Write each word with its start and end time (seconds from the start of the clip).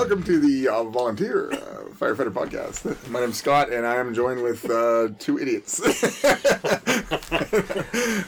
Welcome 0.00 0.22
to 0.22 0.40
the 0.40 0.66
uh, 0.66 0.84
Volunteer 0.84 1.52
uh, 1.52 1.56
Firefighter 1.90 2.32
Podcast. 2.32 3.06
My 3.10 3.20
name's 3.20 3.36
Scott, 3.36 3.70
and 3.70 3.86
I 3.86 3.96
am 3.96 4.14
joined 4.14 4.42
with 4.42 4.64
uh, 4.64 5.10
two 5.18 5.38
idiots. 5.38 5.78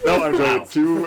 no, 0.04 0.22
I'm 0.22 0.36
joined 0.36 0.60
with 0.60 0.70
two 0.70 1.06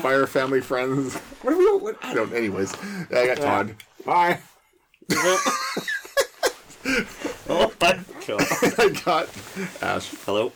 fire 0.00 0.26
family 0.26 0.60
friends. 0.60 1.14
What 1.14 1.54
are 1.54 1.56
we? 1.56 1.78
What, 1.78 2.04
I 2.04 2.14
don't. 2.14 2.32
Anyways, 2.32 2.74
I 3.12 3.26
got 3.28 3.36
Todd. 3.36 3.76
Hi. 4.04 4.40
Oh 7.48 7.72
my 7.80 8.00
god. 8.26 8.42
I 8.78 8.88
got 9.04 9.28
Ash. 9.82 10.08
Hello. 10.26 10.50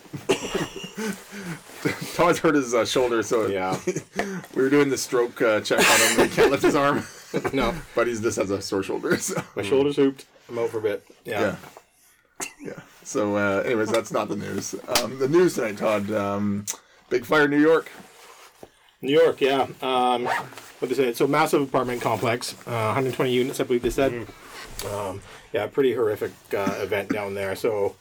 Todd's 2.24 2.38
hurt 2.38 2.54
his 2.54 2.72
uh, 2.74 2.84
shoulder, 2.86 3.22
so 3.22 3.46
Yeah. 3.46 3.78
we 4.54 4.62
were 4.62 4.70
doing 4.70 4.88
the 4.88 4.96
stroke 4.96 5.40
uh, 5.42 5.60
check 5.60 5.78
on 5.78 6.00
him. 6.18 6.28
He 6.28 6.34
can't 6.34 6.50
lift 6.50 6.62
his 6.62 6.74
arm, 6.74 7.06
No, 7.52 7.74
but 7.94 8.06
he's 8.06 8.20
just 8.20 8.38
has 8.38 8.50
a 8.50 8.62
sore 8.62 8.82
shoulder. 8.82 9.16
So. 9.18 9.42
my 9.54 9.62
shoulder's 9.62 9.96
hooped. 9.96 10.24
I'm 10.48 10.58
out 10.58 10.70
for 10.70 10.78
a 10.78 10.82
bit. 10.82 11.06
Yeah. 11.24 11.56
Yeah. 12.40 12.46
Yeah. 12.60 12.80
So, 13.02 13.36
uh, 13.36 13.62
anyways, 13.64 13.90
that's 13.90 14.12
not 14.12 14.28
the 14.28 14.36
news. 14.36 14.74
Um, 15.00 15.18
the 15.18 15.28
news 15.28 15.54
tonight, 15.54 15.78
Todd. 15.78 16.10
Um, 16.10 16.66
big 17.10 17.24
fire 17.24 17.44
in 17.44 17.50
New 17.50 17.60
York. 17.60 17.90
New 19.02 19.12
York. 19.12 19.40
Yeah. 19.40 19.66
Um, 19.82 20.24
what 20.24 20.88
they 20.88 20.94
say? 20.94 21.12
So 21.12 21.26
massive 21.26 21.62
apartment 21.62 22.02
complex, 22.02 22.54
uh, 22.66 22.92
120 22.92 23.30
units, 23.30 23.60
I 23.60 23.64
believe 23.64 23.82
they 23.82 23.90
said. 23.90 24.26
Um, 24.90 25.20
yeah, 25.52 25.66
pretty 25.66 25.94
horrific 25.94 26.32
uh, 26.54 26.76
event 26.80 27.10
down 27.10 27.34
there. 27.34 27.56
So 27.56 27.96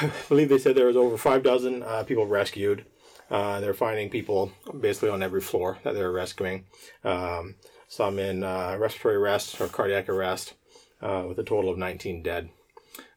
I 0.00 0.10
believe 0.28 0.48
they 0.48 0.58
said 0.58 0.74
there 0.76 0.86
was 0.86 0.96
over 0.96 1.16
five 1.16 1.42
dozen 1.42 1.82
uh, 1.82 2.04
people 2.04 2.26
rescued. 2.26 2.84
Uh, 3.30 3.60
they're 3.60 3.74
finding 3.74 4.10
people 4.10 4.52
basically 4.80 5.08
on 5.08 5.22
every 5.22 5.40
floor 5.40 5.78
that 5.84 5.94
they're 5.94 6.12
rescuing. 6.12 6.64
Um, 7.04 7.54
some 7.88 8.18
in 8.18 8.42
uh, 8.44 8.76
respiratory 8.78 9.16
arrest 9.16 9.60
or 9.60 9.68
cardiac 9.68 10.08
arrest, 10.08 10.54
uh, 11.00 11.24
with 11.28 11.38
a 11.38 11.44
total 11.44 11.70
of 11.70 11.78
19 11.78 12.22
dead. 12.22 12.50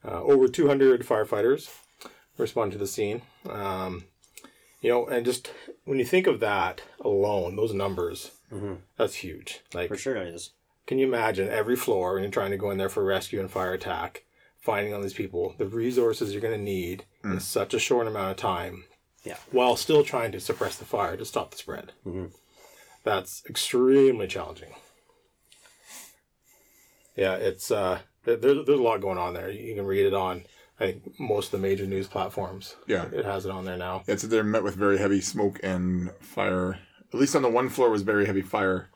Uh, 0.03 0.21
over 0.23 0.47
200 0.47 1.01
firefighters 1.05 1.69
responded 2.37 2.73
to 2.73 2.79
the 2.79 2.87
scene. 2.87 3.21
Um, 3.49 4.05
you 4.81 4.89
know, 4.89 5.05
and 5.07 5.25
just 5.25 5.51
when 5.85 5.99
you 5.99 6.05
think 6.05 6.27
of 6.27 6.39
that 6.41 6.81
alone, 7.01 7.55
those 7.55 7.73
numbers, 7.73 8.31
that's 8.97 9.15
huge. 9.15 9.61
Like, 9.73 9.89
For 9.89 9.97
sure 9.97 10.15
it 10.15 10.27
is. 10.27 10.51
can 10.85 10.97
you 10.97 11.05
imagine 11.07 11.49
every 11.49 11.75
floor 11.75 12.13
when 12.13 12.23
you're 12.23 12.31
trying 12.31 12.51
to 12.51 12.57
go 12.57 12.69
in 12.71 12.77
there 12.77 12.87
for 12.89 13.03
rescue 13.03 13.39
and 13.41 13.49
fire 13.51 13.73
attack, 13.73 14.23
finding 14.65 14.93
on 14.93 15.01
these 15.01 15.13
people, 15.13 15.53
the 15.59 15.65
resources 15.67 16.31
you're 16.33 16.41
going 16.41 16.57
to 16.57 16.63
need 16.63 17.05
in 17.23 17.39
such 17.39 17.73
a 17.73 17.79
short 17.79 18.07
amount 18.07 18.31
of 18.31 18.37
time, 18.37 18.83
Yeah. 19.23 19.37
while 19.51 19.75
still 19.75 20.03
trying 20.03 20.31
to 20.33 20.39
suppress 20.39 20.75
the 20.75 20.85
fire 20.85 21.15
to 21.17 21.23
stop 21.25 21.51
the 21.51 21.57
spread? 21.57 21.91
That's 23.03 23.43
extremely 23.47 24.27
challenging. 24.27 24.73
Yeah, 27.15 27.35
it's 27.35 27.71
uh, 27.71 27.99
there, 28.25 28.35
there's 28.37 28.65
there's 28.65 28.79
a 28.79 28.83
lot 28.83 29.01
going 29.01 29.17
on 29.17 29.33
there. 29.33 29.49
You 29.49 29.75
can 29.75 29.85
read 29.85 30.05
it 30.05 30.13
on, 30.13 30.43
I 30.79 30.87
think, 30.87 31.19
most 31.19 31.45
of 31.47 31.51
the 31.61 31.67
major 31.67 31.85
news 31.85 32.07
platforms. 32.07 32.75
Yeah. 32.87 33.05
it 33.11 33.23
has 33.25 33.45
it 33.45 33.51
on 33.51 33.65
there 33.65 33.77
now. 33.77 34.03
Yeah, 34.07 34.15
so 34.17 34.27
they're 34.27 34.43
met 34.43 34.63
with 34.63 34.75
very 34.75 34.97
heavy 34.97 35.21
smoke 35.21 35.59
and 35.63 36.11
fire. 36.19 36.79
At 37.13 37.19
least 37.19 37.35
on 37.35 37.41
the 37.43 37.49
one 37.49 37.69
floor 37.69 37.89
was 37.89 38.01
very 38.01 38.25
heavy 38.25 38.41
fire. 38.41 38.89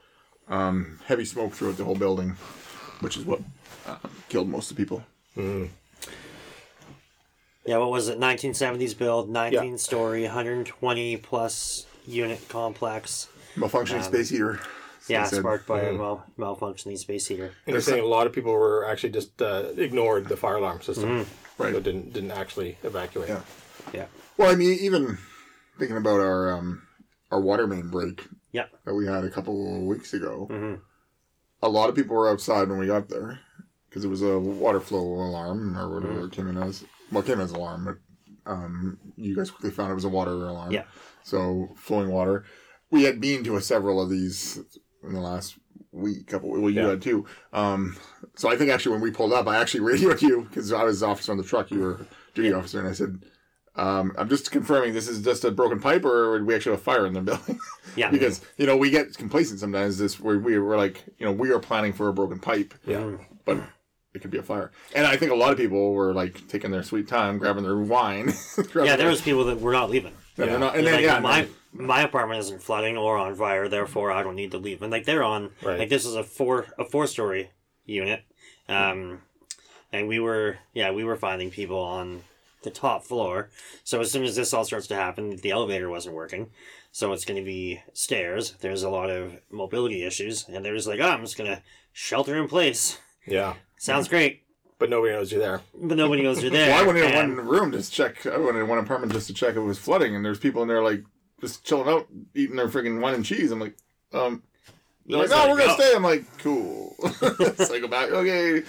Um, 0.50 1.00
heavy 1.06 1.26
smoke 1.26 1.54
throughout 1.54 1.78
the 1.78 1.86
whole 1.86 1.95
building, 1.95 2.31
which 3.02 3.16
is 3.16 3.23
what 3.23 3.39
uh, 3.88 3.98
killed 4.30 4.50
most 4.50 4.72
of 4.72 4.76
the 4.78 4.83
people. 4.83 5.04
Yeah, 7.66 7.77
what 7.77 7.91
was 7.91 8.08
it? 8.09 8.19
1970s 8.19 8.97
build, 8.97 9.30
19 9.30 9.77
story, 9.77 10.23
120 10.23 11.17
plus 11.17 11.86
unit 12.08 12.48
complex. 12.49 13.27
Malfunctioning 13.55 14.04
space 14.04 14.30
heater. 14.30 14.59
Yeah, 15.08 15.23
they 15.23 15.30
said. 15.30 15.39
sparked 15.39 15.67
by 15.67 15.81
a 15.81 15.93
mal- 15.93 16.26
malfunctioning 16.37 16.98
space 16.98 17.27
heater. 17.27 17.52
And 17.65 17.73
you're 17.73 17.81
saying 17.81 18.04
a 18.04 18.08
lot 18.08 18.27
of 18.27 18.33
people 18.33 18.52
were 18.54 18.86
actually 18.87 19.09
just 19.11 19.42
uh, 19.42 19.65
ignored 19.77 20.27
the 20.27 20.37
fire 20.37 20.55
alarm 20.58 20.81
system, 20.81 21.26
Right. 21.58 21.73
So 21.73 21.80
didn't 21.81 22.14
didn't 22.14 22.31
actually 22.31 22.77
evacuate. 22.83 23.27
Yeah. 23.30 23.42
Yeah. 23.93 24.05
Well, 24.37 24.49
I 24.52 24.55
mean, 24.55 24.77
even 24.80 25.17
thinking 25.77 25.98
about 25.98 26.20
our 26.21 26.54
um, 26.58 26.83
our 27.31 27.42
water 27.42 27.67
main 27.67 27.89
break 27.89 28.25
Yeah. 28.54 28.65
that 28.86 28.93
we 28.93 29.05
had 29.08 29.23
a 29.25 29.30
couple 29.30 29.75
of 29.75 29.81
weeks 29.83 30.14
ago, 30.14 30.80
a 31.61 31.67
lot 31.70 31.89
of 31.89 31.95
people 31.95 32.15
were 32.15 32.30
outside 32.30 32.70
when 32.70 32.77
we 32.80 32.87
got 32.87 33.09
there 33.09 33.39
because 33.89 34.05
it 34.05 34.08
was 34.10 34.22
a 34.22 34.38
water 34.39 34.80
flow 34.80 35.02
alarm 35.02 35.77
or 35.77 35.94
whatever 35.95 36.26
it 36.26 36.32
came 36.32 36.48
in 36.48 36.58
as. 36.58 36.83
Well, 37.11 37.23
it 37.23 37.26
came 37.26 37.39
as 37.42 37.52
alarm, 37.52 37.86
but 37.86 38.52
um, 38.52 38.98
you 39.16 39.36
guys 39.36 39.50
quickly 39.52 39.72
found 39.72 39.92
it 39.92 39.95
was 39.95 40.05
a 40.05 40.10
water 40.10 40.32
alarm. 40.32 40.72
Yeah. 40.72 40.83
So 41.23 41.70
flowing 41.76 42.10
water. 42.11 42.45
We 42.92 43.04
had 43.04 43.20
been 43.22 43.44
to 43.44 43.55
a 43.58 43.61
several 43.61 44.02
of 44.02 44.10
these 44.10 44.60
in 45.04 45.14
the 45.14 45.20
last 45.20 45.58
week, 45.92 46.28
couple. 46.28 46.49
Well, 46.52 46.70
you 46.70 46.82
Yeah. 46.82 46.89
had 46.89 47.02
too. 47.02 47.26
Um, 47.54 47.98
so 48.36 48.49
I 48.49 48.55
think 48.55 48.70
actually 48.72 48.94
when 48.94 49.02
we 49.02 49.11
pulled 49.11 49.33
up, 49.33 49.48
I 49.48 49.58
actually 49.58 49.82
radioed 49.92 50.22
you 50.22 50.44
because 50.49 50.72
I 50.72 50.83
was 50.83 50.99
the 51.02 51.08
officer 51.08 51.32
on 51.32 51.38
the 51.38 51.44
truck. 51.44 51.72
You 51.72 51.80
were 51.82 52.05
duty 52.33 52.54
officer, 52.54 52.80
and 52.80 52.88
I 52.88 52.94
said, 52.94 53.23
um, 53.76 54.14
"I'm 54.17 54.30
just 54.30 54.52
confirming 54.52 54.94
this 54.94 55.08
is 55.08 55.23
just 55.23 55.44
a 55.45 55.52
broken 55.52 55.80
pipe, 55.80 56.04
or 56.05 56.44
we 56.44 56.55
actually 56.55 56.72
have 56.73 56.82
a 56.82 56.83
fire 56.83 57.05
in 57.05 57.14
the 57.14 57.22
building?" 57.30 57.60
Yeah. 57.95 58.11
because 58.11 58.42
you 58.58 58.66
know 58.67 58.78
we 58.78 58.89
get 58.92 59.16
complacent 59.17 59.60
sometimes. 59.60 59.98
This 59.98 60.20
where 60.20 60.38
we 60.39 60.58
were 60.60 60.78
like, 60.78 61.04
you 61.17 61.26
know, 61.26 61.32
we 61.32 61.52
are 61.52 61.60
planning 61.60 61.94
for 61.94 62.08
a 62.08 62.14
broken 62.14 62.39
pipe, 62.39 62.73
Yeah. 62.86 63.17
but 63.45 63.58
it 64.14 64.21
could 64.21 64.31
be 64.31 64.37
a 64.37 64.43
fire. 64.43 64.71
And 64.95 65.05
I 65.05 65.15
think 65.17 65.31
a 65.31 65.36
lot 65.36 65.52
of 65.52 65.58
people 65.58 65.93
were 65.93 66.14
like 66.14 66.47
taking 66.47 66.71
their 66.71 66.83
sweet 66.83 67.08
time, 67.08 67.37
grabbing 67.37 67.64
their 67.64 67.77
wine. 67.77 68.33
Yeah, 68.75 68.95
there 68.95 69.08
was 69.09 69.21
people 69.21 69.43
that 69.45 69.59
were 69.61 69.71
not 69.71 69.89
leaving. 69.89 70.14
Yeah, 70.37 70.45
they're 70.45 70.59
not, 70.59 70.75
and 70.75 70.86
They're 70.86 70.93
then, 70.99 71.03
like, 71.03 71.14
yeah, 71.14 71.20
my 71.20 71.42
no. 71.42 71.86
my 71.86 72.02
apartment 72.02 72.39
isn't 72.39 72.61
flooding 72.64 72.98
or 72.98 73.17
on 73.17 73.36
fire, 73.36 73.67
therefore 73.67 74.11
I 74.11 74.23
don't 74.23 74.36
need 74.36 74.52
to 74.52 74.58
leave. 74.58 74.81
And 74.81 74.92
like 74.92 75.05
they're 75.05 75.23
on 75.23 75.52
Right. 75.61 75.80
like 75.80 75.89
this 75.89 76.05
is 76.05 76.15
a 76.15 76.23
four 76.23 76.67
a 76.77 76.86
four 76.86 77.08
story 77.08 77.52
unit, 77.86 78.23
um, 78.67 79.21
and 79.92 80.08
we 80.08 80.19
were 80.19 80.58
yeah 80.73 80.92
we 80.92 81.03
were 81.03 81.15
finding 81.17 81.52
people 81.52 81.80
on 81.80 82.23
the 82.64 82.69
top 82.71 83.03
floor. 83.05 83.49
So 83.83 83.99
as 84.02 84.11
soon 84.11 84.23
as 84.23 84.36
this 84.36 84.53
all 84.53 84.65
starts 84.65 84.87
to 84.87 84.95
happen, 84.95 85.37
the 85.37 85.52
elevator 85.52 85.89
wasn't 85.89 86.15
working, 86.15 86.49
so 86.92 87.11
it's 87.14 87.25
going 87.25 87.39
to 87.39 87.45
be 87.45 87.81
stairs. 87.93 88.53
There's 88.59 88.83
a 88.83 88.89
lot 88.89 89.09
of 89.09 89.33
mobility 89.49 90.03
issues, 90.03 90.45
and 90.49 90.64
they're 90.65 90.75
just 90.75 90.87
like, 90.87 90.99
oh, 90.99 91.09
I'm 91.09 91.21
just 91.21 91.37
gonna 91.37 91.61
shelter 91.93 92.37
in 92.37 92.48
place. 92.48 92.98
Yeah. 93.27 93.55
Sounds 93.82 94.08
great, 94.10 94.44
But 94.78 94.90
nobody 94.90 95.14
knows 95.14 95.32
you're 95.32 95.42
there. 95.42 95.62
but 95.73 95.98
nobody 95.98 96.22
knows 96.22 96.42
you're 96.44 96.52
there. 96.60 96.70
Well, 96.70 96.84
I 96.84 96.86
went 96.86 96.98
in 97.00 97.06
and- 97.06 97.38
one 97.38 97.48
room 97.48 97.72
just 97.72 97.92
to 97.92 97.95
check. 97.98 98.26
I 98.28 98.38
went 98.38 98.58
in 98.58 98.67
one 98.67 98.78
apartment 98.78 99.14
just 99.14 99.28
to 99.28 99.34
check 99.34 99.52
if 99.52 99.58
it 99.58 99.62
was 99.62 99.80
flooding, 99.80 100.16
and 100.16 100.23
there's 100.23 100.38
people 100.40 100.62
in 100.62 100.67
there 100.67 100.84
like 100.84 101.04
just 101.42 101.64
chilling 101.66 101.88
out, 101.88 102.08
eating 102.36 102.58
their 102.58 102.67
freaking 102.67 103.00
wine 103.02 103.14
and 103.16 103.26
cheese. 103.26 103.52
I'm 103.52 103.60
like, 103.60 103.76
um, 104.14 104.44
they're 105.08 105.17
like, 105.20 105.30
no, 105.30 105.50
we're 105.50 105.58
gonna 105.58 105.73
stay. 105.73 105.94
I'm 105.95 106.04
like, 106.04 106.26
cool. 106.40 106.94
so 107.00 107.73
I 107.73 107.80
go 107.80 107.88
back. 107.88 108.10
Okay, 108.12 108.62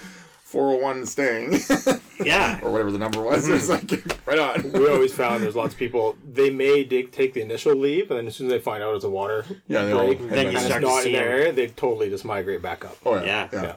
four 0.43 0.69
hundred 0.71 0.81
one 0.83 1.05
staying, 1.05 1.59
Yeah. 2.23 2.59
or 2.63 2.71
whatever 2.71 2.91
the 2.91 2.97
number 2.97 3.21
was. 3.21 3.47
It's 3.49 3.67
like 3.69 3.91
right 4.25 4.39
on. 4.39 4.71
We 4.71 4.87
always 4.89 5.13
found 5.13 5.43
there's 5.43 5.55
lots 5.57 5.73
of 5.73 5.79
people. 5.79 6.15
They 6.25 6.49
may 6.49 6.83
dig, 6.85 7.11
take 7.11 7.33
the 7.33 7.41
initial 7.41 7.75
leave, 7.75 8.09
and 8.09 8.17
then 8.17 8.27
as 8.27 8.35
soon 8.37 8.47
as 8.47 8.53
they 8.53 8.59
find 8.59 8.81
out 8.81 8.95
it's 8.95 9.03
a 9.05 9.09
water 9.09 9.45
Yeah, 9.67 9.83
they 9.85 9.91
all 9.91 10.05
break, 10.07 10.29
Then 10.29 10.51
you 10.53 10.57
start 10.59 10.63
it's 10.63 10.75
to 10.75 10.79
not 10.81 10.97
in 10.99 11.03
see 11.03 11.11
their 11.11 11.25
them. 11.25 11.33
area, 11.33 11.51
they 11.53 11.67
totally 11.67 12.09
just 12.09 12.23
migrate 12.25 12.61
back 12.61 12.85
up. 12.85 12.95
Oh 13.05 13.15
yeah, 13.15 13.25
Yeah. 13.25 13.49
yeah. 13.53 13.61
Yeah. 13.63 13.75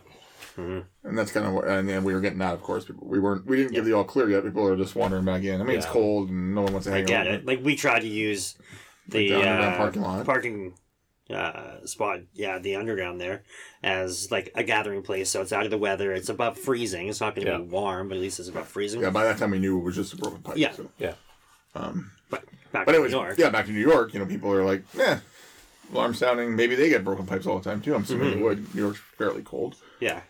And 0.56 1.18
that's 1.18 1.32
kind 1.32 1.46
of 1.46 1.52
what, 1.52 1.66
and 1.66 1.88
then 1.88 2.04
we 2.04 2.14
were 2.14 2.20
getting 2.20 2.40
out, 2.42 2.54
Of 2.54 2.62
course, 2.62 2.84
people, 2.84 3.06
we 3.08 3.18
weren't. 3.18 3.44
We 3.46 3.56
didn't 3.56 3.72
give 3.72 3.84
the 3.84 3.92
all 3.92 4.04
clear 4.04 4.28
yet. 4.30 4.44
People 4.44 4.66
are 4.66 4.76
just 4.76 4.94
wandering 4.94 5.24
back 5.24 5.42
in. 5.42 5.60
I 5.60 5.64
mean, 5.64 5.76
it's 5.76 5.86
cold 5.86 6.28
and 6.30 6.54
no 6.54 6.62
one 6.62 6.72
wants 6.72 6.86
to 6.86 6.92
I 6.92 6.98
hang 6.98 7.06
get 7.06 7.26
out. 7.26 7.34
it. 7.34 7.46
Like 7.46 7.64
we 7.64 7.74
tried 7.76 8.00
to 8.00 8.08
use 8.08 8.56
the 9.08 9.28
the 9.30 9.34
underground 9.34 9.74
uh, 9.74 9.76
parking 9.76 10.02
lot. 10.02 10.24
parking, 10.26 10.74
uh, 11.30 11.84
spot, 11.86 12.20
yeah, 12.34 12.58
the 12.58 12.76
underground 12.76 13.20
there, 13.20 13.42
as 13.82 14.30
like 14.30 14.52
a 14.54 14.62
gathering 14.62 15.02
place. 15.02 15.28
So 15.30 15.42
it's 15.42 15.52
out 15.52 15.64
of 15.64 15.70
the 15.70 15.78
weather. 15.78 16.12
It's 16.12 16.28
above 16.28 16.56
freezing. 16.58 17.08
It's 17.08 17.20
not 17.20 17.34
going 17.34 17.46
to 17.46 17.52
Yeah. 17.52 17.58
be 17.58 17.64
warm, 17.64 18.08
but 18.08 18.16
at 18.16 18.20
least 18.20 18.38
it's 18.38 18.48
above 18.48 18.68
freezing. 18.68 19.00
Yeah, 19.02 19.10
by 19.10 19.24
that 19.24 19.38
time 19.38 19.50
we 19.50 19.58
knew 19.58 19.78
it 19.78 19.82
was 19.82 19.96
just 19.96 20.12
a 20.12 20.16
broken 20.16 20.40
pipe. 20.42 20.56
Yeah. 20.56 20.72
So. 20.72 20.88
Yeah. 20.98 21.14
But 21.74 21.92
back 22.30 22.44
But 22.72 22.84
to 22.84 22.90
anyways, 22.92 23.12
New 23.12 23.18
York. 23.18 23.38
yeah, 23.38 23.50
back 23.50 23.66
to 23.66 23.72
New 23.72 23.80
York. 23.80 24.14
You 24.14 24.20
know, 24.20 24.26
people 24.26 24.52
are 24.52 24.64
like, 24.64 24.84
yeah, 24.96 25.20
alarm 25.92 26.14
sounding. 26.14 26.54
Maybe 26.56 26.74
they 26.74 26.88
get 26.88 27.04
broken 27.04 27.26
pipes 27.26 27.46
all 27.46 27.58
the 27.58 27.68
time 27.68 27.80
too. 27.80 27.94
I'm 27.94 28.02
assuming 28.02 28.28
Mm-hmm. 28.30 28.36
they 28.38 28.42
would. 28.44 28.74
New 28.74 28.80
York's 28.82 29.00
fairly 29.18 29.42
cold. 29.42 29.76
yeah. 30.00 30.20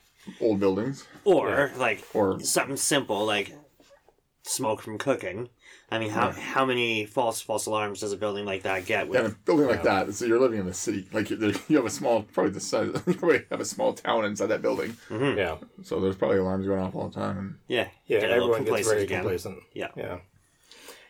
Old 0.41 0.61
buildings. 0.61 1.07
Or 1.25 1.71
like 1.77 2.05
Or 2.15 2.41
something 2.41 2.77
simple 2.77 3.25
like 3.27 3.53
smoke 4.43 4.83
from 4.83 4.99
cooking. 4.99 5.49
I 5.91 5.99
mean, 5.99 6.11
how 6.11 6.33
how 6.33 6.65
many 6.65 7.05
false 7.07 7.41
false 7.41 7.67
alarms 7.67 8.01
does 8.01 8.13
a 8.13 8.17
building 8.17 8.45
like 8.45 8.63
that 8.63 8.85
get? 8.87 9.07
With, 9.09 9.21
yeah, 9.21 9.27
a 9.29 9.31
building 9.45 9.67
like 9.69 9.83
that. 9.85 10.13
So 10.15 10.25
you're 10.25 10.41
living 10.41 10.59
in 10.59 10.67
a 10.67 10.75
city. 10.75 11.07
Like 11.13 11.31
you're, 11.31 11.39
you 11.69 11.77
have 11.77 11.87
a 11.87 11.91
small, 11.91 12.23
probably 12.23 12.53
the 12.53 12.61
size. 12.61 12.89
You 13.07 13.15
probably 13.15 13.45
have 13.51 13.61
a 13.61 13.65
small 13.65 13.93
town 13.93 14.25
inside 14.25 14.47
that 14.47 14.63
building. 14.63 14.97
Yeah. 15.11 15.57
So 15.83 16.01
there's 16.01 16.17
probably 16.17 16.39
alarms 16.39 16.67
going 16.67 16.81
off 16.81 16.95
all 16.97 17.09
the 17.09 17.15
time. 17.21 17.39
And 17.39 17.55
yeah, 17.69 17.89
Yeah. 18.07 18.21
get 18.21 18.31
Everyone 18.31 18.65
gets 18.65 18.89
very 18.89 19.03
again. 19.05 19.21
complacent. 19.21 19.59
Yeah. 19.73 19.89
Yeah. 19.97 20.19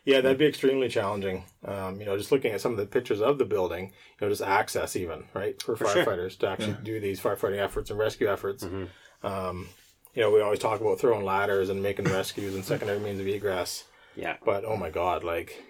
Yeah, 0.06 0.20
that'd 0.20 0.36
be 0.36 0.44
extremely 0.46 0.88
challenging. 0.90 1.44
Um, 1.64 1.98
you 1.98 2.04
know, 2.04 2.18
just 2.18 2.30
looking 2.30 2.52
at 2.52 2.60
some 2.60 2.72
of 2.72 2.76
the 2.76 2.84
pictures 2.84 3.22
of 3.22 3.38
the 3.38 3.46
building, 3.46 3.86
you 3.86 4.26
know, 4.26 4.28
just 4.28 4.42
access 4.42 4.96
even, 4.96 5.24
right, 5.32 5.60
for, 5.62 5.76
For 5.76 5.86
sure. 5.86 6.04
firefighters 6.04 6.36
to 6.40 6.48
actually 6.48 6.76
do 6.82 7.00
these 7.00 7.18
firefighting 7.22 7.58
efforts 7.58 7.88
and 7.88 7.98
rescue 7.98 8.30
efforts. 8.30 8.64
Mm-hmm. 8.64 8.84
Um, 9.24 9.68
you 10.14 10.22
know, 10.22 10.30
we 10.30 10.40
always 10.40 10.58
talk 10.60 10.80
about 10.80 11.00
throwing 11.00 11.24
ladders 11.24 11.70
and 11.70 11.82
making 11.82 12.04
rescues 12.04 12.54
and 12.54 12.64
secondary 12.64 13.00
means 13.00 13.18
of 13.20 13.26
egress, 13.26 13.84
Yeah. 14.14 14.36
but 14.44 14.64
oh 14.64 14.76
my 14.76 14.90
god, 14.90 15.24
like 15.24 15.60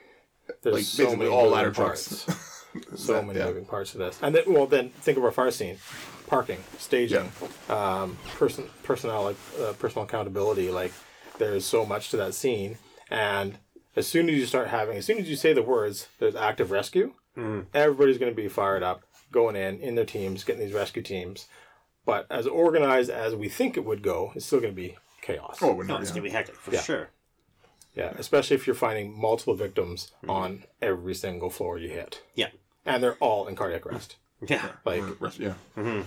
there's 0.62 0.74
Like, 0.74 0.84
so 0.84 1.16
many 1.16 1.30
all 1.30 1.48
ladder 1.48 1.70
parts. 1.70 2.26
so 2.96 3.14
That- 3.14 3.26
many 3.26 3.38
yeah. 3.38 3.46
moving 3.46 3.64
parts 3.64 3.92
to 3.92 3.98
this. 3.98 4.18
And 4.20 4.34
then, 4.34 4.44
well, 4.52 4.66
then 4.66 4.90
think 4.90 5.16
of 5.16 5.24
our 5.24 5.30
fire 5.30 5.50
scene. 5.50 5.78
parking, 6.26 6.58
staging, 6.78 7.30
um, 7.68 8.16
person 8.36 8.68
personnel 8.82 9.24
like 9.24 9.36
uh, 9.60 9.72
personal 9.74 10.04
accountability. 10.04 10.70
Like 10.70 10.92
there's 11.38 11.64
so 11.66 11.84
much 11.86 12.10
to 12.10 12.16
that 12.16 12.34
scene, 12.34 12.78
and 13.10 13.58
as 13.94 14.06
soon 14.06 14.28
as 14.28 14.34
you 14.36 14.46
start 14.46 14.68
having, 14.68 14.96
as 14.96 15.04
soon 15.04 15.18
as 15.18 15.28
you 15.30 15.36
say 15.36 15.52
the 15.52 15.62
words, 15.62 16.08
there's 16.18 16.34
active 16.34 16.70
rescue. 16.70 17.12
Everybody's 17.74 18.18
going 18.18 18.32
to 18.32 18.36
be 18.36 18.48
fired 18.48 18.82
up, 18.82 19.02
going 19.32 19.54
in 19.56 19.80
in 19.80 19.96
their 19.96 20.04
teams, 20.06 20.44
getting 20.44 20.64
these 20.64 20.72
rescue 20.74 21.02
teams. 21.02 21.46
But 22.06 22.26
as 22.30 22.46
organized 22.46 23.10
as 23.10 23.34
we 23.34 23.48
think 23.48 23.76
it 23.76 23.84
would 23.84 24.02
go, 24.02 24.32
it's 24.34 24.44
still 24.46 24.60
going 24.60 24.72
to 24.72 24.76
be 24.76 24.96
chaos. 25.22 25.58
Oh, 25.62 25.72
No, 25.80 25.82
no, 25.82 25.96
it's 25.98 26.10
gonna 26.10 26.22
be 26.22 26.30
hectic 26.30 26.54
for 26.56 26.70
Yeah. 26.72 26.82
sure. 26.82 27.10
Yeah, 27.94 28.12
especially 28.18 28.56
if 28.56 28.66
you're 28.66 28.74
finding 28.76 29.18
multiple 29.18 29.54
victims 29.54 30.12
on 30.28 30.64
every 30.82 31.14
single 31.14 31.48
floor 31.48 31.78
you 31.78 31.88
hit, 31.88 32.22
Yeah. 32.34 32.48
and 32.84 33.02
they're 33.02 33.14
all 33.20 33.46
in 33.46 33.54
cardiac 33.56 33.86
arrest. 33.86 34.16
Yeah. 34.46 34.72
Like, 34.84 35.02
Rest- 35.20 35.38
yeah, 35.38 35.54
mm-hmm. 35.76 36.02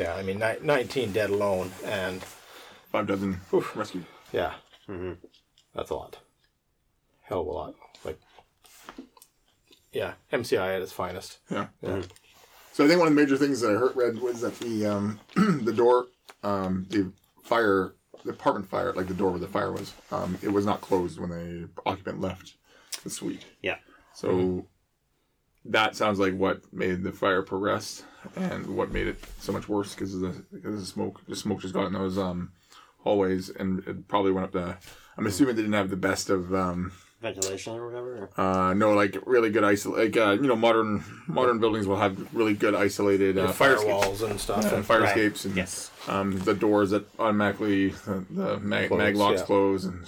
yeah, 0.00 0.14
I 0.14 0.22
mean, 0.22 0.38
ni- 0.38 0.60
19 0.62 1.12
dead 1.12 1.28
alone, 1.28 1.72
and 1.84 2.22
five 2.90 3.06
dozen 3.08 3.40
rescued. 3.74 4.06
yeah, 4.32 4.54
mm-hmm. 4.88 5.14
that's 5.74 5.90
a 5.90 5.94
lot. 5.94 6.18
Hell 7.24 7.40
of 7.40 7.46
a 7.48 7.50
lot. 7.50 7.74
Like, 8.04 8.18
yeah, 9.92 10.14
MCI 10.32 10.76
at 10.76 10.82
its 10.82 10.92
finest. 10.92 11.38
Yeah. 11.50 11.66
Yeah. 11.82 11.88
Mm-hmm. 11.90 12.10
So 12.78 12.84
I 12.84 12.86
think 12.86 13.00
one 13.00 13.08
of 13.08 13.14
the 13.16 13.20
major 13.20 13.36
things 13.36 13.60
that 13.62 13.72
I 13.72 13.74
heard 13.74 13.96
read 13.96 14.20
was 14.20 14.40
that 14.42 14.56
the 14.60 14.86
um, 14.86 15.18
the 15.64 15.72
door, 15.72 16.06
um, 16.44 16.86
the 16.90 17.10
fire, 17.42 17.94
the 18.24 18.30
apartment 18.30 18.70
fire, 18.70 18.92
like 18.92 19.08
the 19.08 19.14
door 19.14 19.32
where 19.32 19.40
the 19.40 19.48
fire 19.48 19.72
was, 19.72 19.92
um, 20.12 20.38
it 20.42 20.48
was 20.50 20.64
not 20.64 20.80
closed 20.80 21.18
when 21.18 21.30
the 21.30 21.68
occupant 21.84 22.20
left 22.20 22.54
the 23.02 23.10
suite. 23.10 23.44
Yeah. 23.62 23.78
So 24.14 24.64
that 25.64 25.96
sounds 25.96 26.20
like 26.20 26.36
what 26.36 26.72
made 26.72 27.02
the 27.02 27.10
fire 27.10 27.42
progress 27.42 28.04
and 28.36 28.76
what 28.76 28.92
made 28.92 29.08
it 29.08 29.18
so 29.40 29.50
much 29.50 29.68
worse 29.68 29.96
because 29.96 30.14
of 30.14 30.20
the 30.20 30.44
because 30.52 30.74
of 30.74 30.80
the 30.80 30.86
smoke. 30.86 31.20
The 31.26 31.34
smoke 31.34 31.62
just 31.62 31.74
got 31.74 31.88
in 31.88 31.94
those 31.94 32.16
um, 32.16 32.52
hallways 32.98 33.50
and 33.50 33.80
it 33.88 34.06
probably 34.06 34.30
went 34.30 34.44
up 34.44 34.52
the. 34.52 34.76
I'm 35.16 35.26
assuming 35.26 35.56
they 35.56 35.62
didn't 35.62 35.74
have 35.74 35.90
the 35.90 35.96
best 35.96 36.30
of 36.30 36.54
um, 36.54 36.92
Ventilation 37.20 37.74
or 37.74 37.86
whatever. 37.86 38.30
uh, 38.36 38.72
no 38.74 38.92
like 38.94 39.16
really 39.26 39.50
good 39.50 39.64
isol 39.64 39.96
like 39.98 40.16
uh, 40.16 40.32
you 40.40 40.46
know 40.46 40.54
modern 40.54 41.02
modern 41.26 41.58
buildings 41.58 41.84
will 41.86 41.96
have 41.96 42.32
really 42.32 42.54
good 42.54 42.76
isolated 42.76 43.36
uh, 43.36 43.48
fire 43.50 43.74
Firewalls 43.76 44.22
and 44.22 44.38
stuff. 44.40 44.72
and 44.72 44.84
fire 44.86 45.04
escapes 45.04 45.44
and 45.44 45.56
Yes. 45.56 45.90
um, 46.06 46.38
the 46.38 46.54
doors 46.54 46.90
that 46.90 47.06
automatically 47.18 47.88
the, 47.88 48.24
the 48.30 48.60
mag, 48.60 48.86
Close, 48.88 48.98
mag 48.98 49.16
locks 49.16 49.40
yeah. 49.40 49.46
close 49.46 49.84
and 49.84 50.06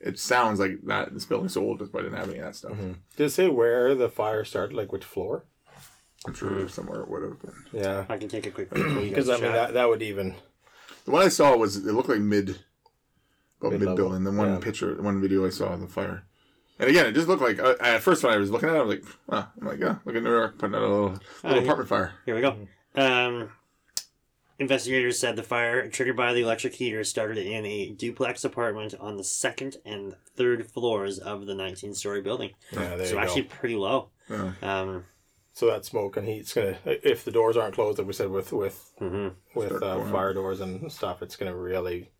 it 0.00 0.18
sounds 0.18 0.60
like 0.60 0.82
that 0.84 1.14
this 1.14 1.24
building's 1.24 1.56
old 1.56 1.78
just 1.78 1.92
by 1.92 2.02
didn't 2.02 2.18
have 2.18 2.28
any 2.28 2.38
of 2.40 2.44
that 2.44 2.56
stuff. 2.56 2.76
Did 3.16 3.24
it 3.26 3.30
say 3.30 3.48
where 3.48 3.94
the 3.94 4.10
fire 4.10 4.44
started, 4.44 4.76
like 4.76 4.92
which 4.92 5.04
floor? 5.04 5.46
I'm 6.26 6.34
sure 6.34 6.68
somewhere 6.68 7.00
it 7.00 7.08
would 7.08 7.22
have 7.22 7.40
been. 7.40 7.54
Yeah, 7.72 8.04
I 8.08 8.18
can 8.18 8.28
take 8.28 8.46
a 8.46 8.50
quick 8.50 8.68
break. 8.70 9.08
because 9.08 9.30
I 9.30 9.34
mean 9.34 9.52
that 9.52 9.72
that 9.74 9.88
would 9.88 10.02
even 10.02 10.34
The 11.06 11.10
one 11.10 11.22
I 11.22 11.28
saw 11.28 11.56
was 11.56 11.76
it 11.76 11.84
looked 11.94 12.08
like 12.10 12.20
mid, 12.20 12.58
about 13.62 13.72
mid 13.80 13.96
building. 13.96 14.24
The 14.24 14.32
one 14.32 14.52
yeah. 14.52 14.58
picture, 14.58 14.94
the 14.94 15.02
one 15.02 15.20
video 15.22 15.46
I 15.46 15.50
saw 15.50 15.72
of 15.72 15.80
the 15.80 15.86
fire, 15.86 16.24
and 16.78 16.90
again, 16.90 17.06
it 17.06 17.12
just 17.12 17.28
looked 17.28 17.42
like 17.42 17.58
uh, 17.58 17.74
at 17.80 18.02
first 18.02 18.22
when 18.24 18.32
I 18.32 18.36
was 18.36 18.50
looking 18.50 18.68
at 18.68 18.74
it, 18.74 18.78
I 18.78 18.82
was 18.82 18.96
like, 18.96 19.04
oh, 19.30 19.48
I'm 19.60 19.66
like, 19.66 19.78
yeah, 19.78 19.96
look 20.04 20.16
at 20.16 20.22
New 20.22 20.30
York 20.30 20.58
putting 20.58 20.74
out 20.74 20.82
a 20.82 20.88
little, 20.88 21.18
little 21.42 21.58
yeah. 21.58 21.62
apartment 21.62 21.88
fire. 21.88 22.12
Here 22.26 22.34
we 22.34 22.40
go. 22.40 22.56
Um, 22.96 23.50
investigators 24.58 25.18
said 25.18 25.36
the 25.36 25.42
fire, 25.42 25.88
triggered 25.88 26.16
by 26.16 26.32
the 26.32 26.42
electric 26.42 26.74
heater, 26.74 27.04
started 27.04 27.38
in 27.38 27.64
a 27.64 27.90
duplex 27.90 28.44
apartment 28.44 28.94
on 29.00 29.16
the 29.16 29.24
second 29.24 29.76
and 29.84 30.14
third 30.36 30.70
floors 30.70 31.18
of 31.18 31.46
the 31.46 31.54
19 31.54 31.94
story 31.94 32.22
building. 32.22 32.50
yeah 32.72 32.96
there 32.96 33.06
so 33.06 33.14
you 33.14 33.18
actually 33.18 33.42
go. 33.42 33.54
pretty 33.54 33.76
low. 33.76 34.10
Yeah. 34.28 34.52
Um, 34.62 35.04
So 35.52 35.66
that 35.66 35.84
smoke 35.84 36.16
and 36.16 36.26
heat's 36.26 36.52
gonna 36.52 36.76
if 36.84 37.24
the 37.24 37.30
doors 37.30 37.56
aren't 37.56 37.74
closed, 37.74 37.98
like 37.98 38.06
we 38.08 38.12
said 38.12 38.30
with 38.30 38.52
with 38.52 38.90
mhm. 39.00 39.34
with 39.54 39.80
uh, 39.80 40.04
fire 40.06 40.34
doors 40.34 40.60
and 40.60 40.90
stuff, 40.90 41.22
it's 41.22 41.36
gonna 41.36 41.54
really 41.56 42.10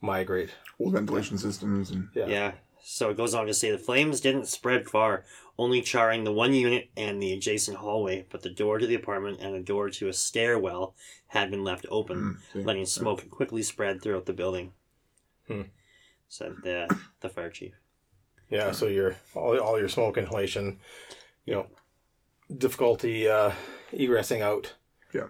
migrate. 0.00 0.50
Old 0.80 0.94
ventilation 0.94 1.38
systems 1.38 1.90
and 1.90 2.08
Yeah. 2.14 2.26
Yeah. 2.26 2.52
So 2.82 3.10
it 3.10 3.16
goes 3.16 3.34
on 3.34 3.46
to 3.46 3.54
say 3.54 3.70
the 3.70 3.78
flames 3.78 4.20
didn't 4.20 4.46
spread 4.48 4.88
far, 4.88 5.24
only 5.58 5.82
charring 5.82 6.24
the 6.24 6.32
one 6.32 6.54
unit 6.54 6.88
and 6.96 7.22
the 7.22 7.32
adjacent 7.32 7.76
hallway, 7.78 8.26
but 8.30 8.42
the 8.42 8.50
door 8.50 8.78
to 8.78 8.86
the 8.86 8.94
apartment 8.94 9.40
and 9.40 9.54
a 9.54 9.60
door 9.62 9.90
to 9.90 10.08
a 10.08 10.12
stairwell 10.12 10.94
had 11.28 11.50
been 11.50 11.62
left 11.64 11.86
open, 11.90 12.38
see. 12.52 12.62
letting 12.64 12.86
smoke 12.86 13.28
quickly 13.30 13.62
spread 13.62 14.00
throughout 14.02 14.26
the 14.26 14.32
building. 14.32 14.72
Hmm. 15.46 15.62
Said 16.28 16.56
the 16.62 16.88
the 17.20 17.28
fire 17.28 17.50
chief. 17.50 17.72
Yeah, 18.50 18.72
so 18.72 18.86
your 18.86 19.16
all, 19.34 19.58
all 19.58 19.78
your 19.78 19.88
smoke 19.88 20.16
inhalation, 20.18 20.78
you 21.44 21.54
know, 21.54 21.66
difficulty 22.56 23.28
uh, 23.28 23.52
egressing 23.92 24.40
out. 24.40 24.74
Yeah. 25.12 25.26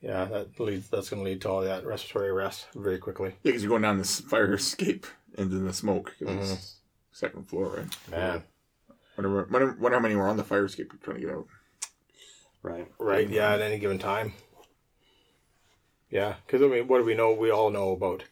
Yeah, 0.00 0.24
that 0.26 0.58
leads. 0.58 0.88
That's 0.90 1.10
going 1.10 1.22
to 1.22 1.28
lead 1.30 1.40
to 1.42 1.48
all 1.48 1.60
that 1.62 1.86
respiratory 1.86 2.30
arrest 2.30 2.66
very 2.74 2.98
quickly. 2.98 3.30
yeah, 3.42 3.50
because 3.50 3.62
you're 3.62 3.70
going 3.70 3.82
down 3.82 3.98
this 3.98 4.20
fire 4.20 4.52
escape 4.54 5.06
into 5.38 5.58
the 5.58 5.72
smoke. 5.72 6.14
'cause 6.18 6.50
it's 6.52 6.76
second 7.12 7.48
floor, 7.48 7.68
right? 7.76 8.10
Man, 8.10 8.42
Wonder, 9.16 9.46
wonder, 9.50 9.76
wonder 9.78 9.98
how 9.98 10.02
many 10.02 10.14
were 10.16 10.28
on 10.28 10.36
the 10.36 10.44
fire 10.44 10.64
escape 10.64 10.92
trying 11.02 11.20
to 11.20 11.26
get 11.26 11.34
out. 11.34 11.46
Right. 12.62 12.90
right? 12.98 13.28
Yeah, 13.28 13.52
at 13.52 13.60
any 13.60 13.78
given 13.78 13.98
time. 13.98 14.32
Yeah, 16.10 16.36
because 16.46 16.62
I 16.62 16.66
mean, 16.66 16.88
what 16.88 16.98
do 16.98 17.04
we 17.04 17.14
know? 17.14 17.32
We 17.32 17.50
all 17.50 17.70
know 17.70 17.90
about 17.90 18.24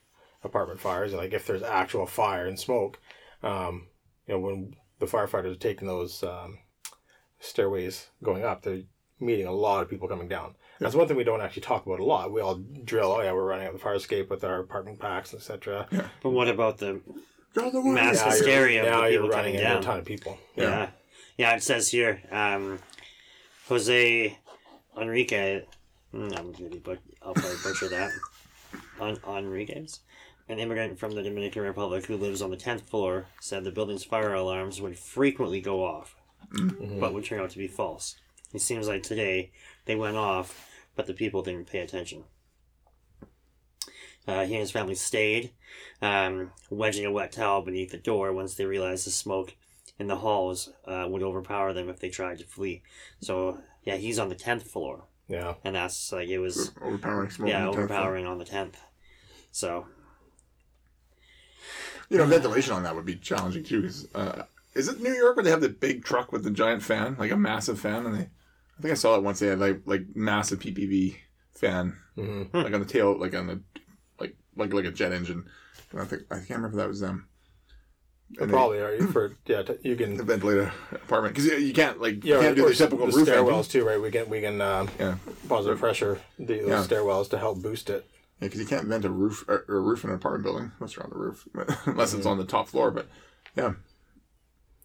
apartment 0.42 0.80
fires. 0.80 1.12
and 1.12 1.20
Like 1.20 1.32
if 1.32 1.46
there's 1.46 1.62
actual 1.62 2.06
fire 2.06 2.46
and 2.46 2.58
smoke, 2.58 2.98
um, 3.42 3.88
you 4.26 4.34
know, 4.34 4.40
when 4.40 4.76
the 4.98 5.06
firefighters 5.06 5.52
are 5.52 5.58
taking 5.58 5.88
those 5.88 6.22
um, 6.22 6.58
stairways 7.40 8.08
going 8.22 8.44
up, 8.44 8.62
they're 8.62 8.82
meeting 9.18 9.46
a 9.46 9.52
lot 9.52 9.82
of 9.82 9.90
people 9.90 10.08
coming 10.08 10.28
down. 10.28 10.54
That's 10.78 10.94
one 10.94 11.06
thing 11.06 11.16
we 11.16 11.24
don't 11.24 11.42
actually 11.42 11.62
talk 11.62 11.84
about 11.84 12.00
a 12.00 12.04
lot. 12.04 12.32
We 12.32 12.40
all 12.40 12.56
drill, 12.84 13.12
oh 13.12 13.20
yeah, 13.20 13.32
we're 13.32 13.44
running 13.44 13.66
up 13.66 13.74
the 13.74 13.78
fire 13.78 13.94
escape 13.94 14.30
with 14.30 14.44
our 14.44 14.60
apartment 14.60 14.98
packs, 14.98 15.34
etc. 15.34 15.86
But 16.22 16.30
what 16.30 16.48
about 16.48 16.78
the 16.78 17.02
Get 17.54 17.64
out 17.64 17.72
the! 17.72 17.82
Mass- 17.82 18.16
Now 18.16 18.22
you're- 18.26 18.30
hysteria 18.36 18.82
of 18.82 18.88
Now 18.88 19.00
the 19.02 19.12
you're 19.12 19.22
people 19.22 19.28
running 19.36 19.54
coming 19.54 19.54
into 19.54 19.68
down. 19.74 19.78
a 19.78 19.82
ton 19.86 19.98
of 19.98 20.04
people. 20.04 20.38
yeah. 20.56 20.90
yeah? 21.36 21.54
it 21.56 21.62
says 21.62 21.88
here, 21.90 22.20
um, 22.30 22.78
Jose 23.68 24.38
Enrique. 25.00 25.62
mm, 26.14 26.38
I'm 26.38 26.52
gonna 26.52 26.68
be, 26.70 26.78
but 26.78 26.98
I'll 27.22 27.34
probably 27.34 27.56
butcher 27.62 27.88
that. 27.88 28.10
On 29.00 29.18
Enriquez, 29.26 30.00
an 30.48 30.58
immigrant 30.58 30.98
from 30.98 31.12
the 31.12 31.22
Dominican 31.22 31.62
Republic 31.62 32.06
who 32.06 32.16
lives 32.16 32.40
on 32.42 32.50
the 32.50 32.56
tenth 32.56 32.88
floor, 32.88 33.26
said 33.40 33.64
the 33.64 33.70
building's 33.72 34.04
fire 34.04 34.34
alarms 34.34 34.80
would 34.80 34.98
frequently 34.98 35.60
go 35.60 35.82
off, 35.84 36.14
but 37.00 37.12
would 37.14 37.24
turn 37.24 37.40
out 37.40 37.50
to 37.50 37.58
be 37.58 37.66
false. 37.66 38.16
It 38.52 38.60
seems 38.60 38.86
like 38.88 39.02
today 39.02 39.50
they 39.86 39.96
went 39.96 40.16
off, 40.16 40.68
but 40.96 41.06
the 41.06 41.14
people 41.14 41.42
didn't 41.42 41.66
pay 41.70 41.78
attention. 41.80 42.24
Uh, 44.28 44.44
he 44.44 44.54
and 44.54 44.60
his 44.60 44.70
family 44.70 44.94
stayed, 44.94 45.50
um, 46.02 46.52
wedging 46.68 47.04
a 47.06 47.10
wet 47.12 47.32
towel 47.32 47.62
beneath 47.62 47.90
the 47.90 47.96
door 47.98 48.32
once 48.32 48.54
they 48.54 48.64
realized 48.64 49.06
the 49.06 49.10
smoke 49.10 49.54
in 49.98 50.06
the 50.06 50.16
halls 50.16 50.70
uh, 50.86 51.06
would 51.08 51.22
overpower 51.22 51.72
them 51.72 51.88
if 51.88 51.98
they 52.00 52.10
tried 52.10 52.38
to 52.38 52.44
flee. 52.46 52.82
So 53.20 53.58
yeah, 53.84 53.96
he's 53.96 54.18
on 54.18 54.28
the 54.28 54.34
tenth 54.34 54.70
floor, 54.70 55.04
Yeah. 55.28 55.54
and 55.64 55.74
that's 55.74 56.12
like 56.12 56.28
it 56.28 56.38
was 56.38 56.72
Overpowering 56.82 57.30
smoke. 57.30 57.48
yeah 57.48 57.64
on 57.66 57.70
the 57.72 57.78
10th 57.78 57.90
overpowering 57.90 58.26
on 58.26 58.38
the 58.38 58.44
tenth. 58.44 58.78
So 59.52 59.86
You 62.08 62.18
know, 62.18 62.26
ventilation 62.26 62.72
on 62.72 62.82
that 62.82 62.94
would 62.94 63.04
be 63.06 63.16
challenging 63.16 63.62
too. 63.64 63.82
'cause, 63.82 64.08
uh, 64.14 64.44
is 64.74 64.88
it 64.88 65.00
New 65.00 65.12
York 65.14 65.36
where 65.36 65.44
they 65.44 65.50
have 65.50 65.60
the 65.60 65.68
big 65.68 66.04
truck 66.04 66.32
with 66.32 66.44
the 66.44 66.50
giant 66.50 66.82
fan, 66.82 67.16
like 67.18 67.30
a 67.30 67.36
massive 67.36 67.78
fan, 67.80 68.06
and 68.06 68.14
they? 68.14 68.28
I 68.78 68.82
think 68.82 68.92
I 68.92 68.94
saw 68.94 69.16
it 69.16 69.22
once. 69.22 69.38
They 69.38 69.46
had 69.48 69.60
like 69.60 69.82
like 69.86 70.14
massive 70.14 70.60
PPV 70.60 71.16
fan, 71.52 71.96
Mhm. 72.16 72.52
like 72.54 72.72
on 72.74 72.80
the 72.80 72.86
tail, 72.86 73.16
like 73.18 73.34
on 73.34 73.46
the 73.46 73.60
like 74.56 74.72
like 74.72 74.84
a 74.84 74.90
jet 74.90 75.12
engine. 75.12 75.44
And 75.92 76.00
I 76.00 76.04
think 76.04 76.22
I 76.30 76.36
can't 76.36 76.50
remember 76.50 76.68
if 76.78 76.82
that 76.82 76.88
was 76.88 77.00
them. 77.00 77.26
They 78.30 78.42
And 78.42 78.50
they- 78.50 78.54
probably 78.54 78.78
are 78.80 78.94
you 78.94 79.08
for 79.08 79.36
yeah. 79.46 79.62
T- 79.62 79.74
you 79.82 79.96
can 79.96 80.16
the 80.18 80.22
ventilator 80.22 80.72
apartment 80.92 81.34
because 81.34 81.46
you 81.46 81.72
can't 81.74 82.00
like 82.00 82.24
you 82.24 82.34
yeah. 82.34 82.40
can't 82.40 82.56
do 82.56 82.68
the 82.68 82.74
typical 82.74 83.06
the 83.08 83.12
roof 83.16 83.28
stairwells 83.28 83.68
too, 83.70 83.84
right? 83.84 84.00
We 84.00 84.10
can 84.10 84.28
we 84.30 84.40
can 84.40 84.60
um, 84.60 84.88
Yeah, 84.98 85.16
positive 85.48 85.78
pressure 85.80 86.20
the, 86.38 86.58
those 86.60 86.68
Yeah. 86.68 86.84
stairwells 86.84 87.28
to 87.30 87.38
help 87.38 87.60
boost 87.60 87.90
it. 87.90 88.06
yeah, 88.40 88.46
because 88.46 88.60
you 88.60 88.66
can't 88.66 88.86
vent 88.86 89.04
a 89.04 89.10
roof 89.10 89.44
or, 89.48 89.64
or 89.68 89.76
a 89.78 89.80
roof 89.80 90.04
in 90.04 90.10
an 90.10 90.16
apartment 90.16 90.44
building 90.44 90.72
unless 90.78 90.94
you're 90.94 91.04
on 91.04 91.10
the 91.10 91.18
roof, 91.18 91.48
unless 91.86 92.14
it's 92.14 92.26
on 92.26 92.38
the 92.38 92.44
top 92.44 92.68
floor. 92.68 92.92
But 92.92 93.08
yeah, 93.56 93.72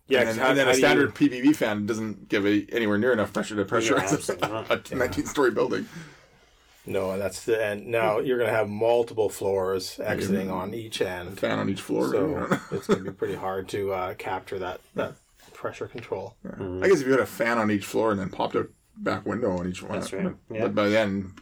Yeah, 0.08 0.22
and 0.22 0.30
then, 0.30 0.38
how- 0.40 0.50
and 0.50 0.58
then 0.58 0.68
a 0.68 0.72
do 0.72 0.78
you- 0.80 0.84
standard 0.86 1.14
PPV 1.16 1.56
fan 1.56 1.86
doesn't 1.86 2.28
give 2.30 2.48
a, 2.48 2.66
anywhere 2.72 2.98
near 2.98 3.14
enough 3.14 3.32
pressure 3.32 3.56
to 3.56 3.66
pressurize 3.66 4.12
absolutely 4.14 4.48
not. 4.50 4.92
a 4.92 4.96
19 4.96 5.26
story 5.28 5.52
building. 5.52 5.88
No, 6.88 7.12
and 7.12 7.22
that's 7.22 7.46
the 7.46 7.64
end. 7.64 7.88
now 7.88 8.20
you're 8.20 8.38
gonna 8.38 8.52
have 8.52 8.70
multiple 8.70 9.30
floors 9.30 10.00
exiting 10.04 10.50
on 10.52 10.74
each 10.74 11.02
end, 11.02 11.40
Fan 11.40 11.60
on 11.60 11.70
each 11.70 11.82
floor. 11.82 12.12
so 12.12 12.60
it's 12.72 12.88
gonna 12.88 13.04
be 13.04 13.12
pretty 13.12 13.36
hard 13.36 13.68
to 13.70 13.92
uh, 13.94 14.14
capture 14.16 14.60
that 14.60 14.82
that 14.96 15.16
pressure 15.54 15.88
control. 15.88 16.36
I 16.46 16.88
guess 16.88 17.02
if 17.02 17.06
you 17.08 17.12
had 17.12 17.22
a 17.22 17.26
fan 17.26 17.58
on 17.58 17.72
each 17.72 17.86
floor 17.86 18.12
and 18.12 18.20
then 18.20 18.30
popped 18.30 18.56
a 18.56 18.68
back 18.98 19.26
window 19.26 19.58
on 19.58 19.68
each 19.68 19.82
one, 19.82 19.94
That's 20.00 20.14
right, 20.14 20.24
But, 20.48 20.56
yeah. 20.56 20.62
but 20.64 20.76
by 20.76 20.90
then, 20.90 21.34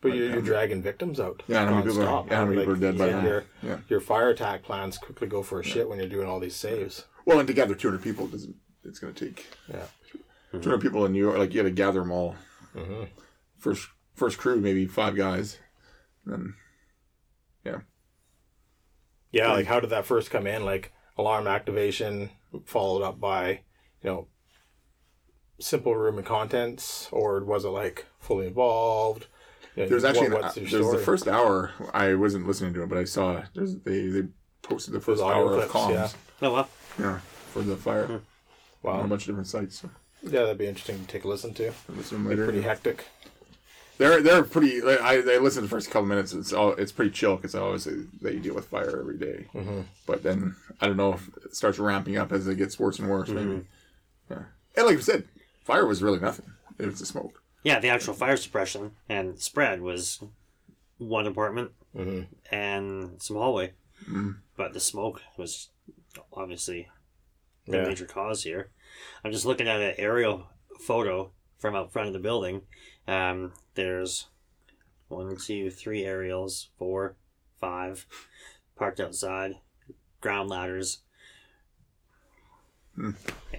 But 0.00 0.08
you're, 0.14 0.30
you're 0.30 0.42
dragging 0.42 0.82
victims 0.82 1.18
out. 1.18 1.42
Yeah, 1.48 1.64
how 1.64 1.70
many 1.76 1.86
people 1.86 2.02
are- 2.02 2.06
nonstop. 2.06 2.30
yeah, 2.30 2.36
how 2.36 2.44
many 2.44 2.58
people 2.58 2.72
are 2.74 2.76
dead 2.76 2.98
by 2.98 3.06
yeah, 3.06 3.12
then? 3.16 3.24
Your, 3.24 3.44
Yeah. 3.62 3.78
your 3.88 4.00
fire 4.00 4.28
attack 4.30 4.62
plans 4.62 4.98
quickly 4.98 5.26
go 5.28 5.42
for 5.42 5.60
a 5.60 5.64
shit 5.64 5.88
when 5.88 5.98
you're 5.98 6.08
doing 6.08 6.28
all 6.28 6.38
these 6.40 6.54
saves. 6.56 7.04
well, 7.24 7.38
and 7.38 7.46
to 7.48 7.54
gather 7.54 7.74
200 7.74 8.02
people 8.02 8.26
doesn't. 8.26 8.54
It's 8.84 8.98
going 9.00 9.14
to 9.14 9.26
take 9.26 9.46
Yeah. 9.68 9.86
200 10.52 10.80
people 10.80 11.04
in 11.06 11.12
New 11.12 11.18
York. 11.20 11.38
Like 11.38 11.52
you 11.54 11.62
got 11.62 11.68
to 11.68 11.74
gather 11.74 12.00
them 12.00 12.12
all. 12.12 12.36
Mm-hmm. 12.76 13.04
First 13.58 13.88
first 14.16 14.38
crew 14.38 14.60
maybe 14.60 14.86
five 14.86 15.14
guys. 15.14 15.58
And 16.24 16.32
then 16.34 16.54
Yeah, 17.64 17.80
Yeah, 19.30 19.52
like 19.52 19.66
how 19.66 19.78
did 19.80 19.90
that 19.90 20.06
first 20.06 20.30
come 20.30 20.46
in? 20.46 20.64
Like 20.64 20.92
alarm 21.16 21.46
activation 21.46 22.30
followed 22.64 23.02
up 23.02 23.20
by, 23.20 23.60
you 24.02 24.10
know, 24.10 24.28
simple 25.60 25.94
room 25.94 26.18
and 26.18 26.26
contents, 26.26 27.08
or 27.12 27.42
was 27.44 27.64
it 27.64 27.68
like 27.68 28.06
fully 28.18 28.46
involved? 28.46 29.26
You 29.74 29.82
know, 29.84 29.88
there's 29.90 30.04
actually 30.04 30.30
what- 30.30 30.38
an, 30.38 30.42
what's 30.42 30.56
your 30.56 30.82
there's 30.82 30.92
the 30.92 31.04
first 31.04 31.28
hour. 31.28 31.70
I 31.92 32.14
wasn't 32.14 32.46
listening 32.46 32.74
to 32.74 32.82
it, 32.82 32.88
but 32.88 32.98
I 32.98 33.04
saw 33.04 33.42
there's, 33.54 33.76
they 33.80 34.08
they 34.08 34.22
posted 34.62 34.94
the 34.94 35.00
first 35.00 35.22
hour 35.22 35.48
clips, 35.48 35.66
of 35.66 35.70
comms. 35.70 35.90
yeah. 35.92 36.08
Oh 36.42 36.52
well. 36.52 36.68
Yeah, 36.98 37.18
for 37.52 37.62
the 37.62 37.76
fire 37.76 38.06
hmm. 38.06 38.88
on 38.88 39.04
a 39.04 39.08
bunch 39.08 39.22
of 39.22 39.26
different 39.26 39.48
sites. 39.48 39.80
So 39.80 39.90
Yeah, 40.22 40.40
that'd 40.42 40.58
be 40.58 40.66
interesting 40.66 40.98
to 40.98 41.06
take 41.06 41.24
a 41.24 41.28
listen 41.28 41.52
to. 41.54 41.68
I'll 41.68 41.96
listen 41.96 42.22
Be 42.22 42.30
later. 42.30 42.44
pretty 42.44 42.62
hectic. 42.62 43.04
They're 43.98 44.20
they're 44.22 44.42
pretty. 44.42 44.80
like, 44.82 45.00
I 45.00 45.20
they 45.20 45.38
listen 45.38 45.62
to 45.62 45.68
the 45.68 45.70
first 45.70 45.90
couple 45.90 46.06
minutes. 46.06 46.32
It's 46.32 46.52
all 46.52 46.72
it's 46.72 46.92
pretty 46.92 47.10
chill 47.12 47.36
because 47.36 47.54
obviously 47.54 48.04
they 48.20 48.36
deal 48.36 48.54
with 48.54 48.66
fire 48.68 49.00
every 49.00 49.16
day. 49.18 49.46
Mm-hmm. 49.54 49.80
But 50.06 50.22
then 50.22 50.54
I 50.80 50.86
don't 50.86 50.96
know 50.98 51.14
if 51.14 51.28
it 51.44 51.54
starts 51.56 51.78
ramping 51.78 52.16
up 52.18 52.30
as 52.32 52.46
it 52.46 52.56
gets 52.56 52.78
worse 52.78 52.98
and 52.98 53.08
worse. 53.08 53.28
Maybe. 53.28 53.66
Yeah. 54.30 54.42
And 54.76 54.86
like 54.86 54.98
I 54.98 55.00
said, 55.00 55.24
fire 55.64 55.86
was 55.86 56.02
really 56.02 56.18
nothing. 56.20 56.46
It 56.78 56.86
was 56.86 56.98
the 57.00 57.06
smoke. 57.06 57.42
Yeah, 57.62 57.80
the 57.80 57.88
actual 57.88 58.14
fire 58.14 58.36
suppression 58.36 58.92
and 59.08 59.38
spread 59.40 59.80
was 59.80 60.22
one 60.98 61.26
apartment 61.26 61.72
Mhm. 61.96 62.26
and 62.50 63.20
some 63.22 63.36
hallway. 63.36 63.72
Mm. 64.08 64.36
But 64.56 64.72
the 64.74 64.80
smoke 64.80 65.22
was 65.38 65.68
obviously 66.32 66.88
the 67.66 67.78
Yeah. 67.78 67.88
major 67.88 68.04
cause 68.04 68.42
here. 68.44 68.70
I'm 69.24 69.32
just 69.32 69.46
looking 69.46 69.66
at 69.68 69.80
an 69.80 69.94
aerial 69.98 70.48
photo 70.80 71.32
from 71.58 71.74
out 71.74 71.92
front 71.92 72.08
of 72.08 72.12
the 72.12 72.18
building. 72.20 72.62
Um, 73.08 73.52
there's 73.74 74.26
one, 75.08 75.36
two, 75.36 75.70
three 75.70 76.04
aerials, 76.04 76.68
four, 76.78 77.16
five, 77.60 78.06
parked 78.76 79.00
outside, 79.00 79.54
ground 80.20 80.50
ladders. 80.50 80.98
Hmm. 82.94 83.12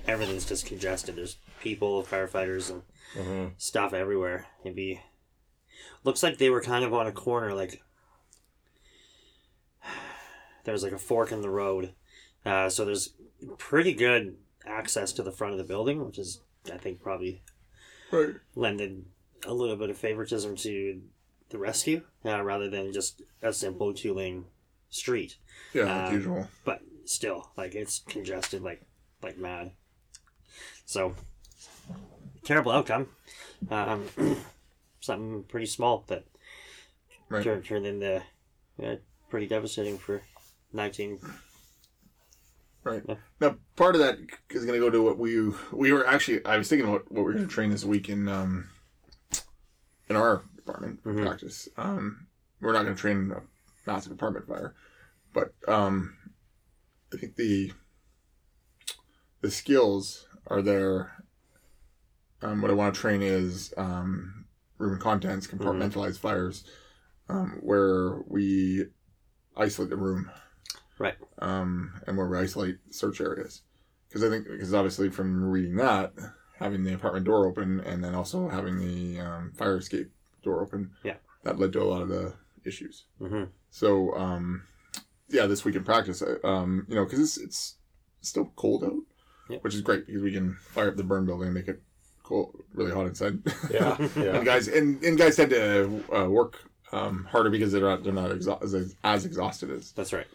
Everything's 0.08 0.46
just 0.46 0.66
congested. 0.66 1.16
There's 1.16 1.38
people, 1.62 2.04
firefighters, 2.04 2.70
and 2.72 2.82
Mhm. 3.16 3.52
stuff 3.58 3.94
everywhere. 3.94 4.48
It'd 4.64 4.76
be 4.76 5.02
looks 6.04 6.24
like 6.24 6.38
they 6.38 6.50
were 6.50 6.62
kind 6.62 6.84
of 6.84 6.94
on 6.94 7.08
a 7.08 7.12
corner, 7.12 7.54
like 7.54 7.82
there's 10.64 10.84
like 10.84 10.92
a 10.92 10.98
fork 10.98 11.32
in 11.32 11.42
the 11.42 11.50
road. 11.50 11.94
Uh, 12.46 12.70
so 12.70 12.84
there's 12.86 13.14
pretty 13.58 13.94
good 13.94 14.38
access 14.66 15.14
to 15.14 15.24
the 15.24 15.32
front 15.32 15.54
of 15.54 15.58
the 15.58 15.64
building, 15.64 16.06
which 16.06 16.18
is 16.18 16.42
I 16.72 16.78
think 16.78 17.02
probably 17.02 17.42
Right. 18.12 18.36
lended 18.56 19.06
a 19.46 19.54
little 19.54 19.76
bit 19.76 19.90
of 19.90 19.98
favoritism 19.98 20.56
to 20.58 21.02
the 21.50 21.58
rescue 21.58 22.02
uh, 22.26 22.42
rather 22.42 22.70
than 22.70 22.92
just 22.94 23.22
a 23.42 23.54
simple 23.54 23.94
two 23.94 24.14
lane 24.14 24.46
street. 24.90 25.38
Yeah, 25.74 25.84
like 25.86 26.08
Um, 26.10 26.14
usual. 26.14 26.48
But 26.66 26.82
still, 27.06 27.52
like 27.58 27.76
it's 27.76 28.00
congested 28.00 28.62
like 28.62 28.82
like 29.22 29.38
mad. 29.38 29.72
So 30.86 31.16
terrible 32.44 32.72
outcome. 32.72 33.10
Um, 33.70 34.06
something 35.00 35.44
pretty 35.44 35.66
small 35.68 36.04
that 36.08 36.26
Right. 37.30 37.44
turned 37.44 37.66
turned 37.66 37.86
into 37.86 38.24
uh, 38.82 38.96
pretty 39.30 39.48
devastating 39.48 39.98
for 39.98 40.22
nineteen. 40.72 41.20
Right. 42.88 43.04
Yeah. 43.08 43.16
Now, 43.42 43.56
part 43.76 43.96
of 43.96 44.02
that 44.02 44.18
is 44.50 44.66
going 44.66 44.80
to 44.80 44.86
go 44.86 44.90
to 44.90 45.02
what 45.04 45.18
we 45.18 45.52
we 45.72 45.92
were 45.92 46.08
actually. 46.08 46.44
I 46.46 46.58
was 46.58 46.68
thinking 46.70 46.88
about 46.88 47.12
what 47.12 47.24
we're 47.26 47.34
going 47.34 47.48
to 47.48 47.54
train 47.54 47.70
this 47.70 47.84
week 47.86 48.10
in 48.10 48.28
um 48.28 48.70
in 50.10 50.16
our 50.16 50.42
department 50.56 51.04
for 51.04 51.14
Mhm. 51.14 51.26
practice. 51.26 51.68
Um, 51.78 52.28
we're 52.62 52.74
not 52.74 52.84
going 52.84 52.96
to 52.96 53.00
train 53.02 53.32
a 53.32 53.42
massive 53.86 54.12
apartment 54.14 54.48
fire, 54.48 54.74
but 55.34 55.54
um, 55.68 56.16
I 57.14 57.18
think 57.18 57.36
the 57.36 57.74
the 59.42 59.52
skills 59.52 60.28
are 60.48 60.62
there. 60.62 61.12
Um, 62.42 62.62
what 62.62 62.72
I 62.72 62.76
want 62.76 62.94
to 62.96 63.02
train 63.02 63.22
is 63.22 63.74
um, 63.78 64.46
room 64.78 64.94
and 64.94 65.02
contents, 65.02 65.48
compartmentalized 65.48 66.20
fires, 66.20 66.64
um, 67.30 67.60
where 67.62 68.22
we 68.28 68.86
isolate 69.56 69.90
the 69.90 69.98
room 69.98 70.30
Right. 71.00 71.16
um, 71.40 71.94
and 72.08 72.18
where 72.18 72.28
we 72.28 72.38
isolate 72.38 72.78
search 72.92 73.22
areas. 73.22 73.62
Because 74.08 74.24
I 74.24 74.30
think, 74.30 74.48
because 74.48 74.74
obviously 74.74 75.10
from 75.10 75.44
reading 75.44 75.76
that, 75.78 76.14
having 76.60 76.84
the 76.84 76.94
apartment 76.94 77.26
door 77.26 77.46
open 77.46 77.82
and 77.82 78.04
then 78.04 78.16
also 78.16 78.48
having 78.50 78.80
the 78.80 79.20
um, 79.20 79.52
fire 79.56 79.78
escape 79.78 80.12
door 80.44 80.62
open, 80.62 80.92
Yeah. 81.04 81.16
that 81.44 81.60
led 81.60 81.74
to 81.74 81.82
a 81.82 81.84
lot 81.84 82.02
of 82.02 82.10
the 82.10 82.34
issues. 82.66 83.04
Mm-hmm. 83.22 83.44
So, 83.70 84.16
um, 84.16 84.64
yeah, 85.30 85.46
this 85.46 85.66
week 85.66 85.76
in 85.76 85.84
practice, 85.84 86.24
um, 86.44 86.86
you 86.90 86.96
know, 86.96 87.04
because 87.04 87.20
it's, 87.20 87.38
it's 87.38 87.76
still 88.22 88.52
cold 88.56 88.84
out, 88.84 88.94
Yeah. 89.50 89.58
which 89.62 89.76
is 89.76 89.82
great 89.82 90.08
because 90.08 90.22
we 90.24 90.32
can 90.32 90.56
fire 90.56 90.88
up 90.90 90.96
the 90.98 91.04
burn 91.04 91.26
building 91.26 91.48
and 91.48 91.54
make 91.54 91.68
it 91.68 91.82
cool, 92.24 92.54
really 92.74 92.92
hot 92.92 93.06
inside. 93.06 93.40
Yeah, 93.70 93.98
yeah. 94.16 94.38
and 94.38 94.46
guys, 94.46 94.68
and, 94.68 95.04
and 95.04 95.18
guys 95.18 95.36
tend 95.36 95.50
to 95.52 96.04
uh, 96.18 96.30
work 96.30 96.58
um, 96.94 97.26
harder 97.30 97.50
because 97.50 97.72
they're 97.74 97.82
not 97.82 98.04
they're 98.04 98.14
not 98.14 98.32
exha- 98.32 98.64
as, 98.64 98.96
as 99.04 99.26
exhausted 99.26 99.70
as 99.70 99.92
That's 99.92 100.14
right. 100.14 100.28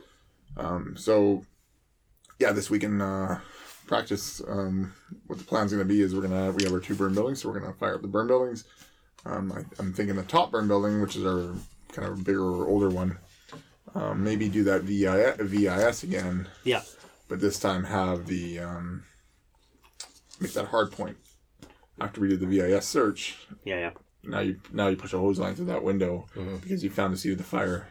Um, 0.56 0.94
so, 0.96 1.44
yeah, 2.38 2.52
this 2.52 2.70
week 2.70 2.82
in 2.84 3.00
uh, 3.00 3.40
practice, 3.86 4.40
um, 4.48 4.92
what 5.26 5.38
the 5.38 5.44
plan's 5.44 5.72
going 5.72 5.86
to 5.86 5.88
be 5.88 6.00
is 6.02 6.14
we're 6.14 6.22
gonna 6.22 6.50
we 6.52 6.64
have 6.64 6.72
our 6.72 6.80
two 6.80 6.94
burn 6.94 7.14
buildings, 7.14 7.40
so 7.42 7.48
we're 7.48 7.58
gonna 7.60 7.72
fire 7.74 7.94
up 7.94 8.02
the 8.02 8.08
burn 8.08 8.26
buildings. 8.26 8.64
Um, 9.24 9.52
I, 9.52 9.64
I'm 9.78 9.92
thinking 9.92 10.16
the 10.16 10.22
top 10.24 10.50
burn 10.50 10.66
building, 10.68 11.00
which 11.00 11.16
is 11.16 11.24
our 11.24 11.54
kind 11.92 12.08
of 12.08 12.24
bigger, 12.24 12.42
or 12.44 12.66
older 12.66 12.88
one, 12.88 13.18
um, 13.94 14.24
maybe 14.24 14.48
do 14.48 14.64
that 14.64 14.82
VIS, 14.82 15.36
VIS 15.40 16.02
again, 16.02 16.48
Yeah. 16.64 16.82
but 17.28 17.40
this 17.40 17.58
time 17.60 17.84
have 17.84 18.26
the 18.26 18.58
um, 18.60 19.04
make 20.40 20.52
that 20.54 20.66
hard 20.66 20.90
point. 20.92 21.16
After 22.00 22.20
we 22.20 22.28
did 22.28 22.40
the 22.40 22.46
VIS 22.46 22.86
search, 22.86 23.36
Yeah. 23.64 23.78
Yeah. 23.78 23.90
now 24.24 24.40
you 24.40 24.58
now 24.72 24.88
you 24.88 24.96
push 24.96 25.12
a 25.12 25.18
hose 25.18 25.38
line 25.38 25.54
through 25.54 25.66
that 25.66 25.84
window 25.84 26.26
because 26.62 26.82
you 26.82 26.90
found 26.90 27.12
the 27.12 27.18
seat 27.18 27.32
of 27.32 27.38
the 27.38 27.44
fire 27.44 27.86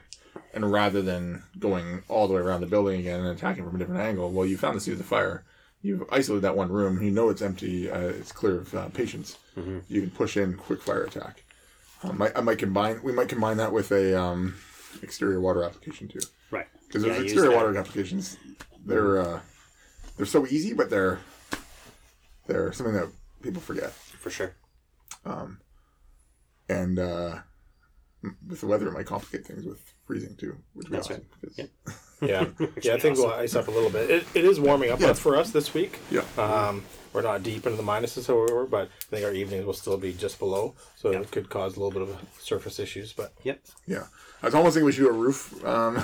and 0.53 0.71
rather 0.71 1.01
than 1.01 1.43
going 1.59 2.03
all 2.07 2.27
the 2.27 2.33
way 2.33 2.41
around 2.41 2.61
the 2.61 2.67
building 2.67 3.00
again 3.00 3.19
and 3.19 3.29
attacking 3.29 3.63
from 3.63 3.75
a 3.75 3.79
different 3.79 4.01
angle 4.01 4.31
well 4.31 4.45
you 4.45 4.57
found 4.57 4.75
the 4.75 4.81
seat 4.81 4.93
of 4.93 4.97
the 4.97 5.03
fire. 5.03 5.43
You've 5.83 6.03
isolated 6.11 6.41
that 6.41 6.55
one 6.55 6.71
room. 6.71 7.01
You 7.01 7.09
know 7.09 7.29
it's 7.29 7.41
empty. 7.41 7.89
Uh, 7.89 8.00
it's 8.01 8.31
clear 8.31 8.57
of 8.59 8.75
uh, 8.75 8.89
patients 8.89 9.38
you 9.89 10.01
can 10.01 10.11
push 10.11 10.38
in 10.38 10.53
quick 10.55 10.81
fire 10.81 11.03
attack. 11.03 11.43
I 12.03 12.11
might, 12.11 12.31
I 12.38 12.41
might 12.41 12.59
combine 12.59 13.01
we 13.03 13.11
might 13.11 13.29
combine 13.29 13.57
that 13.57 13.71
with 13.73 13.91
a 13.91 14.19
um, 14.19 14.55
exterior 15.01 15.39
water 15.41 15.63
application 15.63 16.07
too. 16.07 16.19
Right. 16.51 16.67
because 16.88 17.03
Yeah, 17.03 17.13
those 17.13 17.23
exterior 17.23 17.55
water 17.55 17.75
applications 17.77 18.38
they're 18.85 19.21
uh, 19.21 19.39
they're 20.17 20.25
so 20.25 20.45
easy 20.45 20.73
but 20.73 20.89
they're 20.89 21.19
they're 22.47 22.71
something 22.73 22.93
that 22.95 23.09
people 23.41 23.61
forget. 23.61 23.91
For 23.91 24.29
sure. 24.29 24.53
Um, 25.25 25.59
and 26.69 27.00
uh, 27.00 27.39
with 28.48 28.62
the 28.62 28.68
weather, 28.68 28.88
it 28.88 28.94
might 28.94 29.06
complicate 29.06 29.46
things 29.48 29.66
with 29.66 29.80
freezing 30.06 30.36
too, 30.38 30.58
which 30.74 30.90
would 30.90 30.92
be 30.92 30.96
That's 30.98 31.10
awesome. 31.12 31.25
'cause- 31.44 31.58
Yep. 31.58 31.70
Yeah, 32.22 32.46
yeah. 32.84 32.94
I 32.94 33.00
think 33.00 33.18
we'll 33.18 33.32
ice 33.32 33.56
up 33.56 33.68
a 33.68 33.72
little 33.72 33.90
bit. 33.90 34.10
It, 34.12 34.25
it 34.36 34.46
is 34.46 34.60
warming 34.60 34.92
up 34.92 35.00
Yeah. 35.00 35.13
for 35.13 35.36
us 35.36 35.50
this 35.51 35.74
week. 35.74 35.98
Yeah. 36.12 36.22
Um, 36.38 36.84
we're 37.13 37.24
not 37.24 37.42
deep 37.42 37.66
into 37.66 37.78
the 37.78 37.84
minuses, 37.84 38.28
however, 38.28 38.66
but 38.68 38.90
I 38.90 39.06
think 39.16 39.25
our 39.25 39.34
evenings 39.34 39.66
will 39.66 39.74
still 39.74 39.98
be 39.98 40.13
just 40.13 40.38
below, 40.38 40.75
so 40.96 41.10
it 41.12 41.32
could 41.32 41.50
cause 41.50 41.75
a 41.78 41.80
little 41.82 41.92
bit 41.92 42.04
of 42.16 42.22
surface 42.40 42.78
issues. 42.80 43.12
But 43.12 43.34
Yep. 43.44 43.60
yeah. 43.88 44.04
I 44.44 44.46
was 44.46 44.56
almost 44.56 44.75
thinking 44.75 44.86
we 44.86 44.92
should 44.92 45.01
do 45.06 45.10
a 45.10 45.13
roof 45.13 45.66
um, 45.66 45.98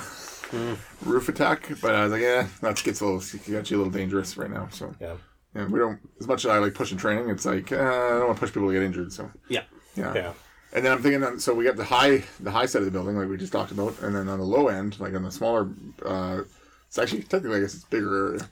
Hmm. 0.50 0.74
roof 1.08 1.28
attack, 1.28 1.68
but 1.82 1.94
I 1.94 2.02
was 2.04 2.12
like, 2.12 2.22
yeah, 2.22 2.48
that 2.62 2.82
gets 2.82 3.00
a 3.00 3.04
little 3.06 3.20
gets 3.20 3.70
you 3.70 3.76
a 3.76 3.78
little 3.78 3.92
dangerous 3.92 4.36
right 4.36 4.50
now. 4.50 4.66
So 4.72 4.94
yeah, 5.00 5.16
yeah, 5.54 5.66
we 5.66 5.78
don't 5.78 6.00
as 6.20 6.26
much 6.26 6.44
as 6.46 6.50
I 6.50 6.58
like 6.58 6.72
pushing 6.74 6.96
training. 6.98 7.28
It's 7.28 7.44
like 7.44 7.70
uh, 7.70 7.76
I 7.76 8.08
don't 8.18 8.26
want 8.28 8.36
to 8.38 8.40
push 8.40 8.52
people 8.54 8.68
to 8.68 8.72
get 8.74 8.82
injured. 8.82 9.12
So 9.12 9.30
Yeah. 9.48 9.64
yeah. 9.94 10.14
yeah, 10.14 10.32
And 10.72 10.84
then 10.84 10.92
I'm 10.92 11.02
thinking, 11.02 11.20
that, 11.20 11.40
so 11.40 11.54
we 11.54 11.64
got 11.64 11.76
the 11.76 11.84
high, 11.84 12.24
the 12.40 12.50
high 12.50 12.66
side 12.66 12.80
of 12.80 12.84
the 12.86 12.90
building, 12.90 13.16
like 13.16 13.28
we 13.28 13.36
just 13.38 13.52
talked 13.52 13.70
about, 13.72 13.98
and 14.02 14.14
then 14.14 14.28
on 14.28 14.38
the 14.38 14.44
low 14.44 14.68
end, 14.68 15.00
like 15.00 15.14
on 15.14 15.22
the 15.22 15.30
smaller, 15.30 15.68
uh, 16.04 16.42
it's 16.86 16.98
actually 16.98 17.22
technically, 17.22 17.56
I 17.58 17.60
guess 17.60 17.74
it's 17.74 17.84
bigger 17.84 18.28
area. 18.34 18.48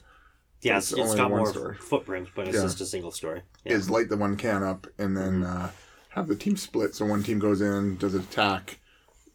Yeah. 0.61 0.77
It's 0.77 0.91
It's, 0.91 0.99
it's 0.99 1.09
only 1.11 1.17
got 1.17 1.29
more 1.29 1.47
story. 1.51 1.75
footprint, 1.75 2.29
but 2.35 2.47
it's 2.47 2.57
Yeah. 2.57 2.63
just 2.63 2.81
a 2.81 2.85
single 2.85 3.11
story. 3.11 3.43
Yeah. 3.65 3.73
is 3.73 3.89
light 3.89 4.09
the 4.09 4.17
one 4.17 4.35
can 4.35 4.63
up 4.63 4.87
and 4.97 5.15
then 5.15 5.43
uh, 5.43 5.69
have 6.09 6.27
the 6.27 6.35
team 6.35 6.57
split. 6.57 6.95
So 6.95 7.05
one 7.05 7.21
team 7.21 7.37
goes 7.37 7.61
in, 7.61 7.97
does 7.97 8.15
an 8.15 8.21
attack 8.21 8.79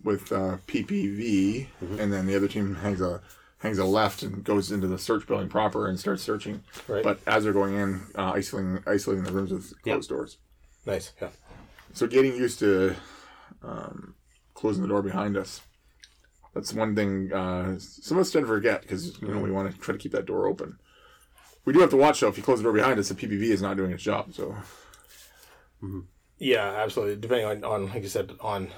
with 0.03 0.33
uh, 0.33 0.57
PPV, 0.67 1.69
and 2.01 2.12
then 2.12 2.27
the 2.27 2.35
other 2.35 2.49
team 2.49 2.75
hangs 2.75 3.01
a 3.01 3.21
hangs 3.59 3.79
a 3.79 3.85
left 3.85 4.25
and 4.25 4.43
goes 4.43 4.73
into 4.73 4.89
the 4.89 4.99
search 4.99 5.25
building 5.29 5.49
proper 5.49 5.87
and 5.89 6.01
starts 6.01 6.21
searching. 6.25 6.65
Right. 6.89 7.05
But 7.05 7.21
as 7.29 7.45
they're 7.45 7.53
going 7.53 7.75
in, 7.75 8.01
uh, 8.19 8.33
isolating 8.33 8.83
isolating 8.89 9.23
the 9.23 9.31
rooms 9.31 9.53
with 9.53 9.73
Yeah. 9.85 9.93
closed 9.95 10.09
doors. 10.09 10.39
nice. 10.85 11.12
Yeah, 11.23 11.29
So 11.92 12.06
getting 12.06 12.34
used 12.37 12.58
to 12.61 12.94
um, 13.62 14.14
closing 14.54 14.82
the 14.82 14.88
door 14.88 15.02
behind 15.02 15.37
us. 15.37 15.61
That's 16.54 16.72
one 16.72 16.94
thing 16.94 17.32
uh, 17.32 17.78
some 17.78 18.18
of 18.18 18.22
us 18.22 18.30
tend 18.30 18.44
to 18.44 18.49
forget 18.49 18.82
because 18.82 19.20
you 19.22 19.28
know 19.28 19.40
we 19.40 19.50
want 19.50 19.72
to 19.72 19.78
try 19.78 19.92
to 19.92 19.99
keep 19.99 20.12
that 20.12 20.26
door 20.26 20.46
open. 20.46 20.78
We 21.64 21.72
do 21.72 21.80
have 21.80 21.90
to 21.90 21.96
watch 21.96 22.20
though. 22.20 22.28
If 22.28 22.37
you 22.37 22.42
close 22.42 22.58
the 22.58 22.64
door 22.64 22.72
behind 22.72 22.99
us, 22.99 23.08
the 23.08 23.14
PPV 23.14 23.42
is 23.44 23.62
not 23.62 23.76
doing 23.76 23.92
its 23.92 24.02
job. 24.02 24.34
So 24.34 24.56
Yeah, 26.38 26.66
absolutely. 26.66 27.16
Depending 27.16 27.46
on, 27.46 27.64
on 27.64 27.88
like 27.88 28.02
you 28.02 28.08
said, 28.08 28.32
on 28.40 28.68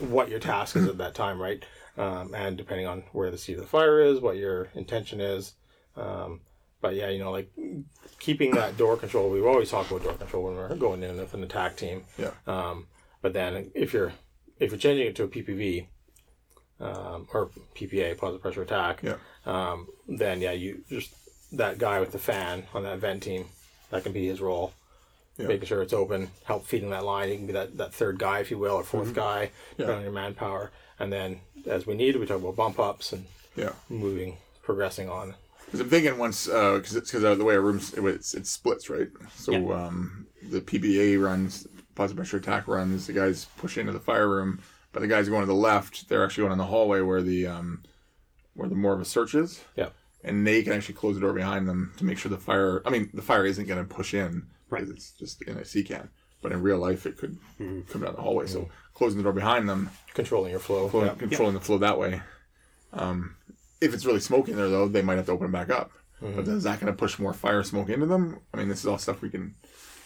what 0.00 0.28
your 0.28 0.38
task 0.38 0.76
is 0.76 0.86
at 0.88 0.98
that 0.98 1.14
time, 1.14 1.40
right? 1.40 1.64
Um, 1.96 2.34
and 2.34 2.56
depending 2.56 2.86
on 2.86 3.04
where 3.12 3.30
the 3.30 3.38
seat 3.38 3.54
of 3.54 3.60
the 3.60 3.66
fire 3.66 4.00
is, 4.00 4.20
what 4.20 4.36
your 4.36 4.68
intention 4.74 5.20
is. 5.20 5.54
Um, 5.96 6.40
but 6.80 6.94
yeah, 6.94 7.08
you 7.08 7.18
know, 7.18 7.30
like 7.30 7.50
keeping 8.18 8.52
that 8.52 8.76
door 8.76 8.96
control. 8.96 9.30
We've 9.30 9.46
always 9.46 9.70
talk 9.70 9.90
about 9.90 10.04
door 10.04 10.14
control 10.14 10.44
when 10.44 10.54
we're 10.56 10.74
going 10.76 11.02
in 11.02 11.16
with 11.16 11.34
an 11.34 11.42
attack 11.42 11.76
team. 11.76 12.04
Yeah. 12.18 12.30
Um, 12.46 12.86
but 13.22 13.32
then 13.32 13.70
if 13.74 13.92
you're 13.92 14.12
if 14.58 14.70
you're 14.70 14.78
changing 14.78 15.06
it 15.06 15.16
to 15.16 15.24
a 15.24 15.28
PPV 15.28 15.86
um, 16.80 17.26
or 17.32 17.50
PPA, 17.74 18.16
positive 18.18 18.42
pressure 18.42 18.62
attack, 18.62 19.02
Yeah. 19.02 19.16
um, 19.46 19.88
then 20.08 20.40
yeah, 20.40 20.52
you 20.52 20.82
just 20.88 21.14
that 21.52 21.78
guy 21.78 22.00
with 22.00 22.12
the 22.12 22.18
fan 22.18 22.64
on 22.74 22.82
that 22.84 22.98
vent 22.98 23.22
team, 23.22 23.46
that 23.90 24.02
can 24.02 24.12
be 24.12 24.26
his 24.26 24.40
role. 24.40 24.72
Yeah. 25.38 25.48
Making 25.48 25.66
sure 25.66 25.82
it's 25.82 25.92
open, 25.92 26.30
help 26.44 26.66
feeding 26.66 26.88
that 26.90 27.04
line. 27.04 27.28
You 27.28 27.36
can 27.36 27.46
be 27.46 27.52
that, 27.52 27.76
that 27.76 27.92
third 27.92 28.18
guy, 28.18 28.38
if 28.38 28.50
you 28.50 28.56
will, 28.56 28.72
or 28.76 28.82
4th 28.82 29.12
guy, 29.12 29.50
depending 29.76 29.98
on 29.98 30.02
your 30.02 30.12
manpower. 30.12 30.70
And 30.98 31.12
then, 31.12 31.40
as 31.66 31.86
we 31.86 31.94
need, 31.94 32.16
we 32.16 32.24
talk 32.24 32.38
about 32.40 32.56
bump 32.56 32.78
ups 32.80 33.12
and 33.12 33.26
Yeah. 33.54 33.72
moving, 33.90 34.38
progressing 34.62 35.10
on. 35.10 35.34
Because 35.66 35.80
I'm 35.80 35.88
thinking 35.90 36.16
once, 36.18 36.46
because 36.46 36.94
it's 36.96 37.10
because 37.10 37.24
uh, 37.24 37.34
the 37.34 37.44
way 37.44 37.54
our 37.54 37.60
rooms 37.60 37.92
it, 37.94 38.04
it's, 38.04 38.34
it 38.34 38.46
splits, 38.46 38.88
right? 38.88 39.08
So 39.34 39.52
Yeah. 39.52 39.86
um, 39.86 40.26
the 40.50 40.60
PPA 40.60 41.22
runs, 41.22 41.66
positive 41.94 42.16
pressure 42.16 42.36
attack 42.38 42.68
runs. 42.68 43.06
The 43.06 43.12
guys 43.12 43.46
push 43.56 43.76
into 43.76 43.92
the 43.92 44.00
fire 44.00 44.28
room, 44.28 44.60
but 44.92 45.00
the 45.00 45.08
guys 45.08 45.28
going 45.28 45.42
to 45.42 45.46
the 45.46 45.54
left, 45.54 46.08
they're 46.08 46.24
actually 46.24 46.42
going 46.42 46.52
in 46.52 46.58
the 46.58 46.64
hallway 46.64 47.00
where 47.00 47.20
the 47.22 47.46
um, 47.48 47.82
where 48.54 48.68
the 48.68 48.74
more 48.76 48.94
of 48.94 49.00
a 49.00 49.04
search 49.04 49.34
is. 49.34 49.60
Yeah. 49.76 49.88
And 50.24 50.46
they 50.46 50.62
can 50.62 50.72
actually 50.72 50.94
close 50.94 51.14
the 51.16 51.20
door 51.20 51.32
behind 51.32 51.68
them 51.68 51.92
to 51.98 52.04
make 52.04 52.18
sure 52.18 52.30
the 52.30 52.38
fire. 52.38 52.82
I 52.86 52.90
mean, 52.90 53.10
the 53.12 53.22
fire 53.22 53.44
isn't 53.46 53.66
going 53.66 53.84
to 53.86 53.94
push 53.94 54.14
in. 54.14 54.46
Right. 54.70 54.80
because 54.84 54.96
It's 54.96 55.10
just 55.12 55.42
in 55.42 55.56
a 55.58 55.64
C 55.64 55.82
can. 55.84 56.08
But 56.42 56.52
in 56.52 56.62
real 56.62 56.78
life, 56.78 57.06
it 57.06 57.16
could 57.16 57.38
Mm-hmm. 57.60 57.90
come 57.92 58.02
down 58.02 58.14
the 58.14 58.22
hallway. 58.22 58.46
So 58.46 58.68
closing 58.94 59.18
the 59.18 59.24
door 59.24 59.32
behind 59.32 59.68
them, 59.68 59.90
Controlling 60.14 60.50
your 60.52 60.60
flow. 60.60 60.88
flow, 60.88 61.04
Yeah. 61.04 61.14
controlling 61.14 61.54
the 61.54 61.60
flow 61.60 61.78
that 61.78 61.98
way. 61.98 62.22
Um, 62.92 63.36
if 63.80 63.94
it's 63.94 64.04
really 64.06 64.20
smoky 64.20 64.52
in 64.52 64.56
there, 64.58 64.68
though, 64.68 64.88
they 64.88 65.02
might 65.02 65.16
have 65.16 65.26
to 65.26 65.32
open 65.32 65.48
it 65.48 65.52
back 65.52 65.70
up. 65.70 65.90
Mm-hmm. 66.22 66.36
But 66.36 66.46
then 66.46 66.56
is 66.56 66.64
that 66.64 66.80
going 66.80 66.92
to 66.92 66.96
push 66.98 67.18
more 67.18 67.34
fire 67.34 67.62
smoke 67.62 67.88
into 67.90 68.06
them? 68.06 68.40
I 68.52 68.56
mean, 68.56 68.68
this 68.68 68.80
is 68.80 68.86
all 68.86 68.98
stuff 68.98 69.20
we 69.20 69.28
can 69.30 69.54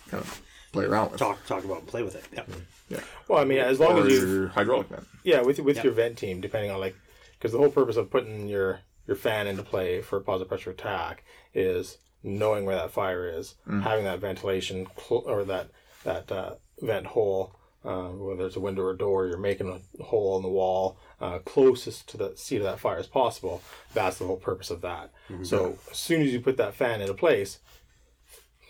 kind 0.09 0.23
of 0.23 0.43
play 0.73 0.85
around 0.85 1.13
with. 1.13 1.21
Talk 1.21 1.45
talk 1.47 1.65
about 1.65 1.79
and 1.79 1.87
play 1.87 2.03
with 2.03 2.17
it. 2.17 2.25
Yeah. 2.33 2.43
Yeah. 2.89 3.01
Well, 3.29 3.39
I 3.41 3.45
mean, 3.45 3.59
as 3.59 3.79
long 3.79 3.99
Or 3.99 4.07
as 4.07 4.13
you 4.13 4.27
your 4.27 4.49
hydraulic 4.49 4.89
vent. 4.89 5.07
Yeah, 5.23 5.43
with 5.43 5.59
with 5.61 5.77
Yeah. 5.77 5.85
your 5.85 5.93
vent 5.93 6.19
team, 6.19 6.41
depending 6.41 6.71
on 6.73 6.81
like, 6.81 6.97
because 7.39 7.53
the 7.53 7.59
whole 7.59 7.71
purpose 7.71 7.97
of 7.97 8.11
putting 8.11 8.49
your 8.49 8.81
your 9.07 9.17
fan 9.17 9.47
into 9.47 9.63
play 9.63 10.01
for 10.03 10.19
a 10.19 10.21
positive 10.21 10.49
pressure 10.49 10.71
attack 10.71 11.25
is 11.55 11.99
knowing 12.23 12.65
where 12.65 12.77
that 12.77 12.91
fire 12.91 13.27
is, 13.29 13.55
having 13.83 14.05
that 14.05 14.19
ventilation 14.19 14.87
cl- 14.99 15.23
or 15.27 15.45
that 15.45 15.71
that 16.05 16.31
uh, 16.33 16.55
vent 16.81 17.07
hole, 17.07 17.55
uh, 17.85 18.09
whether 18.09 18.47
it's 18.47 18.57
a 18.57 18.61
window 18.61 18.83
or 18.83 18.95
door, 18.95 19.27
you're 19.27 19.39
making 19.39 19.69
a 19.99 20.03
hole 20.03 20.37
in 20.37 20.43
the 20.43 20.49
wall 20.49 20.99
uh, 21.21 21.39
closest 21.41 22.09
to 22.11 22.17
the 22.17 22.33
seat 22.37 22.57
of 22.59 22.65
that 22.65 22.79
fire 22.81 22.99
as 22.99 23.07
possible. 23.07 23.63
That's 23.95 24.19
the 24.19 24.27
whole 24.27 24.37
purpose 24.37 24.71
of 24.71 24.81
that. 24.83 25.11
So 25.43 25.79
as 25.91 25.97
soon 25.97 26.23
as 26.23 26.33
you 26.33 26.41
put 26.41 26.57
that 26.59 26.75
fan 26.75 27.01
into 27.01 27.15
place, 27.15 27.59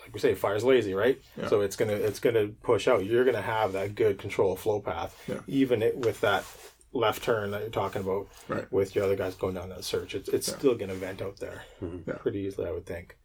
like 0.02 0.12
we 0.14 0.20
say, 0.20 0.34
fire's 0.34 0.64
lazy, 0.64 0.94
right? 0.94 1.20
So 1.48 1.60
it's 1.60 1.76
gonna 1.76 1.92
it's 1.92 2.20
gonna 2.20 2.48
push 2.62 2.88
out. 2.88 3.04
You're 3.04 3.24
gonna 3.24 3.42
have 3.42 3.72
that 3.72 3.94
good 3.94 4.18
control 4.18 4.52
of 4.52 4.58
flow 4.60 4.80
path, 4.80 5.16
Yeah. 5.28 5.40
even 5.46 5.82
it, 5.82 5.96
with 5.96 6.20
that 6.22 6.44
left 6.92 7.22
turn 7.22 7.50
that 7.52 7.60
you're 7.60 7.70
talking 7.70 8.02
about. 8.02 8.26
Right. 8.48 8.70
With 8.72 8.94
your 8.94 9.04
other 9.04 9.16
guys 9.16 9.34
going 9.34 9.54
down 9.54 9.68
that 9.70 9.84
search, 9.84 10.14
it's 10.14 10.28
it's 10.28 10.46
still 10.46 10.74
gonna 10.74 10.94
vent 10.94 11.20
out 11.22 11.38
there 11.38 11.64
Yeah. 11.80 12.14
pretty 12.14 12.40
easily, 12.40 12.66
I 12.68 12.72
would 12.72 12.86
think. 12.86 13.16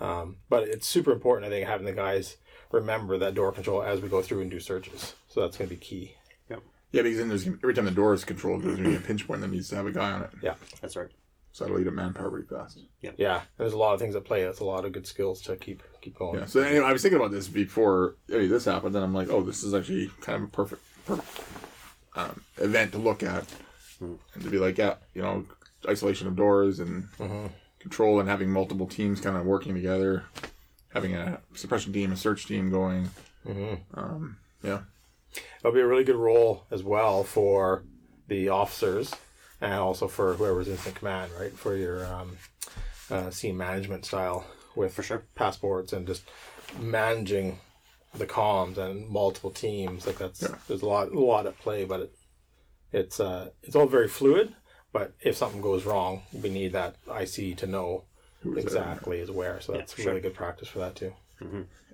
Um, 0.00 0.36
but 0.50 0.64
it's 0.68 0.86
super 0.86 1.12
important, 1.12 1.46
I 1.46 1.54
think, 1.54 1.66
having 1.66 1.86
the 1.86 1.92
guys 1.92 2.36
remember 2.72 3.18
that 3.18 3.34
door 3.34 3.52
control 3.52 3.82
as 3.82 4.00
we 4.00 4.08
go 4.08 4.22
through 4.22 4.42
and 4.42 4.50
do 4.50 4.60
searches. 4.60 5.14
So 5.28 5.40
that's 5.40 5.56
gonna 5.56 5.70
be 5.70 5.76
key. 5.76 6.14
Yep. 6.50 6.60
Yeah, 6.92 7.02
because 7.02 7.18
then 7.18 7.28
there's 7.28 7.46
every 7.46 7.74
time 7.74 7.84
the 7.84 7.90
door 7.90 8.14
is 8.14 8.24
controlled, 8.24 8.62
there's 8.62 8.76
going 8.76 8.84
to 8.84 8.90
be 8.90 8.96
a 8.96 9.00
pinch 9.06 9.26
point 9.26 9.40
that 9.42 9.48
needs 9.48 9.68
to 9.70 9.76
have 9.76 9.86
a 9.86 9.92
guy 9.92 10.12
on 10.12 10.22
it. 10.22 10.30
Yeah, 10.42 10.54
That's 10.80 10.96
right. 10.96 11.08
So 11.52 11.64
that'll 11.64 11.80
eat 11.80 11.86
up 11.88 11.94
manpower 11.94 12.30
pretty 12.30 12.46
fast. 12.48 12.78
yeah. 13.00 13.12
Yeah. 13.16 13.40
There's 13.56 13.72
a 13.72 13.78
lot 13.78 13.94
of 13.94 14.00
things 14.00 14.14
at 14.14 14.24
play. 14.26 14.44
That's 14.44 14.60
a 14.60 14.64
lot 14.64 14.84
of 14.84 14.92
good 14.92 15.06
skills 15.06 15.40
to 15.42 15.56
keep 15.56 15.82
keep 16.02 16.14
going. 16.16 16.38
Yeah. 16.40 16.44
So 16.46 16.60
anyway, 16.60 16.84
I 16.84 16.92
was 16.92 17.00
thinking 17.02 17.18
about 17.18 17.30
this 17.32 17.48
before 17.48 18.16
any 18.30 18.44
of 18.44 18.50
this 18.50 18.66
happened. 18.66 18.94
Then 18.94 19.02
I'm 19.02 19.14
like, 19.14 19.30
oh, 19.30 19.42
this 19.42 19.62
is 19.64 19.72
actually 19.74 20.10
kind 20.20 20.36
of 20.36 20.48
a 20.48 20.52
perfect, 20.52 20.82
perfect 21.06 21.48
um, 22.14 22.40
event 22.58 22.92
to 22.92 22.98
look 22.98 23.22
at, 23.22 23.46
and 24.00 24.18
to 24.42 24.50
be 24.50 24.58
like, 24.58 24.76
yeah, 24.76 24.94
you 25.14 25.22
know, 25.22 25.44
isolation 25.88 26.26
of 26.28 26.36
doors 26.36 26.78
and 26.78 27.08
control, 27.78 28.20
and 28.20 28.28
having 28.28 28.50
multiple 28.50 28.86
teams 28.86 29.20
kind 29.20 29.36
of 29.36 29.44
working 29.46 29.74
together, 29.74 30.24
having 30.92 31.14
a 31.14 31.40
suppression 31.54 31.92
team, 31.92 32.12
a 32.12 32.16
search 32.16 32.46
team 32.46 32.70
going. 32.70 33.10
Um, 33.94 34.38
yeah. 34.62 34.80
It'll 35.60 35.72
be 35.72 35.80
a 35.80 35.86
really 35.86 36.04
good 36.04 36.16
role 36.16 36.64
as 36.70 36.82
well 36.82 37.22
for 37.24 37.84
the 38.28 38.48
officers 38.48 39.14
and 39.60 39.74
also 39.74 40.08
for 40.08 40.34
whoever's 40.34 40.68
in 40.68 40.76
command, 40.94 41.30
right? 41.38 41.52
For 41.52 41.76
your 41.76 42.04
um, 42.06 42.36
uh, 43.10 43.30
scene 43.30 43.56
management 43.56 44.04
style 44.04 44.46
with 44.74 44.94
For 44.94 45.02
sure. 45.02 45.24
passports 45.34 45.92
and 45.92 46.06
just 46.06 46.22
managing 46.80 47.58
the 48.14 48.26
comms 48.26 48.78
and 48.78 49.08
multiple 49.08 49.50
teams. 49.50 50.06
Like 50.06 50.18
that's 50.18 50.42
Yeah. 50.42 50.56
there's 50.68 50.82
a 50.82 50.86
lot 50.86 51.08
a 51.12 51.18
lot 51.18 51.46
at 51.46 51.58
play, 51.58 51.84
but 51.84 52.00
it, 52.00 52.14
it's 52.92 53.20
uh 53.20 53.50
it's 53.62 53.76
all 53.76 53.86
very 53.86 54.08
fluid. 54.08 54.54
But 54.92 55.12
if 55.20 55.36
something 55.36 55.60
goes 55.60 55.84
wrong, 55.84 56.22
we 56.32 56.48
need 56.48 56.72
that 56.72 56.96
IC 57.08 57.56
to 57.58 57.66
know 57.66 57.88
is 57.90 58.04
there? 58.04 58.15
Exactly 58.56 59.18
is 59.20 59.30
where. 59.30 59.60
So 59.60 59.72
that's 59.72 59.92
for 59.92 60.02
sure. 60.02 60.10
really 60.12 60.22
good 60.22 60.34
practice 60.34 60.68
for 60.68 60.78
that 60.80 60.94
too. 60.94 61.12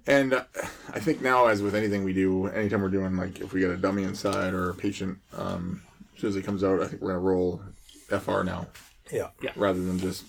And 0.07 0.35
uh, 0.35 0.45
I 0.93 0.99
think 0.99 1.21
now, 1.23 1.47
as 1.47 1.63
with 1.63 1.75
anything 1.75 2.03
we 2.05 2.13
do, 2.13 2.49
anytime 2.49 2.83
we're 2.83 2.89
doing 2.89 3.17
like 3.17 3.41
if 3.41 3.53
we 3.53 3.61
get 3.61 3.71
a 3.71 3.77
dummy 3.77 4.03
inside 4.03 4.53
or 4.53 4.71
a 4.71 4.75
patient, 4.75 5.19
um, 5.37 5.83
as 6.15 6.21
soon 6.21 6.31
as 6.31 6.37
it 6.37 6.45
comes 6.45 6.65
out, 6.65 6.81
I 6.81 6.87
think 6.87 7.03
we're 7.03 7.09
gonna 7.11 7.21
roll 7.21 7.63
FR 8.09 8.43
now 8.43 8.67
Yeah. 9.11 9.29
Yeah. 9.41 9.53
Rather 9.57 9.81
than 9.83 9.99
just 9.99 10.25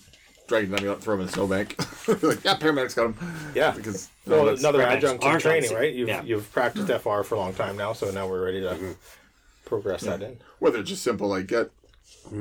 dragging 0.46 0.70
the 0.70 0.76
dummy 0.76 0.90
out, 0.90 1.02
throw 1.02 1.14
him 1.14 1.20
in 1.20 1.26
the 1.26 1.32
snowbank. 1.32 1.76
like, 2.22 2.44
yeah, 2.44 2.56
paramedics 2.56 2.94
got 2.94 3.06
him. 3.06 3.16
Yeah. 3.54 3.72
Because 3.72 4.10
Well, 4.26 4.38
no, 4.40 4.44
that's- 4.44 4.60
another 4.60 4.82
adjunct 4.82 5.24
aren't 5.24 5.42
to 5.42 5.48
training, 5.48 5.74
right? 5.74 5.92
You've 5.92 6.08
yeah. 6.08 6.22
you've 6.22 6.50
practiced 6.52 6.86
FR 6.88 7.22
for 7.22 7.34
a 7.34 7.38
long 7.38 7.54
time 7.54 7.76
now, 7.76 7.92
so 7.94 8.10
now 8.10 8.28
we're 8.28 8.44
ready 8.44 8.60
to 8.60 8.94
progress 9.64 10.02
that 10.02 10.22
in. 10.22 10.38
whether 10.60 10.78
it's 10.80 10.90
just 10.90 11.02
simple 11.02 11.26
like 11.28 11.46
get 11.46 11.70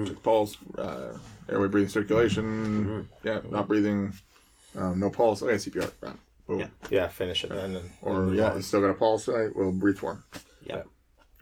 check 0.05 0.21
pulse, 0.23 0.57
uh, 0.77 1.17
airway 1.49 1.67
breathing 1.67 1.89
circulation, 1.89 3.07
yeah, 3.23 3.39
not 3.49 3.67
breathing, 3.67 4.13
um, 4.75 4.99
no 4.99 5.09
pulse. 5.09 5.41
Okay, 5.41 5.55
CPR. 5.55 5.91
Right. 6.01 6.15
Boom. 6.47 6.59
Yeah. 6.59 6.67
Yeah, 6.89 7.07
finish 7.07 7.43
it 7.45 7.51
and 7.51 7.75
then 7.77 7.83
Or 8.01 8.23
move 8.23 8.35
yeah, 8.35 8.51
on. 8.51 8.61
still 8.61 8.81
got 8.81 8.89
a 8.89 8.93
pulse. 8.95 9.27
Right, 9.27 9.55
we'll 9.55 9.71
breathe 9.71 9.97
for 9.97 10.11
him. 10.13 10.23
Yeah. 10.65 10.83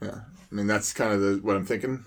Yeah, 0.01 0.21
I 0.51 0.55
mean 0.55 0.67
that's 0.67 0.93
kind 0.93 1.13
of 1.13 1.21
the, 1.21 1.39
what 1.41 1.55
I'm 1.55 1.65
thinking. 1.65 2.05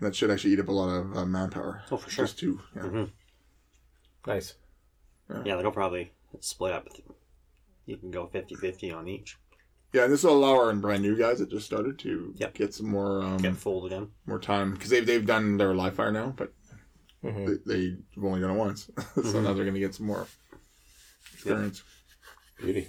That 0.00 0.16
should 0.16 0.30
actually 0.32 0.54
eat 0.54 0.60
up 0.60 0.68
a 0.68 0.72
lot 0.72 0.88
of 0.88 1.16
uh, 1.16 1.24
manpower. 1.24 1.82
Oh, 1.90 1.96
for 1.96 2.10
sure. 2.10 2.24
Just 2.24 2.38
to 2.40 2.60
yeah. 2.74 3.06
nice. 4.26 4.54
Yeah, 5.44 5.56
they'll 5.56 5.70
probably 5.70 6.12
split 6.40 6.72
up. 6.72 6.88
You 7.86 7.96
can 7.96 8.10
go 8.10 8.26
50-50 8.26 8.94
on 8.96 9.08
each. 9.08 9.38
Yeah, 9.92 10.04
and 10.04 10.12
this 10.12 10.22
will 10.24 10.36
allow 10.36 10.54
our 10.56 10.72
brand 10.74 11.02
new 11.02 11.16
guys 11.16 11.38
that 11.40 11.50
just 11.50 11.66
started 11.66 11.98
to 12.00 12.34
Yep. 12.38 12.54
get 12.54 12.74
some 12.74 12.88
more 12.88 13.22
um, 13.22 13.36
Get 13.38 13.56
folded 13.56 13.92
in. 13.92 14.10
more 14.26 14.38
time 14.38 14.72
because 14.72 14.88
they've 14.90 15.04
they've 15.06 15.26
done 15.26 15.58
their 15.58 15.74
live 15.74 15.94
fire 15.96 16.10
now, 16.12 16.32
but 16.36 16.52
Mhm. 17.22 17.64
they, 17.66 17.74
they've 17.74 18.24
only 18.24 18.40
done 18.40 18.50
it 18.50 18.58
once, 18.58 18.90
so 19.22 19.40
now 19.40 19.52
they're 19.52 19.64
going 19.64 19.74
to 19.74 19.80
get 19.80 19.94
some 19.94 20.06
more 20.06 20.26
experience. 21.34 21.82
Beauty. 22.58 22.88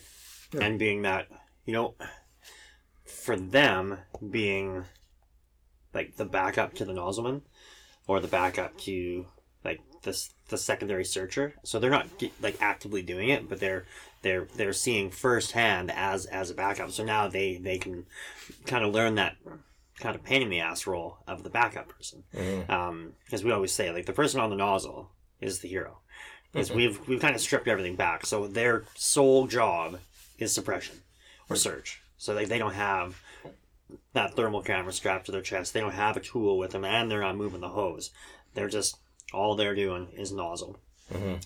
and 0.60 0.78
being 0.80 1.02
that 1.02 1.28
you 1.66 1.74
know 1.74 1.96
for 3.06 3.36
them 3.36 3.98
being 4.30 4.84
like 5.94 6.16
the 6.18 6.26
backup 6.26 6.74
to 6.76 6.86
the 6.86 6.94
nozzleman 6.94 7.42
or 8.08 8.20
the 8.20 8.28
backup 8.28 8.78
to 8.78 9.26
like 9.64 9.80
this 10.04 10.32
the 10.50 10.58
secondary 10.58 11.06
searcher 11.06 11.56
so 11.64 11.80
they're 11.80 11.90
not 11.90 12.08
like 12.42 12.62
actively 12.62 13.02
doing 13.02 13.30
it 13.30 13.50
but 13.50 13.60
they're 13.60 13.86
they're 14.24 14.48
they're 14.56 14.74
seeing 14.74 15.12
firsthand 15.12 15.92
as 15.92 16.26
as 16.26 16.50
a 16.50 16.56
backup. 16.56 16.92
So 16.92 17.04
now 17.04 17.28
they 17.28 17.58
they 17.58 17.78
can 17.78 18.06
kind 18.66 18.84
of 18.84 18.94
learn 18.94 19.16
that 19.16 19.36
kind 20.00 20.16
of 20.16 20.24
pain 20.24 20.42
in 20.42 20.50
the 20.50 20.60
ass 20.60 20.88
role 20.88 21.20
of 21.28 21.44
the 21.44 21.50
backup 21.50 21.90
person. 21.90 22.24
Um 22.68 23.14
because 23.26 23.44
we 23.44 23.52
always 23.52 23.72
say 23.72 23.92
like 23.92 24.08
the 24.08 24.14
person 24.14 24.40
on 24.40 24.50
the 24.50 24.56
nozzle 24.56 25.12
is 25.40 25.60
the 25.60 25.70
hero. 25.70 26.00
Is 26.54 26.72
we've 26.72 27.08
we've 27.08 27.22
kind 27.22 27.36
of 27.36 27.42
stripped 27.42 27.68
everything 27.68 27.96
back. 27.96 28.26
So 28.26 28.48
their 28.48 28.86
sole 28.96 29.48
job 29.48 30.00
is 30.40 30.54
suppression 30.54 31.02
or 31.50 31.56
search 31.56 32.04
so 32.24 32.34
they, 32.34 32.46
they 32.46 32.58
don't 32.58 32.74
have 32.74 33.22
that 34.14 34.34
thermal 34.34 34.62
camera 34.62 34.94
strapped 34.94 35.26
to 35.26 35.34
their 35.34 35.42
chest. 35.42 35.74
They 35.74 35.82
don't 35.82 35.92
have 35.92 36.16
a 36.16 36.22
tool 36.22 36.58
with 36.58 36.72
them 36.72 36.86
and 36.86 37.12
they're 37.12 37.20
not 37.20 37.36
moving 37.36 37.60
the 37.60 37.68
hose. 37.68 38.12
They're 38.54 38.70
just 38.70 38.96
all 39.34 39.56
they're 39.56 39.76
doing 39.76 40.08
is 40.16 40.32
nozzle 40.32 40.80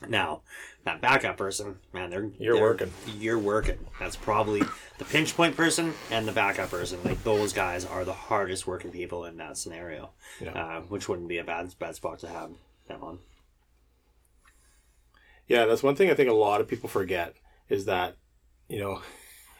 now 0.08 0.42
that 0.86 1.02
backup 1.02 1.36
person 1.38 1.78
man 1.94 2.10
they're 2.10 2.30
You're 2.40 2.56
they're- 2.56 2.64
working. 2.64 2.92
you're 3.18 3.40
working 3.40 3.78
that's 4.00 4.16
probably 4.16 4.62
the 4.98 5.06
pinch 5.06 5.36
point 5.36 5.58
person 5.58 5.94
and 6.12 6.28
the 6.28 6.32
backup 6.32 6.70
person 6.72 7.00
like 7.04 7.22
those 7.24 7.52
guys 7.54 7.84
are 7.86 8.06
the 8.06 8.14
hardest 8.14 8.66
working 8.68 8.92
people 8.92 9.26
in 9.26 9.36
that 9.38 9.58
scenario 9.58 10.12
Yeah. 10.40 10.52
uh, 10.52 10.82
which 10.82 11.10
wouldn't 11.10 11.28
be 11.28 11.38
a 11.40 11.44
bad 11.44 11.74
bad 11.80 11.96
spot 11.96 12.20
to 12.20 12.28
have 12.30 12.52
them 12.88 13.04
on 13.04 13.20
Yeah, 15.48 15.66
that's 15.66 15.84
one 15.84 15.96
thing 15.96 16.10
I 16.10 16.14
think 16.14 16.30
a 16.30 16.34
lot 16.34 16.62
of 16.62 16.68
people 16.68 16.90
forget 16.90 17.34
is 17.70 17.86
that, 17.86 18.16
you 18.70 18.80
know, 18.80 19.02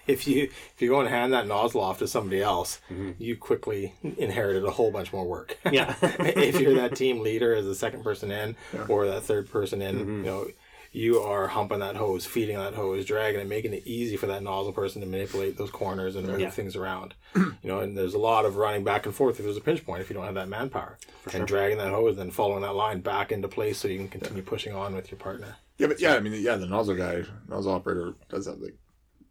if 0.08 0.28
you 0.28 0.44
if 0.44 0.82
you 0.82 0.90
go 0.90 1.00
and 1.00 1.10
hand 1.10 1.34
that 1.34 1.48
nozzle 1.48 1.82
off 1.82 2.00
to 2.00 2.08
somebody 2.08 2.42
else, 2.42 2.80
mm-hmm. 2.90 3.12
you 3.18 3.36
quickly 3.36 3.94
inherited 4.18 4.64
a 4.66 4.72
whole 4.72 4.92
bunch 4.92 5.12
more 5.14 5.26
work. 5.26 5.58
Yeah. 5.72 5.96
if 6.02 6.60
you're 6.60 6.76
that 6.76 6.96
team 6.96 7.20
leader 7.20 7.54
as 7.54 7.66
the 7.66 7.76
second 7.76 8.04
person 8.04 8.32
in 8.32 8.56
or 8.88 9.08
that 9.08 9.24
third 9.24 9.50
person 9.50 9.82
in, 9.82 10.00
mm-hmm. 10.00 10.18
you 10.20 10.26
know, 10.26 10.48
you 10.92 11.20
are 11.20 11.48
humping 11.48 11.80
that 11.80 11.96
hose, 11.96 12.26
feeding 12.26 12.58
that 12.58 12.74
hose, 12.74 13.06
dragging 13.06 13.42
it, 13.42 13.48
making 13.48 13.74
it 13.74 13.86
easy 13.86 14.18
for 14.18 14.28
that 14.28 14.42
nozzle 14.42 14.72
person 14.72 15.02
to 15.02 15.08
manipulate 15.08 15.58
those 15.58 15.70
corners 15.70 16.16
and 16.16 16.28
move 16.28 16.40
Yeah. 16.40 16.50
things 16.50 16.76
around. 16.76 17.14
you 17.36 17.54
know, 17.64 17.80
and 17.80 17.98
there's 17.98 18.14
a 18.14 18.20
lot 18.20 18.46
of 18.46 18.56
running 18.56 18.84
back 18.84 19.06
and 19.06 19.14
forth 19.14 19.38
if 19.38 19.46
there's 19.46 19.58
a 19.58 19.62
pinch 19.62 19.86
point 19.86 20.02
if 20.02 20.10
you 20.10 20.16
don't 20.16 20.26
have 20.26 20.36
that 20.36 20.50
manpower. 20.50 20.98
and 21.34 21.46
dragging 21.46 21.78
that 21.78 21.90
hose, 21.90 22.16
then 22.16 22.32
following 22.32 22.64
that 22.64 22.76
line 22.76 23.02
back 23.02 23.32
into 23.32 23.48
place 23.48 23.78
so 23.78 23.88
you 23.88 23.98
can 23.98 24.08
continue 24.08 24.42
pushing 24.42 24.74
on 24.74 24.96
with 24.96 25.12
your 25.12 25.20
partner. 25.20 25.58
Yeah, 25.78 25.88
but 25.88 26.00
yeah, 26.00 26.16
I 26.16 26.20
mean, 26.20 26.34
yeah, 26.42 26.56
the 26.56 26.66
nozzle 26.66 26.96
guy, 26.96 27.24
nozzle 27.48 27.74
operator 27.74 28.16
does 28.30 28.48
have 28.48 28.60
like 28.60 28.76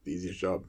the 0.06 0.12
easiest 0.12 0.38
job. 0.38 0.64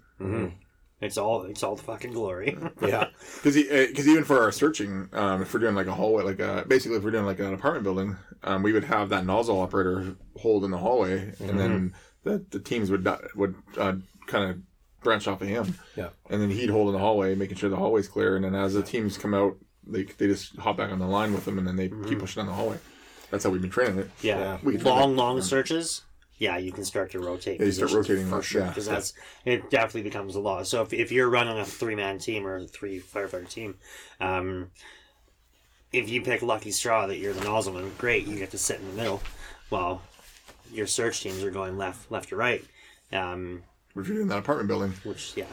It's 1.00 1.16
all 1.18 1.44
it's 1.44 1.62
all 1.62 1.76
the 1.76 1.84
fucking 1.84 2.12
glory. 2.12 2.58
Yeah. 2.82 3.08
Because 3.44 3.56
because 3.56 4.08
even 4.08 4.24
for 4.24 4.42
our 4.42 4.52
searching, 4.52 5.10
um, 5.14 5.42
if 5.44 5.54
we're 5.54 5.60
doing 5.60 5.76
like 5.76 5.86
a 5.88 5.94
hallway, 5.94 6.24
like 6.24 6.40
a, 6.40 6.66
basically 6.68 6.98
if 6.98 7.04
we're 7.04 7.12
doing 7.12 7.26
like 7.26 7.40
an 7.40 7.54
apartment 7.54 7.84
building, 7.84 8.16
um, 8.44 8.64
we 8.64 8.74
would 8.74 8.84
have 8.86 9.10
that 9.10 9.26
nozzle 9.26 9.60
operator 9.60 10.16
hold 10.38 10.66
in 10.66 10.72
the 10.72 10.78
hallway, 10.80 11.34
and 11.40 11.60
then 11.60 11.94
the, 12.24 12.44
the 12.50 12.60
teams 12.60 12.90
would 12.90 13.04
di- 13.04 13.20
would 13.36 13.54
uh, 13.78 13.94
kind 14.26 14.50
of 14.50 14.58
branch 15.04 15.28
off 15.28 15.40
of 15.42 15.48
him, 15.48 15.76
Yeah. 15.96 16.10
and 16.32 16.42
then 16.42 16.50
he'd 16.50 16.70
hold 16.72 16.88
in 16.88 16.94
the 16.94 17.00
hallway, 17.00 17.36
making 17.36 17.58
sure 17.58 17.70
the 17.70 17.76
hallway's 17.76 18.08
clear, 18.08 18.36
and 18.36 18.44
then 18.44 18.56
as 18.56 18.74
the 18.74 18.82
teams 18.82 19.18
come 19.20 19.36
out, 19.36 19.56
they 19.86 20.04
they 20.04 20.26
just 20.26 20.56
hop 20.58 20.78
back 20.78 20.92
on 20.92 20.98
the 20.98 21.06
line 21.08 21.32
with 21.32 21.46
them, 21.46 21.60
and 21.60 21.68
then 21.68 21.76
they 21.76 21.90
keep 22.10 22.18
pushing 22.20 22.42
down 22.42 22.48
the 22.48 22.54
hallway. 22.54 22.78
That's 23.30 23.44
how 23.44 23.52
we've 23.52 23.62
been 23.62 23.70
training 23.70 24.00
it. 24.00 24.10
Yeah, 24.24 24.40
Yeah. 24.40 24.58
We 24.64 24.78
can 24.78 24.84
long, 24.86 25.16
long 25.16 25.42
searches. 25.44 26.02
Yeah, 26.38 26.58
you 26.58 26.72
can 26.72 26.86
start 26.86 27.12
to 27.12 27.20
rotate. 27.20 27.60
Yeah, 27.60 27.66
you 27.66 27.72
start 27.72 27.92
rotating 27.92 28.28
for 28.28 28.44
sure 28.44 28.62
yeah. 28.62 28.68
because 28.70 28.86
that's 28.86 29.14
it. 29.44 29.70
Definitely 29.72 30.04
becomes 30.04 30.36
a 30.36 30.40
lot. 30.40 30.68
So 30.68 30.84
if, 30.84 30.94
if 30.94 31.12
you're 31.12 31.30
running 31.30 31.58
a 31.58 31.66
three 31.66 31.96
man 31.96 32.20
team 32.20 32.46
or 32.46 32.58
a 32.58 32.68
three 32.68 33.00
firefighter 33.00 33.50
team, 33.50 33.76
um, 34.20 34.70
if 35.92 36.10
you 36.10 36.22
pick 36.22 36.42
lucky 36.42 36.72
straw 36.72 37.08
that 37.08 37.18
you're 37.18 37.34
the 37.34 37.42
nozzleman, 37.42 37.98
great, 37.98 38.28
you 38.28 38.38
get 38.38 38.52
to 38.52 38.58
sit 38.58 38.80
in 38.80 38.88
the 38.88 38.94
middle, 38.94 39.22
while 39.70 40.02
your 40.72 40.86
search 40.86 41.22
teams 41.22 41.44
are 41.44 41.52
going 41.52 41.78
left, 41.78 42.12
left 42.12 42.30
to 42.30 42.36
right. 42.36 42.64
Um, 43.12 43.64
If 43.96 44.08
you're 44.08 44.18
doing 44.18 44.28
that 44.28 44.40
apartment 44.40 44.68
building, 44.68 44.94
which 45.04 45.34
yeah, 45.36 45.46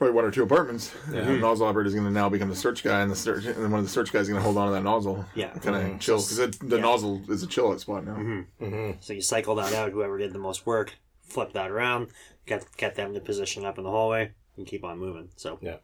probably 0.00 0.14
one 0.16 0.24
or 0.24 0.30
two 0.30 0.42
apartments. 0.42 0.94
The 1.10 1.36
nozzle 1.36 1.66
operator 1.66 1.88
is 1.88 1.92
going 1.92 2.06
to 2.06 2.10
now 2.10 2.30
become 2.30 2.48
the 2.48 2.56
search 2.56 2.82
guy, 2.82 3.02
and 3.02 3.10
the 3.12 3.14
search, 3.14 3.44
and 3.44 3.54
then 3.56 3.70
one 3.70 3.80
of 3.80 3.84
the 3.84 3.92
search 3.92 4.10
guys 4.10 4.22
is 4.22 4.28
going 4.30 4.38
to 4.40 4.42
hold 4.42 4.56
on 4.56 4.68
to 4.68 4.72
that 4.72 4.82
nozzle. 4.82 5.26
Yeah. 5.34 5.50
kind 5.50 5.76
of 5.76 5.82
mm-hmm. 5.82 5.98
chill 5.98 6.16
because 6.16 6.38
the 6.58 6.76
Yeah. 6.76 6.82
nozzle 6.82 7.20
is 7.28 7.42
a 7.42 7.46
chill 7.46 7.70
out 7.70 7.80
spot 7.80 8.06
now. 8.06 8.14
Mm-hmm. 8.14 8.64
Mm-hmm. 8.64 8.90
So 9.00 9.12
you 9.12 9.20
cycle 9.20 9.54
that 9.56 9.74
out. 9.74 9.92
Whoever 9.92 10.16
did 10.16 10.32
the 10.32 10.38
most 10.38 10.64
work, 10.64 10.94
flip 11.20 11.52
that 11.52 11.70
around, 11.70 12.08
get 12.46 12.64
get 12.78 12.94
them 12.94 13.12
to 13.12 13.20
position 13.20 13.66
up 13.66 13.76
in 13.76 13.84
the 13.84 13.90
hallway, 13.90 14.32
and 14.56 14.66
keep 14.66 14.84
on 14.84 14.98
moving. 14.98 15.28
So 15.36 15.58
Yeah. 15.60 15.76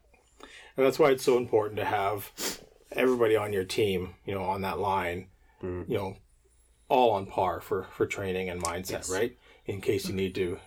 And 0.75 0.83
that's 0.83 0.97
why 0.97 1.11
it's 1.11 1.23
so 1.23 1.37
important 1.37 1.77
to 1.77 1.85
have 1.85 2.31
everybody 2.91 3.35
on 3.35 3.53
your 3.53 3.65
team, 3.65 4.15
you 4.25 4.33
know, 4.33 4.45
on 4.45 4.61
that 4.61 4.79
line, 4.79 5.27
you 5.61 5.85
know, 5.89 6.17
all 6.89 7.11
on 7.11 7.27
par 7.27 7.61
for, 7.61 7.85
for 7.91 8.07
training 8.07 8.49
and 8.49 8.63
mindset, 8.63 8.89
Yes. 8.91 9.11
right? 9.11 9.37
In 9.67 9.79
case 9.79 10.07
you 10.07 10.15
need 10.15 10.33
to 10.33 10.57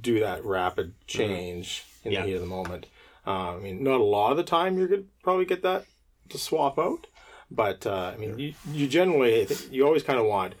do 0.00 0.20
that 0.20 0.44
rapid 0.44 0.94
change 1.08 1.84
in 2.04 2.12
Yeah. 2.12 2.22
the 2.22 2.28
heat 2.28 2.34
of 2.34 2.40
the 2.40 2.46
moment. 2.46 2.86
Uh, 3.26 3.56
I 3.56 3.58
mean, 3.58 3.82
not 3.82 4.00
a 4.00 4.04
lot 4.04 4.30
of 4.30 4.36
the 4.36 4.42
time 4.44 4.78
you're 4.78 4.88
going 4.88 5.06
probably 5.22 5.44
get 5.44 5.62
that 5.62 5.84
to 6.30 6.38
swap 6.38 6.78
out, 6.78 7.06
but 7.50 7.86
uh, 7.86 8.12
I 8.14 8.16
mean, 8.16 8.38
you, 8.38 8.54
you 8.72 8.86
generally, 8.88 9.46
you 9.70 9.84
always 9.86 10.02
kind 10.02 10.18
of 10.18 10.26
want 10.26 10.54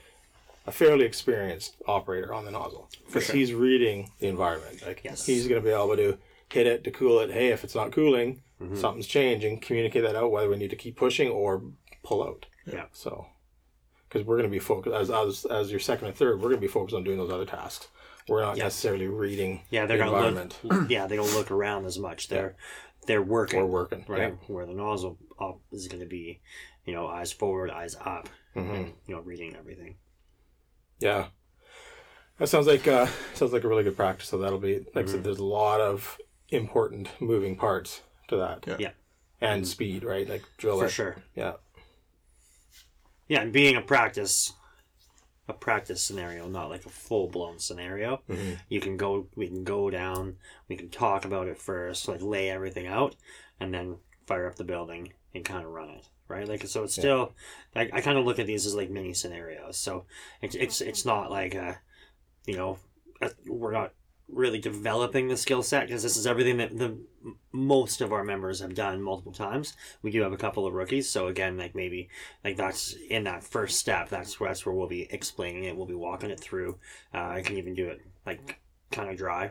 a 0.66 0.72
fairly 0.72 1.04
experienced 1.06 1.76
operator 1.86 2.34
on 2.34 2.44
the 2.44 2.50
nozzle 2.50 2.90
because 3.06 3.30
he's 3.30 3.54
reading 3.54 4.10
the 4.20 4.26
environment. 4.28 4.84
Like 4.86 5.00
Yes. 5.04 5.24
he's 5.24 5.48
going 5.48 5.60
to 5.62 5.64
be 5.66 5.72
able 5.72 5.96
to 5.96 6.18
hit 6.52 6.66
it 6.66 6.84
to 6.84 6.90
cool 6.90 7.20
it. 7.20 7.30
Hey, 7.30 7.48
if 7.48 7.64
it's 7.64 7.74
not 7.74 7.92
cooling, 7.92 8.42
Mm-hmm. 8.60 8.74
something's 8.76 9.06
changing. 9.06 9.60
Communicate 9.60 10.02
that 10.02 10.16
out 10.16 10.32
whether 10.32 10.48
we 10.48 10.56
need 10.56 10.70
to 10.70 10.74
keep 10.76 10.96
pushing 10.96 11.28
or 11.28 11.62
pull 12.02 12.24
out. 12.24 12.46
Yeah. 12.66 12.86
So, 12.92 13.26
because 14.08 14.26
we're 14.26 14.34
going 14.36 14.50
to 14.50 14.52
be 14.52 14.58
focused 14.58 14.96
as, 14.96 15.10
as 15.12 15.44
as 15.44 15.70
your 15.70 15.78
second 15.78 16.08
and 16.08 16.16
third, 16.16 16.38
we're 16.38 16.48
going 16.48 16.56
to 16.56 16.60
be 16.60 16.66
focused 16.66 16.96
on 16.96 17.04
doing 17.04 17.18
those 17.18 17.30
other 17.30 17.44
tasks. 17.44 17.86
We're 18.28 18.42
not 18.42 18.56
Yes. 18.56 18.64
necessarily 18.64 19.06
reading 19.06 19.62
yeah, 19.70 19.86
they're 19.86 19.96
the 19.98 20.04
gonna 20.04 20.16
environment. 20.16 20.58
look. 20.62 20.88
Yeah, 20.90 21.06
they 21.06 21.16
don't 21.16 21.32
look 21.34 21.50
around 21.50 21.86
as 21.86 21.98
much. 21.98 22.28
They're 22.28 22.56
they're 23.06 23.22
working. 23.22 23.58
We're 23.60 23.66
working, 23.66 24.04
right. 24.08 24.36
Where 24.48 24.66
the 24.66 24.74
nozzle 24.74 25.16
up 25.40 25.60
is 25.72 25.88
going 25.88 26.00
to 26.02 26.06
be, 26.08 26.40
you 26.84 26.92
know, 26.94 27.06
eyes 27.06 27.32
forward, 27.32 27.70
eyes 27.70 27.96
up, 28.00 28.28
Mm-hmm. 28.56 28.74
and 28.74 28.92
you 29.06 29.14
know, 29.14 29.20
reading 29.22 29.54
everything. 29.56 29.96
Yeah. 30.98 31.26
That 32.38 32.48
sounds 32.48 32.66
like 32.66 32.86
uh, 32.86 33.06
sounds 33.34 33.52
like 33.52 33.64
a 33.64 33.68
really 33.68 33.82
good 33.84 33.96
practice. 33.96 34.28
So 34.28 34.38
that'll 34.38 34.58
be 34.58 34.78
like 34.94 35.06
Mm-hmm. 35.06 35.06
said. 35.14 35.24
There's 35.24 35.38
a 35.38 35.44
lot 35.44 35.80
of 35.80 36.18
important 36.50 37.08
moving 37.20 37.56
parts 37.56 38.02
to 38.28 38.36
that. 38.36 38.64
Yeah. 38.66 38.76
Yeah. 38.78 38.90
And 39.40 39.66
speed, 39.66 40.02
right? 40.04 40.28
Like 40.28 40.42
drill 40.58 40.78
For 40.80 40.86
it. 40.86 40.90
sure. 40.90 41.16
Yeah. 41.34 41.52
Yeah, 43.28 43.42
and 43.42 43.52
being 43.52 43.76
a 43.76 43.82
practice, 43.82 44.52
a 45.48 45.52
practice 45.54 46.02
scenario, 46.02 46.46
not 46.46 46.68
like 46.68 46.84
a 46.84 46.90
full 46.90 47.28
blown 47.28 47.58
scenario. 47.58 48.20
Mm-hmm. 48.28 48.52
You 48.68 48.80
can 48.80 48.96
go, 48.96 49.26
we 49.34 49.48
can 49.48 49.64
go 49.64 49.88
down, 49.90 50.36
we 50.68 50.76
can 50.76 50.90
talk 50.90 51.24
about 51.24 51.48
it 51.48 51.58
first, 51.58 52.06
like 52.06 52.20
lay 52.20 52.50
everything 52.50 52.86
out, 52.86 53.16
and 53.58 53.72
then 53.72 53.96
fire 54.26 54.46
up 54.46 54.56
the 54.56 54.64
building 54.64 55.14
and 55.34 55.44
kind 55.44 55.64
of 55.64 55.72
run 55.72 55.88
it, 55.88 56.06
right? 56.28 56.46
Like 56.46 56.66
so, 56.66 56.84
it's 56.84 56.94
still, 56.94 57.32
I, 57.74 57.88
I 57.92 58.00
kind 58.02 58.18
of 58.18 58.26
look 58.26 58.38
at 58.38 58.46
these 58.46 58.66
as 58.66 58.74
like 58.74 58.90
mini 58.90 59.14
scenarios. 59.14 59.78
So 59.78 60.04
it's 60.42 60.54
it's 60.54 60.80
it's 60.80 61.04
not 61.04 61.30
like 61.30 61.54
a, 61.54 61.78
you 62.46 62.56
know, 62.56 62.78
a, 63.22 63.30
we're 63.46 63.72
not 63.72 63.94
really 64.28 64.58
developing 64.58 65.28
the 65.28 65.36
skill 65.36 65.62
set 65.62 65.86
because 65.86 66.02
this 66.02 66.16
is 66.16 66.26
everything 66.26 66.58
that 66.58 66.76
the 66.76 66.98
most 67.52 68.00
of 68.00 68.12
our 68.12 68.24
members 68.24 68.60
have 68.60 68.74
done 68.74 69.02
multiple 69.02 69.32
times. 69.32 69.74
We 70.02 70.10
do 70.10 70.22
have 70.22 70.32
a 70.32 70.36
couple 70.36 70.66
of 70.66 70.74
rookies, 70.74 71.08
so 71.08 71.28
again, 71.28 71.56
like 71.56 71.74
maybe 71.74 72.08
like 72.44 72.56
that's 72.56 72.94
in 73.08 73.24
that 73.24 73.42
first 73.42 73.78
step. 73.78 74.08
That's 74.08 74.38
where 74.38 74.50
that's 74.50 74.64
where 74.66 74.74
we'll 74.74 74.88
be 74.88 75.08
explaining 75.10 75.64
it. 75.64 75.76
We'll 75.76 75.86
be 75.86 75.94
walking 75.94 76.30
it 76.30 76.40
through. 76.40 76.78
Uh, 77.12 77.28
I 77.28 77.42
can 77.42 77.56
even 77.56 77.74
do 77.74 77.88
it 77.88 78.00
like 78.26 78.60
kind 78.92 79.10
of 79.10 79.16
dry, 79.16 79.50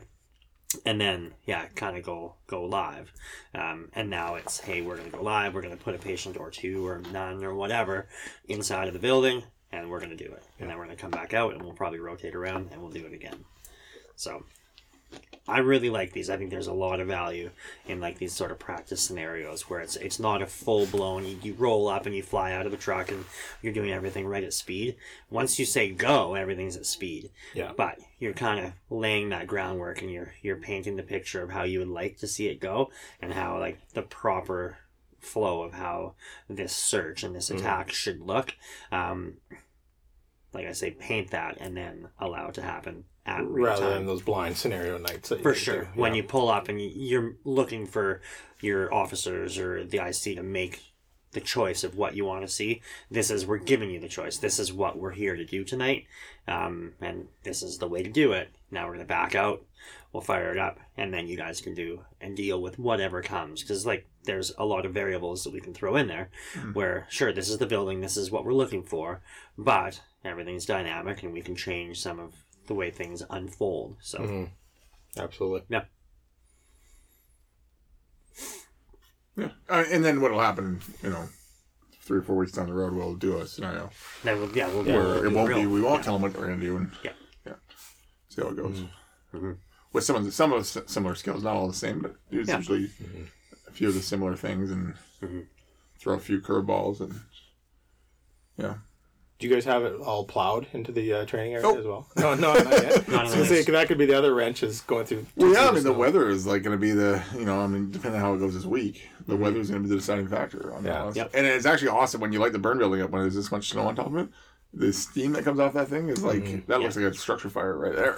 and 0.85 1.01
then 1.01 1.33
yeah, 1.45 1.65
kind 1.75 1.97
of 1.97 2.03
go 2.03 2.35
go 2.45 2.63
live. 2.63 3.11
Um, 3.55 3.89
and 3.93 4.09
now 4.09 4.35
it's 4.35 4.59
hey, 4.59 4.81
we're 4.81 4.97
gonna 4.97 5.09
go 5.09 5.23
live. 5.23 5.53
We're 5.53 5.63
gonna 5.63 5.77
put 5.77 5.95
a 5.95 5.99
patient 5.99 6.37
or 6.37 6.51
two 6.51 6.85
or 6.85 7.01
none 7.11 7.43
or 7.43 7.55
whatever 7.55 8.07
inside 8.47 8.87
of 8.87 8.93
the 8.93 8.99
building, 8.99 9.43
and 9.71 9.89
we're 9.89 9.99
gonna 9.99 10.15
do 10.15 10.25
it. 10.25 10.43
And 10.59 10.69
then 10.69 10.77
we're 10.77 10.85
gonna 10.85 10.97
come 10.97 11.11
back 11.11 11.33
out, 11.33 11.53
and 11.53 11.63
we'll 11.63 11.73
probably 11.73 11.99
rotate 11.99 12.35
around, 12.35 12.69
and 12.71 12.81
we'll 12.81 12.91
do 12.91 13.05
it 13.05 13.13
again. 13.13 13.43
So 14.15 14.43
I 15.49 15.59
really 15.59 15.89
like 15.89 16.11
these. 16.11 16.29
I 16.29 16.35
think 16.35 16.49
there's 16.49 16.67
a 16.67 16.73
lot 16.73 16.99
of 16.99 17.07
value 17.07 17.51
in 17.87 18.01
like 18.01 18.17
these 18.17 18.33
sort 18.33 18.51
of 18.51 18.59
practice 18.59 19.01
scenarios 19.01 19.69
where 19.69 19.79
it's 19.79 19.95
it's 19.95 20.19
not 20.19 20.41
a 20.41 20.45
full 20.45 20.85
blown. 20.87 21.25
You, 21.25 21.39
you 21.41 21.53
roll 21.53 21.87
up 21.87 22.05
and 22.05 22.13
you 22.13 22.21
fly 22.21 22.51
out 22.51 22.65
of 22.65 22.71
the 22.73 22.77
truck 22.77 23.09
and 23.11 23.23
you're 23.61 23.73
doing 23.73 23.91
everything 23.91 24.27
right 24.27 24.43
at 24.43 24.53
speed. 24.53 24.97
Once 25.29 25.57
you 25.57 25.65
say 25.65 25.89
go, 25.91 26.35
everything's 26.35 26.75
at 26.75 26.85
speed. 26.85 27.29
Yeah. 27.53 27.71
But 27.77 27.99
you're 28.19 28.33
kind 28.33 28.65
of 28.65 28.73
laying 28.89 29.29
that 29.29 29.47
groundwork 29.47 30.01
and 30.01 30.11
you're 30.11 30.33
you're 30.41 30.57
painting 30.57 30.97
the 30.97 31.03
picture 31.03 31.41
of 31.41 31.51
how 31.51 31.63
you 31.63 31.79
would 31.79 31.87
like 31.87 32.17
to 32.17 32.27
see 32.27 32.47
it 32.47 32.59
go 32.59 32.91
and 33.21 33.33
how 33.33 33.57
like 33.57 33.79
the 33.93 34.01
proper 34.01 34.79
flow 35.19 35.63
of 35.63 35.73
how 35.73 36.13
this 36.49 36.73
search 36.75 37.23
and 37.23 37.35
this 37.35 37.49
attack 37.49 37.91
should 37.91 38.21
look. 38.21 38.53
Um, 38.91 39.35
like 40.57 40.65
I 40.67 40.71
say, 40.71 40.89
paint 40.91 41.29
that 41.31 41.57
and 41.59 41.77
then 41.77 42.07
allow 42.19 42.47
it 42.47 42.55
to 42.55 42.63
happen 42.63 43.03
at 43.27 43.45
real 43.45 43.67
Rather 43.67 43.81
time 43.83 43.93
than 43.93 44.05
those 44.07 44.23
blind 44.23 44.57
scenario 44.57 44.97
nights. 44.97 45.29
For 45.29 45.53
do. 45.53 45.53
sure. 45.53 45.85
When 45.93 46.13
Yeah. 46.13 46.17
you 46.21 46.27
pull 46.27 46.49
up 46.49 46.67
and 46.67 46.81
you're 46.81 47.35
looking 47.43 47.85
for 47.85 48.21
your 48.59 48.91
officers 48.93 49.59
or 49.59 49.83
the 49.85 49.99
IC 49.99 50.33
to 50.35 50.41
make 50.43 50.81
the 51.33 51.41
choice 51.41 51.83
of 51.83 51.95
what 51.95 52.15
you 52.15 52.25
want 52.25 52.41
to 52.41 52.47
see, 52.47 52.81
this 53.11 53.29
is 53.29 53.45
we're 53.45 53.57
giving 53.57 53.91
you 53.91 53.99
the 53.99 54.07
choice. 54.07 54.37
This 54.37 54.57
is 54.57 54.73
what 54.73 54.97
we're 54.97 55.11
here 55.11 55.35
to 55.35 55.45
do 55.45 55.63
tonight, 55.63 56.07
um, 56.47 56.93
and 57.01 57.27
this 57.43 57.61
is 57.61 57.77
the 57.77 57.87
way 57.87 58.01
to 58.01 58.09
do 58.09 58.31
it. 58.31 58.49
Now 58.71 58.87
we're 58.87 58.93
gonna 58.93 59.05
back 59.05 59.35
out. 59.35 59.63
We'll 60.13 60.21
fire 60.21 60.49
it 60.51 60.57
up, 60.57 60.79
and 60.95 61.13
then 61.13 61.27
you 61.27 61.37
guys 61.37 61.61
can 61.61 61.75
do 61.75 62.01
and 62.19 62.35
deal 62.35 62.59
with 62.61 62.79
whatever 62.79 63.21
comes. 63.21 63.61
Because 63.61 63.85
like 63.85 64.07
there's 64.23 64.51
a 64.57 64.65
lot 64.65 64.85
of 64.85 64.93
variables 64.93 65.43
that 65.43 65.53
we 65.53 65.59
can 65.59 65.73
throw 65.73 65.95
in 65.97 66.07
there. 66.07 66.29
Where 66.73 67.05
sure, 67.09 67.31
this 67.33 67.49
is 67.49 67.57
the 67.59 67.67
building, 67.67 67.99
this 68.01 68.17
is 68.17 68.31
what 68.31 68.43
we're 68.45 68.53
looking 68.53 68.83
for, 68.83 69.21
but 69.57 70.01
everything's 70.23 70.65
dynamic, 70.65 71.23
and 71.23 71.33
we 71.33 71.41
can 71.41 71.55
change 71.55 71.99
some 72.01 72.19
of 72.19 72.33
the 72.67 72.73
way 72.73 72.91
things 72.91 73.23
unfold. 73.29 73.97
So. 74.01 74.19
Mhm. 74.19 74.49
Absolutely. 75.17 75.63
Yeah. 75.69 75.85
Yeah, 79.35 79.49
uh, 79.69 79.83
and 79.91 80.03
then 80.03 80.19
what'll 80.21 80.39
happen? 80.39 80.81
You 81.03 81.11
know, 81.11 81.29
three 82.01 82.17
or 82.19 82.21
four 82.23 82.35
weeks 82.37 82.53
down 82.53 82.67
the 82.67 82.73
road, 82.73 82.93
we'll 82.93 83.15
do 83.15 83.37
a 83.37 83.45
scenario 83.47 83.91
Then 84.23 84.39
we'll, 84.39 84.51
yeah, 84.57 84.67
we'll, 84.67 84.83
where 84.83 84.95
we'll 84.99 85.25
it 85.25 85.29
do 85.29 85.35
won't 85.35 85.49
real. 85.49 85.59
be. 85.59 85.65
We 85.67 85.81
won't 85.81 85.99
yeah. 85.99 86.03
tell 86.03 86.13
them 86.13 86.23
what 86.23 86.33
we're 86.35 86.47
gonna 86.47 86.59
do, 86.61 86.77
and 86.77 86.91
Yeah. 87.03 87.13
yeah, 87.45 87.53
see 88.29 88.41
how 88.41 88.49
it 88.49 88.55
goes. 88.55 88.81
Mhm. 89.33 89.57
With 89.93 90.03
some 90.03 90.15
of 90.15 90.25
the 90.25 90.31
some 90.31 90.53
of 90.53 90.59
the 90.73 90.87
similar 90.87 91.13
skills, 91.15 91.43
not 91.43 91.55
all 91.55 91.67
the 91.67 91.73
same, 91.73 92.01
but 92.01 92.15
there's 92.31 92.47
Yeah. 92.47 92.57
usually 92.57 92.89
a 93.67 93.71
few 93.71 93.87
of 93.89 93.93
the 93.93 94.01
similar 94.01 94.35
things, 94.35 94.71
and 94.71 94.95
Mhm. 95.21 95.47
throw 95.99 96.15
a 96.15 96.19
few 96.19 96.41
curveballs, 96.41 96.99
and 96.99 97.21
yeah, 98.57 98.77
Do 99.39 99.47
you 99.47 99.53
guys 99.53 99.65
have 99.65 99.83
it 99.83 99.93
all 100.01 100.25
plowed 100.25 100.65
into 100.73 100.91
the 100.91 101.13
uh, 101.13 101.25
training 101.25 101.53
area 101.53 101.61
Nope. 101.63 101.77
as 101.77 101.85
well? 101.85 102.07
No, 102.17 102.33
no, 102.33 102.53
not 102.55 102.65
yet. 102.71 103.07
Not 103.07 103.19
I 103.19 103.23
was 103.25 103.33
gonna 103.33 103.45
say, 103.45 103.61
that 103.63 103.87
could 103.87 103.99
be 103.99 104.07
the 104.07 104.17
other 104.17 104.33
wrench 104.33 104.63
is 104.63 104.81
going 104.81 105.05
through. 105.05 105.27
Well, 105.35 105.53
yeah, 105.53 105.59
I 105.59 105.61
through 105.67 105.75
mean, 105.75 105.83
the 105.83 105.89
snow. 105.91 105.99
weather 105.99 106.29
is 106.29 106.47
like 106.47 106.63
going 106.63 106.75
to 106.75 106.81
be 106.81 106.89
the, 106.91 107.23
you 107.35 107.45
know, 107.45 107.59
I 107.61 107.67
mean, 107.67 107.91
depending 107.91 108.19
on 108.19 108.25
how 108.27 108.33
it 108.33 108.39
goes 108.39 108.55
this 108.55 108.65
week, 108.65 109.07
the 109.27 109.35
weather 109.35 109.59
is 109.59 109.69
going 109.69 109.83
to 109.83 109.87
be 109.87 109.93
the 109.93 109.99
deciding 109.99 110.27
factor 110.27 110.73
on 110.73 110.83
Yeah. 110.83 111.05
that. 111.05 111.15
Yep. 111.15 111.31
And 111.35 111.45
it's 111.45 111.67
actually 111.67 111.89
awesome 111.89 112.19
when 112.19 112.33
you 112.33 112.39
light 112.39 112.51
the 112.51 112.57
burn 112.59 112.79
building 112.79 113.01
up 113.01 113.11
when 113.11 113.21
there's 113.21 113.35
this 113.35 113.51
much 113.51 113.69
snow 113.69 113.83
on 113.87 113.95
top 113.95 114.07
of 114.07 114.15
it. 114.17 114.29
The 114.77 114.93
steam 114.93 115.31
that 115.33 115.43
comes 115.43 115.59
off 115.59 115.73
that 115.73 115.87
thing 115.87 116.09
is 116.09 116.21
like, 116.23 116.67
that 116.67 116.79
looks 116.79 116.95
like 116.95 117.05
a 117.05 117.13
structure 117.13 117.49
fire 117.49 117.75
right 117.77 117.95
there. 117.95 118.15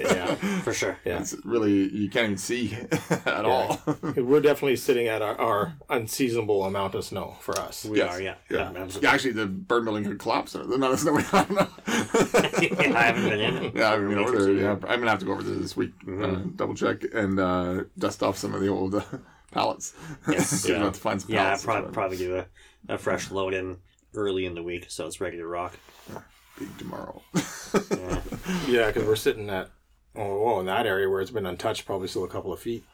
Yeah. 0.00 0.34
For 0.62 0.72
sure. 0.72 0.98
Yeah. 1.04 1.20
It's 1.20 1.36
really, 1.44 1.88
you 1.94 2.10
can't 2.10 2.24
even 2.24 2.36
see 2.38 2.76
at 3.26 3.44
all. 3.44 3.80
We're 4.16 4.40
definitely 4.40 4.76
sitting 4.76 5.06
at 5.06 5.22
our, 5.22 5.38
our 5.40 5.74
unseasonable 5.88 6.64
amount 6.64 6.94
of 6.96 7.04
snow 7.04 7.36
for 7.40 7.58
us. 7.60 7.84
We 7.84 7.98
Yes. 7.98 8.14
are, 8.14 8.20
yeah. 8.22 8.34
Yeah. 8.50 8.72
Yeah. 8.72 8.88
Yeah, 9.00 9.12
actually, 9.12 9.32
the 9.32 9.46
burn 9.46 9.84
building 9.84 10.04
could 10.04 10.18
collapse. 10.18 10.52
There's 10.54 10.66
not 10.78 10.92
a 10.92 10.96
snowy. 10.98 11.22
I 11.32 11.44
don't 11.44 11.50
know. 11.52 11.68
Yeah, 12.60 12.98
I 12.98 13.02
haven't 13.02 13.28
been 13.28 13.40
in. 13.40 13.76
Yeah, 13.76 13.92
I 13.92 13.98
mean, 13.98 14.18
over 14.18 14.32
there. 14.44 14.52
Yeah, 14.52 14.72
I'm 14.72 14.98
gonna 14.98 15.10
have 15.10 15.20
to 15.20 15.26
go 15.26 15.32
over 15.32 15.42
there 15.42 15.54
this 15.56 15.76
week, 15.76 15.92
uh, 16.08 16.36
double 16.56 16.74
check 16.74 17.02
and 17.14 17.38
uh, 17.38 17.84
dust 17.98 18.22
off 18.22 18.36
some 18.36 18.54
of 18.54 18.60
the 18.60 18.68
old 18.68 18.94
uh, 18.96 19.02
pallets. 19.52 19.94
Yes. 20.28 20.48
See 20.48 20.70
if 20.72 20.74
I 20.74 20.78
Yeah. 20.78 20.84
have 20.86 20.94
to 20.94 21.00
find 21.00 21.22
some 21.22 21.30
Yeah, 21.30 21.44
pallets. 21.44 21.64
probably, 21.64 21.92
probably 21.92 22.16
do 22.16 22.36
a, 22.36 22.46
a 22.88 22.98
fresh 22.98 23.30
load 23.30 23.54
in 23.54 23.76
early 24.14 24.46
in 24.46 24.54
the 24.54 24.62
week 24.62 24.86
so 24.88 25.06
it's 25.06 25.20
ready 25.20 25.36
to 25.36 25.46
rock. 25.46 25.78
Big 26.58 26.76
tomorrow. 26.78 27.22
Yeah. 27.90 28.20
Yeah, 28.66 28.86
because 28.88 29.04
we're 29.04 29.14
sitting 29.14 29.48
at 29.48 29.70
oh, 30.16 30.54
oh, 30.54 30.60
in 30.60 30.66
that 30.66 30.84
area 30.84 31.08
where 31.08 31.20
it's 31.20 31.30
been 31.30 31.46
untouched, 31.46 31.86
probably 31.86 32.08
still 32.08 32.24
a 32.24 32.28
couple 32.28 32.52
of 32.52 32.58
feet. 32.58 32.84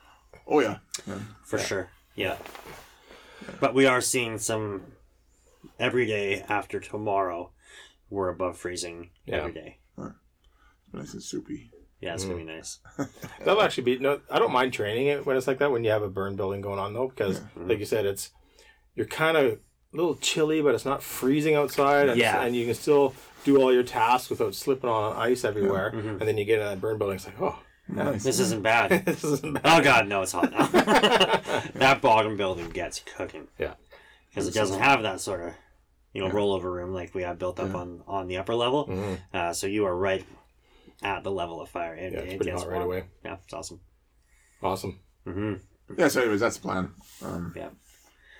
oh 0.47 0.61
yeah. 0.61 0.79
yeah. 1.07 1.19
For 1.45 1.59
sure. 1.59 1.89
Yeah. 2.15 2.37
But 3.59 3.73
we 3.73 3.87
are 3.87 4.03
seeing 4.03 4.37
some 4.37 4.83
every 5.79 6.07
day 6.07 6.45
after 6.47 6.79
tomorrow, 6.79 7.53
we're 8.11 8.29
above 8.29 8.59
freezing 8.59 9.11
Yeah. 9.25 9.37
every 9.37 9.53
day. 9.53 9.79
Nice 10.93 11.13
and 11.15 11.23
soupy. 11.23 11.71
Yeah, 12.01 12.15
it's 12.15 12.25
gonna 12.25 12.37
be 12.37 12.45
mm. 12.45 12.57
nice. 12.57 12.79
That'll 13.45 13.63
actually 13.63 13.85
be 13.85 13.99
no. 13.99 14.21
I 14.31 14.39
don't 14.39 14.53
mind 14.53 14.73
training 14.73 15.07
it 15.09 15.27
when 15.27 15.37
it's 15.37 15.47
like 15.47 15.59
that 15.59 15.73
when 15.73 15.85
you 15.85 15.91
have 15.91 16.03
a 16.03 16.09
burn 16.09 16.37
building 16.37 16.61
going 16.61 16.79
on 16.79 16.93
though, 16.93 17.09
because 17.09 17.41
mm-hmm. 17.41 17.69
like 17.69 17.79
you 17.79 17.85
said, 17.85 18.07
it's 18.07 18.31
you're 18.95 19.07
kind 19.07 19.37
of 19.37 19.59
a 19.97 20.01
little 20.01 20.17
chilly, 20.17 20.61
but 20.63 20.75
it's 20.75 20.85
not 20.85 21.03
freezing 21.03 21.55
outside, 21.55 22.09
and, 22.09 22.19
Yeah. 22.21 22.43
and 22.43 22.55
you 22.55 22.65
can 22.67 22.75
still 22.75 23.15
do 23.45 23.61
all 23.61 23.73
your 23.73 23.83
tasks 23.83 24.29
without 24.31 24.55
slipping 24.55 24.91
on 24.91 25.17
ice 25.17 25.45
everywhere. 25.45 25.89
And 25.89 26.21
then 26.21 26.37
you 26.39 26.45
get 26.45 26.59
in 26.61 26.67
that 26.67 26.81
burn 26.81 26.99
building, 26.99 27.17
it's 27.17 27.27
like, 27.27 27.41
oh, 27.41 27.59
Nice. 27.89 28.25
This 28.25 28.41
isn't 28.41 28.63
bad. 28.63 28.91
this 29.07 29.23
isn't 29.23 29.63
bad. 29.63 29.63
Oh 29.65 29.81
god, 29.81 30.09
no, 30.09 30.23
it's 30.23 30.33
hot 30.33 30.51
now. 30.51 30.67
that 31.75 32.01
bottom 32.03 32.37
building 32.37 32.69
gets 32.71 32.99
cooking 33.17 33.47
Yeah, 33.61 33.75
because 34.29 34.49
it 34.49 34.55
doesn't 34.55 34.81
have 34.81 35.03
that 35.05 35.21
sort 35.21 35.41
of 35.41 35.53
you 36.13 36.21
know 36.21 36.29
rollover 36.35 36.65
room 36.65 36.93
like 36.93 37.15
we 37.15 37.23
have 37.23 37.39
built 37.39 37.61
up 37.61 37.77
on 37.77 38.03
on 38.09 38.27
the 38.27 38.39
upper 38.39 38.57
level. 38.57 38.91
Uh, 39.33 39.53
so 39.53 39.69
you 39.69 39.85
are 39.87 39.97
right 39.97 40.25
at 41.01 41.23
the 41.23 41.31
level 41.31 41.61
of 41.61 41.69
fire. 41.69 41.95
It, 41.95 42.13
yeah, 42.13 42.19
it's 42.19 42.33
it 42.33 42.37
pretty 42.39 42.51
gets 42.51 42.63
hot 42.65 42.71
right 42.73 42.79
warm. 42.79 42.87
away. 42.89 43.05
Yeah, 43.25 43.37
it's 43.45 43.53
awesome. 43.55 43.81
Awesome. 44.65 44.99
Yeah. 45.97 46.09
So, 46.09 46.23
anyways, 46.23 46.41
that's 46.41 46.57
the 46.57 46.63
plan. 46.63 46.91
Um, 47.25 47.53
Yeah. 47.55 47.69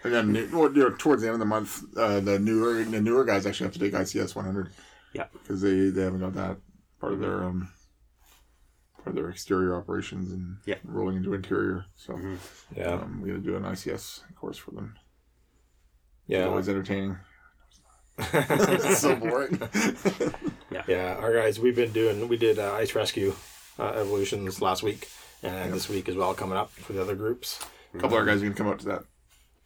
And 0.07 0.35
then 0.35 0.35
you 0.35 0.49
know, 0.73 0.91
towards 0.91 1.23
the 1.23 1.29
end 1.29 1.35
of 1.35 1.41
the 1.41 1.47
month, 1.47 1.83
uh, 1.97 2.21
the 2.21 2.39
newer 2.39 2.85
the 2.85 3.01
newer 3.01 3.25
guys 3.25 3.47
actually 3.47 3.67
have 3.67 3.75
to 3.75 3.79
take 3.81 3.93
ICS 3.93 4.35
100 4.35 4.71
Yeah. 5.13 5.27
because 5.33 5.61
they 5.61 5.91
they 5.91 6.03
haven't 6.03 6.21
got 6.21 6.35
that 6.35 6.57
part 7.01 7.13
of 7.13 7.21
their 7.21 7.43
um 7.45 7.69
part 8.97 9.09
of 9.09 9.15
their 9.15 9.31
exterior 9.31 9.75
operations 9.77 10.33
and 10.33 10.57
Yeah. 10.65 10.77
rolling 10.85 11.17
into 11.17 11.35
interior. 11.35 11.85
So 11.97 12.19
Yeah, 12.77 12.95
um, 12.95 13.21
we 13.23 13.29
got 13.31 13.37
to 13.37 13.41
do 13.41 13.57
an 13.57 13.63
ICS 13.65 14.23
course 14.35 14.57
for 14.59 14.71
them. 14.73 14.95
It's 14.97 16.33
yeah, 16.39 16.45
always 16.47 16.69
entertaining. 16.69 17.17
it's 18.19 18.99
so 19.01 19.15
boring. 19.17 19.61
yeah. 20.71 20.83
yeah, 20.89 21.17
Our 21.21 21.35
guys, 21.35 21.61
we've 21.61 21.77
been 21.77 21.93
doing. 21.93 22.27
We 22.29 22.37
did 22.37 22.59
uh, 22.59 22.73
ice 22.73 22.95
rescue 22.95 23.35
uh, 23.79 23.91
evolutions 23.91 24.61
last 24.63 24.83
week, 24.83 25.09
and 25.43 25.73
this 25.73 25.89
week 25.89 26.09
as 26.09 26.17
well 26.17 26.35
coming 26.35 26.57
up 26.57 26.71
for 26.73 26.93
the 26.95 27.01
other 27.03 27.15
groups. 27.15 27.61
A 27.95 27.99
couple 27.99 28.17
of 28.17 28.21
our 28.23 28.25
guys 28.27 28.41
are 28.41 28.45
gonna 28.45 28.55
come 28.55 28.69
out 28.69 28.79
to 28.81 28.87
that. 28.87 29.05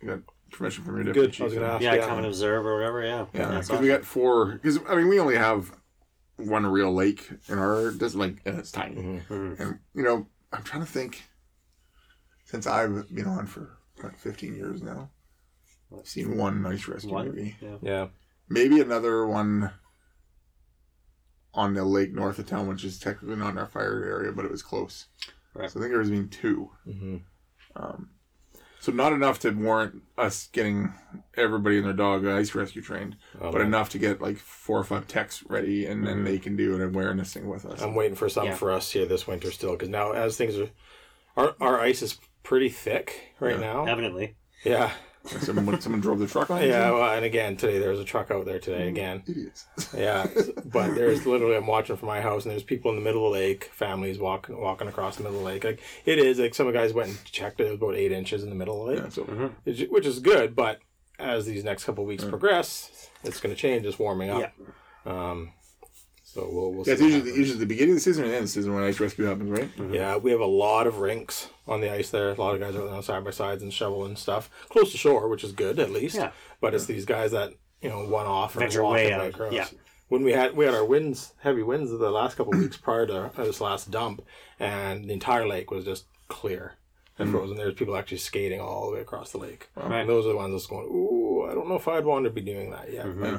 You 0.01 0.09
got 0.09 0.21
permission 0.51 0.85
from 0.85 0.97
your 0.97 1.05
deputy 1.05 1.31
Good. 1.31 1.41
I 1.41 1.45
was 1.45 1.55
gonna 1.55 1.67
ask. 1.67 1.83
Yeah, 1.83 1.95
Yeah, 1.95 2.07
come 2.07 2.19
and 2.19 2.27
observe 2.27 2.67
or 2.67 2.77
whatever. 2.77 3.03
Yeah, 3.03 3.27
Yeah, 3.33 3.49
That's 3.49 3.69
because 3.69 3.83
we 3.83 3.89
got 3.89 4.05
four. 4.05 4.53
Because 4.53 4.79
I 4.89 4.97
mean, 4.97 5.09
we 5.09 5.19
only 5.21 5.37
have 5.37 5.73
one 6.37 6.67
real 6.67 6.93
lake 6.93 7.31
in 7.49 7.59
our 7.59 7.91
just 7.93 8.15
like, 8.15 8.41
and 8.45 8.59
it's 8.59 8.73
tiny. 8.73 8.97
Mm-hmm. 8.97 9.63
And 9.63 9.79
you 9.95 10.03
know, 10.03 10.27
I'm 10.53 10.63
trying 10.63 10.85
to 10.85 10.91
think. 10.91 11.23
Since 12.45 12.67
I've 12.67 13.15
been 13.15 13.29
on 13.29 13.47
for 13.47 13.79
like 14.03 14.19
15 14.19 14.57
years 14.57 14.83
now, 14.83 15.11
I've 15.97 16.09
seen 16.09 16.37
one 16.37 16.63
nice 16.63 16.89
rescue 16.89 17.13
One? 17.13 17.27
maybe. 17.29 17.57
Yeah. 17.61 17.77
yeah. 17.81 18.07
Maybe 18.49 18.81
another 18.81 19.25
one 19.25 19.71
on 21.55 21.75
the 21.75 21.85
lake 21.85 22.13
north 22.13 22.41
of 22.41 22.47
town, 22.47 22.67
which 22.67 22.85
is 22.85 22.99
technically 22.99 23.37
not 23.37 23.51
in 23.51 23.59
our 23.59 23.69
fire 23.69 24.05
area, 24.05 24.33
but 24.33 24.45
it 24.45 24.51
was 24.51 24.63
close. 24.63 25.07
Right. 25.55 25.71
So 25.71 25.79
I 25.79 25.83
think 25.83 25.93
there 25.93 25.99
was 26.01 26.11
been 26.11 26.29
2 26.29 26.71
Mm-hmm. 26.89 27.17
Um, 27.77 28.11
so 28.81 28.91
not 28.93 29.13
enough 29.13 29.39
to 29.41 29.51
warrant 29.51 30.03
us 30.19 30.49
getting 30.53 30.93
everybody 31.37 31.77
and 31.77 31.87
their 31.87 31.93
dog 31.93 32.27
ice 32.27 32.55
rescue 32.55 32.83
trained, 32.83 33.17
Oh, 33.41 33.53
but 33.53 33.59
man. 33.59 33.69
enough 33.69 33.91
to 33.91 33.99
get 33.99 34.21
like 34.21 34.37
four 34.39 34.79
or 34.79 34.85
five 34.85 35.07
techs 35.07 35.45
ready, 35.49 35.87
and 35.87 36.07
then 36.07 36.17
mm-hmm. 36.17 36.25
they 36.25 36.39
can 36.39 36.57
do 36.57 36.75
an 36.75 36.83
awareness 36.83 37.33
thing 37.33 37.49
with 37.49 37.65
us. 37.67 37.81
I'm 37.83 37.95
waiting 37.95 38.17
for 38.17 38.29
some 38.29 38.47
Yeah. 38.47 38.55
for 38.55 38.73
us 38.73 38.91
here 38.91 39.07
this 39.07 39.27
winter 39.27 39.51
still 39.51 39.73
because 39.73 39.89
now 39.89 40.13
as 40.13 40.37
things 40.37 40.59
are, 40.59 40.71
our 41.37 41.55
our 41.61 41.81
ice 41.81 42.03
is 42.03 42.19
pretty 42.43 42.69
thick 42.71 43.35
right 43.39 43.61
now. 43.61 43.85
Evidently, 43.85 44.35
Yeah, 44.65 44.91
someone, 45.27 45.81
someone 45.81 46.01
drove 46.01 46.19
the 46.19 46.27
truck 46.27 46.51
on. 46.51 46.63
yeah. 46.63 46.91
Well, 46.91 47.15
and 47.15 47.25
again 47.25 47.57
today 47.57 47.79
there 47.79 47.91
was 47.91 48.01
a 48.01 48.05
truck 48.05 48.31
out 48.31 48.47
there 48.47 48.59
today 48.59 48.89
again. 48.89 49.23
idiots. 49.29 49.67
Yeah, 49.97 50.27
but 50.65 50.95
there's 50.95 51.27
literally 51.27 51.57
I'm 51.57 51.67
watching 51.67 51.97
from 51.97 52.09
my 52.09 52.21
house 52.21 52.45
and 52.45 52.53
there's 52.53 52.63
people 52.63 52.91
in 52.91 52.97
the 52.97 53.03
middle 53.03 53.27
of 53.27 53.33
the 53.33 53.39
lake, 53.39 53.65
families 53.73 54.19
walking 54.19 54.59
walking 54.61 54.89
across 54.89 55.17
the 55.17 55.23
middle 55.23 55.39
of 55.39 55.45
the 55.45 55.51
lake. 55.51 55.65
Like 55.65 55.81
it 56.05 56.19
is 56.19 56.39
like 56.39 56.55
some 56.55 56.67
of 56.67 56.73
the 56.73 56.79
guys 56.79 56.93
went 56.93 57.11
and 57.11 57.25
checked 57.25 57.61
it. 57.61 57.67
It 57.67 57.71
was 57.71 57.79
about 57.79 57.95
eight 57.97 58.13
inches 58.13 58.43
in 58.43 58.49
the 58.49 58.55
middle 58.57 58.81
of 58.83 58.87
the 58.89 58.95
lake, 58.95 59.03
Yeah, 59.05 59.09
so 59.11 59.23
which- 59.65 59.89
which 59.91 60.07
is 60.07 60.19
good. 60.21 60.57
But 60.57 60.79
as 61.19 61.45
these 61.47 61.65
next 61.65 61.85
couple 61.85 62.05
of 62.05 62.09
weeks 62.09 62.25
progress, 62.25 63.11
it's 63.25 63.41
going 63.41 63.55
to 63.55 63.61
change. 63.61 63.85
It's 63.85 63.99
warming 63.99 64.31
up. 64.31 64.53
Um, 65.05 65.53
so 66.33 66.49
we'll 66.51 66.73
we'll 66.73 66.85
see. 66.85 66.93
it's 66.93 67.01
usually, 67.01 67.21
happens. 67.21 67.39
usually 67.39 67.59
the 67.59 67.67
beginning 67.67 67.91
of 67.93 67.97
the 67.97 68.01
season 68.01 68.25
and 68.25 68.33
the 68.33 68.37
end 68.37 68.45
of 68.45 68.49
the 68.49 68.53
season 68.53 68.75
when 68.75 68.85
ice 68.85 69.01
rescue 69.01 69.25
happens, 69.25 69.51
right? 69.51 69.71
Yeah, 69.91 70.17
we 70.17 70.31
have 70.31 70.41
a 70.41 70.47
lot 70.47 70.87
of 70.87 70.99
rinks 70.99 71.49
on 71.67 71.81
the 71.81 71.93
ice 71.93 72.11
there. 72.11 72.31
A 72.31 72.35
lot 72.35 72.55
of 72.55 72.61
guys 72.61 72.77
are 72.77 72.89
on 72.89 73.03
side 73.03 73.25
by 73.25 73.31
sides 73.31 73.63
and 73.63 73.73
shoveling 73.73 74.17
stuff 74.17 74.49
close 74.69 74.93
to 74.93 74.99
shore, 74.99 75.29
which 75.29 75.43
is 75.43 75.53
good 75.53 75.79
at 75.79 75.91
least. 75.91 76.17
Yeah. 76.17 76.31
But 76.61 76.75
it's 76.75 76.87
these 76.87 77.05
guys 77.05 77.33
that 77.33 77.53
you 77.83 77.89
know 77.89 78.05
one 78.07 78.27
off 78.27 78.55
and 78.55 78.61
Venture 78.61 78.85
walk 78.85 78.95
way 78.95 79.13
out, 79.13 79.27
across. 79.27 79.53
yeah. 79.53 79.67
When 80.09 80.23
we 80.23 80.33
had 80.33 80.57
we 80.57 80.65
had 80.65 80.75
our 80.75 80.85
winds, 80.85 81.35
heavy 81.41 81.63
winds 81.63 81.91
the 81.91 82.11
last 82.11 82.37
couple 82.37 82.55
of 82.55 82.61
weeks 82.61 82.77
prior 82.77 83.07
to 83.07 83.31
this 83.37 83.61
last 83.61 83.91
dump, 83.91 84.23
and 84.59 85.05
the 85.05 85.13
entire 85.13 85.47
lake 85.47 85.71
was 85.71 85.85
just 85.85 86.07
clear 86.29 86.75
and 87.19 87.31
frozen. 87.31 87.57
There's 87.57 87.75
people 87.75 87.97
actually 87.97 88.19
skating 88.19 88.61
all 88.61 88.87
the 88.87 88.95
way 88.97 89.01
across 89.03 89.31
the 89.33 89.39
lake. 89.39 89.69
Right. 89.75 90.01
And 90.01 90.09
those 90.09 90.27
are 90.27 90.31
the 90.31 90.37
ones 90.37 90.53
that's 90.53 90.67
going. 90.67 90.87
Ooh, 90.87 91.47
I 91.51 91.55
don't 91.55 91.69
know 91.69 91.77
if 91.77 91.87
I'd 91.87 92.05
want 92.05 92.25
to 92.25 92.31
be 92.31 92.41
doing 92.41 92.71
that 92.71 92.93
yet. 92.93 93.07
Mm-hmm. 93.07 93.37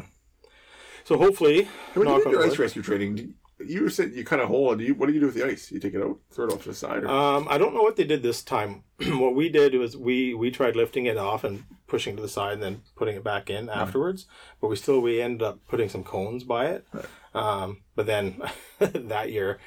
So 1.03 1.17
hopefully, 1.17 1.67
When 1.93 2.07
you 2.07 2.17
did 2.17 2.27
on 2.27 2.31
your 2.33 2.45
ice 2.45 2.59
rescue 2.59 2.81
training, 2.81 3.35
you, 3.65 3.89
said 3.89 4.11
you 4.13 4.25
a 4.29 4.47
hole. 4.47 4.75
Do 4.75 4.83
you, 4.83 4.93
what 4.95 5.07
do 5.07 5.13
you 5.13 5.19
do 5.19 5.27
with 5.27 5.35
the 5.35 5.45
ice? 5.45 5.71
You 5.71 5.79
take 5.79 5.93
it 5.93 6.01
out, 6.01 6.19
throw 6.31 6.47
it 6.47 6.53
off 6.53 6.63
to 6.63 6.69
the 6.69 6.75
side, 6.75 7.03
or 7.03 7.09
Um, 7.09 7.47
I 7.49 7.57
don't 7.57 7.73
know 7.73 7.81
what 7.83 7.95
they 7.95 8.03
did 8.03 8.23
this 8.23 8.41
time. 8.43 8.83
what 9.07 9.35
we 9.35 9.49
did 9.49 9.75
was 9.75 9.95
we 9.97 10.33
we 10.33 10.51
tried 10.51 10.75
lifting 10.75 11.05
it 11.05 11.17
off 11.17 11.43
and 11.43 11.63
pushing 11.87 12.15
to 12.15 12.21
the 12.21 12.29
side 12.29 12.53
and 12.53 12.63
then 12.63 12.81
putting 12.95 13.15
it 13.15 13.23
back 13.23 13.49
in 13.49 13.69
afterwards. 13.69 14.25
But 14.59 14.69
we 14.69 14.75
still 14.75 14.99
we 14.99 15.21
ended 15.21 15.43
up 15.43 15.59
putting 15.67 15.89
some 15.89 16.03
cones 16.03 16.43
by 16.43 16.67
it. 16.67 16.87
Um, 17.33 17.81
but 17.95 18.05
then 18.05 18.41
that 18.79 19.31
year 19.31 19.59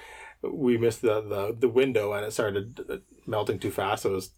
we 0.43 0.77
missed 0.77 1.03
the, 1.03 1.21
the 1.21 1.57
the 1.59 1.69
window 1.69 2.13
and 2.13 2.25
it 2.25 2.33
started 2.33 2.81
uh, 2.89 2.97
melting 3.27 3.59
too 3.59 3.71
fast. 3.71 4.03
So 4.03 4.11
it 4.11 4.15
was 4.15 4.31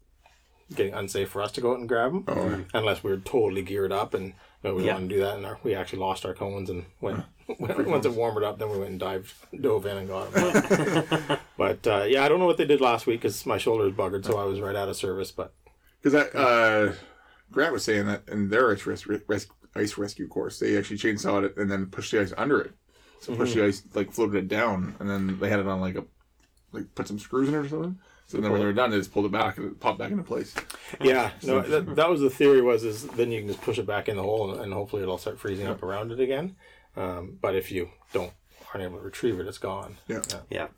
getting 0.74 0.94
unsafe 0.94 1.28
for 1.30 1.42
us 1.42 1.52
to 1.52 1.60
go 1.60 1.72
out 1.72 1.78
and 1.78 1.88
grab 1.88 2.12
them 2.12 2.66
unless 2.74 3.04
we 3.04 3.10
were 3.10 3.18
totally 3.18 3.62
geared 3.62 3.92
up 3.92 4.14
and 4.14 4.34
know, 4.64 4.74
we 4.74 4.84
Yeah. 4.84 4.94
wanted 4.94 5.08
to 5.10 5.14
do 5.16 5.20
that. 5.22 5.36
And 5.36 5.46
our, 5.46 5.58
we 5.62 5.74
actually 5.74 6.00
lost 6.00 6.24
our 6.26 6.34
cones 6.34 6.70
and 6.70 6.84
went. 7.00 7.24
Once 7.60 8.04
it 8.04 8.12
warmed 8.12 8.42
up, 8.42 8.58
then 8.58 8.70
we 8.70 8.78
went 8.78 8.90
and 8.90 8.98
dived, 9.00 9.32
dove 9.60 9.86
in 9.86 9.96
and 9.98 10.08
got 10.08 10.32
them. 10.32 11.38
But 11.56 11.86
uh, 11.86 12.04
yeah, 12.08 12.24
I 12.24 12.28
don't 12.28 12.38
know 12.40 12.44
what 12.46 12.56
they 12.58 12.66
did 12.66 12.80
last 12.80 13.06
week 13.06 13.20
because 13.22 13.46
my 13.46 13.56
shoulder 13.56 13.86
is 13.86 13.94
buggered, 13.94 14.26
so 14.26 14.36
I 14.38 14.44
was 14.44 14.60
right 14.60 14.74
out 14.76 14.88
of 14.88 14.96
service. 14.96 15.30
But 15.30 15.54
because 16.02 16.14
uh, 16.34 16.94
Grant 17.52 17.72
was 17.72 17.84
saying 17.84 18.06
that 18.06 18.28
in 18.28 18.50
their 18.50 18.72
ice, 18.72 18.84
res- 18.84 19.06
res- 19.06 19.46
ice 19.74 19.96
rescue 19.96 20.26
course, 20.28 20.58
they 20.58 20.76
actually 20.76 20.98
chainsawed 20.98 21.44
it 21.44 21.56
and 21.56 21.70
then 21.70 21.86
pushed 21.86 22.10
the 22.12 22.20
ice 22.20 22.32
under 22.36 22.60
it. 22.60 22.72
So 23.20 23.34
pushed 23.34 23.54
the 23.54 23.64
ice 23.64 23.82
like 23.94 24.12
floated 24.12 24.36
it 24.36 24.48
down, 24.48 24.96
and 25.00 25.08
then 25.08 25.38
they 25.40 25.48
had 25.48 25.60
it 25.60 25.66
on 25.66 25.80
like 25.80 25.94
a 25.94 26.04
like 26.72 26.94
put 26.94 27.06
some 27.08 27.18
screws 27.18 27.48
in 27.48 27.54
it 27.54 27.58
or 27.58 27.68
something. 27.68 27.98
So 28.26 28.40
then 28.40 28.50
when 28.50 28.60
they 28.60 28.66
were 28.66 28.72
done, 28.72 28.90
they 28.90 28.98
just 28.98 29.12
pulled 29.12 29.26
it 29.26 29.32
back 29.32 29.56
and 29.56 29.72
it 29.72 29.80
popped 29.80 29.98
back 29.98 30.10
into 30.10 30.24
place. 30.24 30.52
yeah, 31.00 31.30
no, 31.44 31.60
that, 31.62 31.94
that 31.94 32.10
was 32.10 32.20
the 32.20 32.30
theory. 32.30 32.60
Was 32.60 32.82
is 32.82 33.06
then 33.06 33.30
you 33.30 33.40
can 33.40 33.48
just 33.48 33.62
push 33.62 33.78
it 33.78 33.86
back 33.86 34.08
in 34.08 34.16
the 34.16 34.22
hole 34.22 34.50
and, 34.50 34.60
and 34.60 34.72
hopefully 34.72 35.02
it'll 35.02 35.18
start 35.18 35.38
freezing 35.38 35.66
up 35.66 35.82
around 35.82 36.10
it 36.10 36.18
again. 36.18 36.56
Um, 36.96 37.38
but 37.40 37.54
if 37.54 37.70
you 37.70 37.90
don't 38.12 38.32
aren't 38.74 38.84
able 38.84 38.98
to 38.98 39.04
retrieve 39.04 39.38
it, 39.38 39.46
it's 39.46 39.58
gone. 39.58 39.96
Yeah. 40.08 40.22
yeah. 40.50 40.68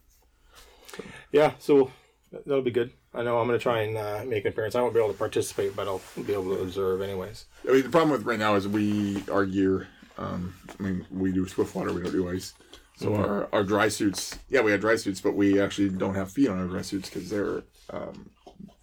Yeah, 1.33 1.53
so 1.59 1.91
that'll 2.33 2.63
be 2.63 2.71
good. 2.71 2.93
I 3.15 3.23
know 3.23 3.39
I'm 3.39 3.47
going 3.47 3.59
to 3.59 3.63
try 3.63 3.81
and 3.83 3.97
uh, 3.97 4.25
make 4.27 4.45
an 4.45 4.53
appearance. 4.53 4.75
I 4.75 4.83
won't 4.83 4.93
be 4.95 5.01
able 5.01 5.13
to 5.13 5.19
participate, 5.19 5.75
but 5.75 5.89
I'll 5.89 6.03
be 6.27 6.33
able 6.33 6.55
to 6.57 6.61
observe 6.61 7.01
anyways. 7.01 7.47
I 7.67 7.73
mean, 7.73 7.83
the 7.83 7.89
problem 7.89 8.11
with 8.11 8.25
right 8.25 8.39
now 8.39 8.57
is 8.57 8.69
we 8.69 9.23
our 9.31 9.47
gear 9.47 9.89
Um, 10.19 10.55
I 10.79 10.83
mean, 10.83 11.07
we 11.11 11.33
do 11.33 11.47
swift 11.47 11.75
water, 11.75 11.93
we 11.93 12.03
don't 12.03 12.13
do 12.13 12.29
ice. 12.29 12.55
So 12.99 13.15
our, 13.15 13.49
our 13.53 13.63
dry 13.63 13.87
suits, 13.89 14.37
yeah, 14.49 14.61
we 14.61 14.73
have 14.73 14.81
dry 14.81 14.97
suits, 14.97 15.21
but 15.21 15.35
we 15.37 15.61
actually 15.61 15.89
don't 15.91 16.17
have 16.17 16.33
feet 16.33 16.49
on 16.49 16.59
our 16.59 16.67
dry 16.67 16.83
suits 16.83 17.09
because 17.09 17.31
they're 17.31 17.63
um, 17.91 18.31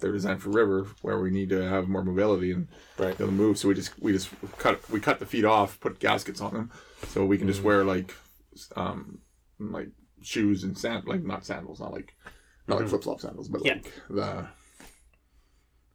they're 0.00 0.12
designed 0.12 0.40
for 0.42 0.48
river 0.48 0.86
where 1.02 1.20
we 1.20 1.30
need 1.30 1.50
to 1.50 1.68
have 1.68 1.86
more 1.86 2.02
mobility 2.02 2.50
and 2.50 2.66
Right. 2.98 3.16
be 3.18 3.24
able 3.24 3.32
to 3.32 3.36
move. 3.36 3.58
So 3.58 3.68
we 3.68 3.74
just 3.74 3.98
we 4.00 4.12
just 4.12 4.30
cut 4.58 4.80
we 4.90 5.00
cut 5.00 5.18
the 5.18 5.26
feet 5.26 5.44
off, 5.44 5.78
put 5.80 5.98
gaskets 5.98 6.40
on 6.40 6.54
them, 6.54 6.70
so 7.08 7.26
we 7.26 7.36
can 7.36 7.46
just 7.46 7.62
wear 7.62 7.84
like 7.84 8.14
um 8.74 9.18
like 9.58 9.90
shoes 10.22 10.64
and 10.64 10.76
sand 10.78 11.04
like 11.06 11.22
not 11.22 11.44
sandals, 11.44 11.80
not 11.80 11.92
like 11.92 12.14
not 12.68 12.78
like 12.80 12.88
flip 12.88 13.02
flop 13.02 13.20
sandals, 13.20 13.48
but 13.48 13.64
Yeah. 13.66 13.74
like 13.74 13.92
the 14.08 14.46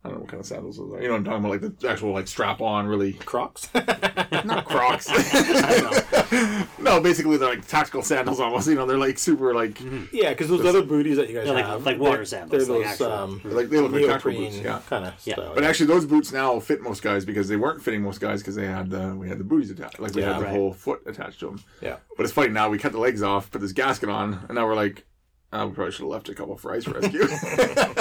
I 0.03 0.07
don't 0.09 0.17
know 0.17 0.21
what 0.21 0.29
kind 0.31 0.39
of 0.41 0.47
sandals 0.47 0.77
those 0.77 0.91
are. 0.93 1.01
You 1.01 1.07
know 1.09 1.13
what 1.13 1.17
I'm 1.19 1.23
talking 1.25 1.45
about, 1.45 1.61
like 1.61 1.79
the 1.79 1.87
actual 1.89 2.11
like 2.11 2.27
strap 2.27 2.59
on, 2.59 2.87
really 2.87 3.13
Crocs. 3.13 3.69
not 4.45 4.65
Crocs. 4.65 5.07
no, 6.79 6.99
basically 7.01 7.37
they're 7.37 7.49
like 7.49 7.67
tactical 7.67 8.01
sandals 8.01 8.39
almost. 8.39 8.67
You 8.67 8.75
know, 8.75 8.85
they're 8.85 8.97
like 8.97 9.19
super 9.19 9.53
like 9.53 9.79
yeah, 10.11 10.29
because 10.29 10.49
those 10.49 10.65
other 10.65 10.81
booties 10.81 11.17
that 11.17 11.29
you 11.29 11.35
guys 11.35 11.45
They're 11.45 11.53
like- 11.53 11.65
have, 11.65 11.85
like 11.85 11.99
water 11.99 12.17
they're- 12.17 12.25
sandals, 12.25 12.67
They're 12.67 12.77
like 12.77 12.85
those 12.85 12.91
actual- 13.01 13.11
um, 13.11 13.41
like 13.45 13.69
they 13.69 13.79
look 13.79 13.91
like 13.91 14.05
tactical 14.05 14.39
boots. 14.39 14.57
Yeah. 14.57 14.81
kind 14.89 15.05
of 15.05 15.13
Yeah. 15.23 15.35
style. 15.35 15.51
But 15.53 15.63
actually, 15.63 15.85
those 15.87 16.05
boots 16.05 16.31
now 16.31 16.59
fit 16.59 16.81
most 16.81 17.01
guys 17.03 17.25
because 17.25 17.47
they 17.47 17.55
weren't 17.57 17.81
fitting 17.83 18.01
most 18.01 18.19
guys 18.19 18.41
because 18.41 18.55
they 18.55 18.65
had 18.67 18.89
the 18.89 19.15
we 19.15 19.29
had 19.29 19.37
the 19.37 19.43
booties 19.43 19.69
attached, 19.71 19.99
like 19.99 20.13
we 20.15 20.21
Yeah, 20.21 20.33
had 20.33 20.41
the 20.41 20.45
right. 20.45 20.55
whole 20.55 20.73
foot 20.73 21.01
attached 21.05 21.39
to 21.41 21.47
them. 21.47 21.63
yeah. 21.81 21.97
But 22.17 22.23
it's 22.23 22.33
funny 22.33 22.49
now 22.49 22.69
we 22.69 22.77
cut 22.77 22.91
the 22.91 22.99
legs 22.99 23.21
off, 23.21 23.51
put 23.51 23.61
this 23.61 23.71
gasket 23.71 24.09
on, 24.09 24.45
and 24.47 24.55
now 24.55 24.65
we're 24.65 24.75
like, 24.75 25.05
oh, 25.53 25.67
we 25.67 25.73
probably 25.73 25.91
should 25.91 26.01
have 26.01 26.09
left 26.09 26.29
a 26.29 26.35
couple 26.35 26.57
for 26.57 26.73
ice 26.73 26.87
rescue. 26.87 27.27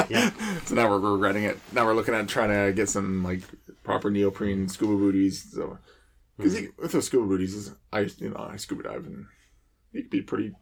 Yeah. 0.08 0.30
So 0.64 0.74
now 0.74 0.88
we're 0.88 0.98
regretting 0.98 1.44
it. 1.44 1.58
Now 1.72 1.84
we're 1.86 1.94
looking 1.94 2.14
at 2.14 2.28
trying 2.28 2.50
to 2.50 2.72
get 2.72 2.88
some 2.88 3.24
like 3.24 3.42
proper 3.82 4.10
neoprene 4.10 4.68
scuba 4.68 4.94
booties. 4.96 5.52
So 5.52 5.78
because 6.36 6.60
with 6.78 6.92
those 6.92 7.06
scuba 7.06 7.26
booties, 7.26 7.72
I 7.92 8.00
you 8.18 8.30
know 8.30 8.48
I 8.50 8.56
scuba 8.56 8.84
dive 8.84 9.06
and 9.06 9.26
you 9.92 10.02
could 10.02 10.10
be 10.10 10.22
pretty 10.22 10.52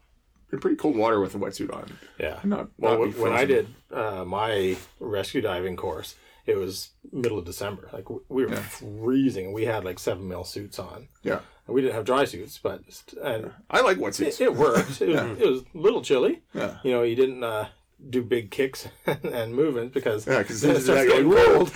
in 0.52 0.60
pretty 0.60 0.76
cold 0.76 0.96
water 0.96 1.20
with 1.20 1.34
a 1.34 1.38
wetsuit 1.38 1.72
on. 1.74 1.98
Yeah. 2.18 2.40
Not, 2.44 2.68
Well, 2.78 2.92
not 2.92 3.00
when, 3.00 3.12
when 3.20 3.32
I 3.32 3.44
did 3.44 3.68
uh, 3.92 4.24
my 4.24 4.76
rescue 5.00 5.40
diving 5.40 5.76
course, 5.76 6.14
it 6.48 6.56
was 6.56 6.90
middle 7.12 7.38
of 7.38 7.44
December. 7.44 7.88
Like 7.92 8.08
we 8.10 8.44
were 8.46 8.48
Yeah. 8.52 8.60
freezing. 8.60 9.52
We 9.52 9.64
had 9.66 9.84
like 9.84 9.98
seven 9.98 10.26
mil 10.28 10.44
suits 10.44 10.78
on. 10.78 11.08
Yeah, 11.22 11.40
And 11.66 11.74
we 11.74 11.80
didn't 11.82 11.94
have 11.94 12.04
dry 12.04 12.24
suits, 12.24 12.58
but 12.58 12.80
and 13.22 13.52
I 13.70 13.80
like 13.82 13.98
it, 13.98 14.02
wetsuits. 14.02 14.40
it 14.40 14.54
worked. 14.54 15.00
It 15.02 15.08
was, 15.08 15.38
it 15.40 15.46
was 15.50 15.60
a 15.74 15.78
little 15.78 16.02
chilly. 16.02 16.42
Yeah. 16.54 16.78
You 16.82 16.92
know, 16.92 17.02
you 17.02 17.14
didn't 17.16 17.44
uh, 17.44 17.68
do 18.10 18.22
big 18.22 18.50
kicks 18.50 18.88
and 19.06 19.54
movements 19.54 19.92
because 19.94 20.26
Yeah, 20.26 20.42
'cause 20.42 20.60
then 20.62 20.76
it 20.78 20.80
starts 20.80 21.04
getting 21.08 21.28
whoa. 21.28 21.66
cold. 21.66 21.72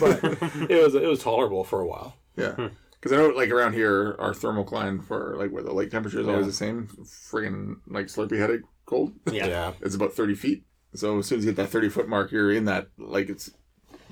but 0.00 0.70
it 0.70 0.82
was 0.82 0.94
it 0.94 1.06
was 1.08 1.22
tolerable 1.22 1.64
for 1.64 1.80
a 1.80 1.86
while. 1.86 2.14
Yeah. 2.36 2.68
Because 3.00 3.12
I 3.12 3.16
know, 3.16 3.28
like 3.28 3.50
around 3.50 3.74
here, 3.74 4.16
our 4.18 4.34
thermal 4.34 4.64
thermocline 4.64 5.04
for 5.04 5.36
like 5.38 5.50
where 5.50 5.62
the 5.62 5.72
lake 5.72 5.90
temperature 5.90 6.20
is 6.20 6.28
always 6.28 6.44
Yeah. 6.46 6.46
the 6.46 6.52
same. 6.64 6.88
Friggin' 7.04 7.76
like 7.86 8.06
Slurpee 8.06 8.38
headed 8.38 8.62
cold. 8.86 9.12
Yeah. 9.30 9.46
Yeah. 9.46 9.72
It's 9.80 9.94
about 9.94 10.12
thirty 10.12 10.34
feet. 10.34 10.64
So 10.94 11.18
as 11.18 11.26
soon 11.26 11.38
as 11.38 11.44
you 11.44 11.50
hit 11.50 11.56
that 11.56 11.68
thirty 11.70 11.88
foot 11.88 12.08
mark, 12.08 12.30
you're 12.32 12.52
in 12.52 12.64
that. 12.66 12.88
Like 12.98 13.28
it's 13.28 13.50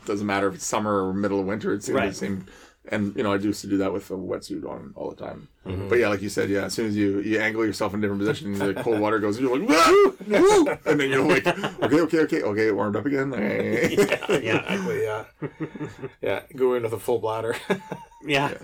doesn't 0.07 0.27
matter 0.27 0.49
if 0.49 0.55
it's 0.55 0.67
summer 0.67 1.07
or 1.07 1.13
middle 1.13 1.41
of 1.41 1.47
winter. 1.47 1.73
It's 1.73 1.89
in 1.89 1.97
the 1.97 2.13
same. 2.13 2.47
And 2.89 3.17
you 3.17 3.23
know, 3.23 3.33
I 3.33 3.37
used 3.37 3.63
to 3.63 3.67
do 3.67 3.79
that 3.79 3.95
with 3.95 4.11
a 4.11 4.15
wetsuit 4.15 4.69
on 4.69 4.93
all 4.95 5.09
the 5.09 5.17
time. 5.17 5.49
Mm-hmm. 5.65 5.89
But 5.89 5.99
yeah, 6.01 6.09
like 6.09 6.21
you 6.21 6.29
said, 6.29 6.51
yeah, 6.51 6.65
as 6.67 6.75
soon 6.75 6.87
as 6.87 6.95
you 6.95 7.21
you 7.21 7.41
angle 7.41 7.65
yourself 7.65 7.95
in 7.95 8.01
a 8.01 8.03
different 8.03 8.21
position, 8.21 8.59
the 8.59 8.75
cold 8.83 9.01
water 9.01 9.19
goes, 9.19 9.41
you're 9.41 9.57
like, 9.57 9.67
woo, 9.67 10.17
woo, 10.29 10.69
and 10.85 11.01
then 11.01 11.09
you're 11.09 11.25
like, 11.25 11.47
okay, 11.47 12.01
okay, 12.01 12.19
okay, 12.19 12.43
okay, 12.43 12.71
warmed 12.73 12.97
up 12.97 13.07
again. 13.07 13.33
Yeah. 13.35 14.37
Yeah. 14.39 14.73
Exactly. 14.73 15.03
Yeah. 15.03 15.25
yeah. 16.21 16.43
Go 16.55 16.75
in 16.75 16.83
with 16.83 16.93
a 16.93 16.99
full 16.99 17.19
bladder. 17.19 17.57
Yeah. 18.27 18.55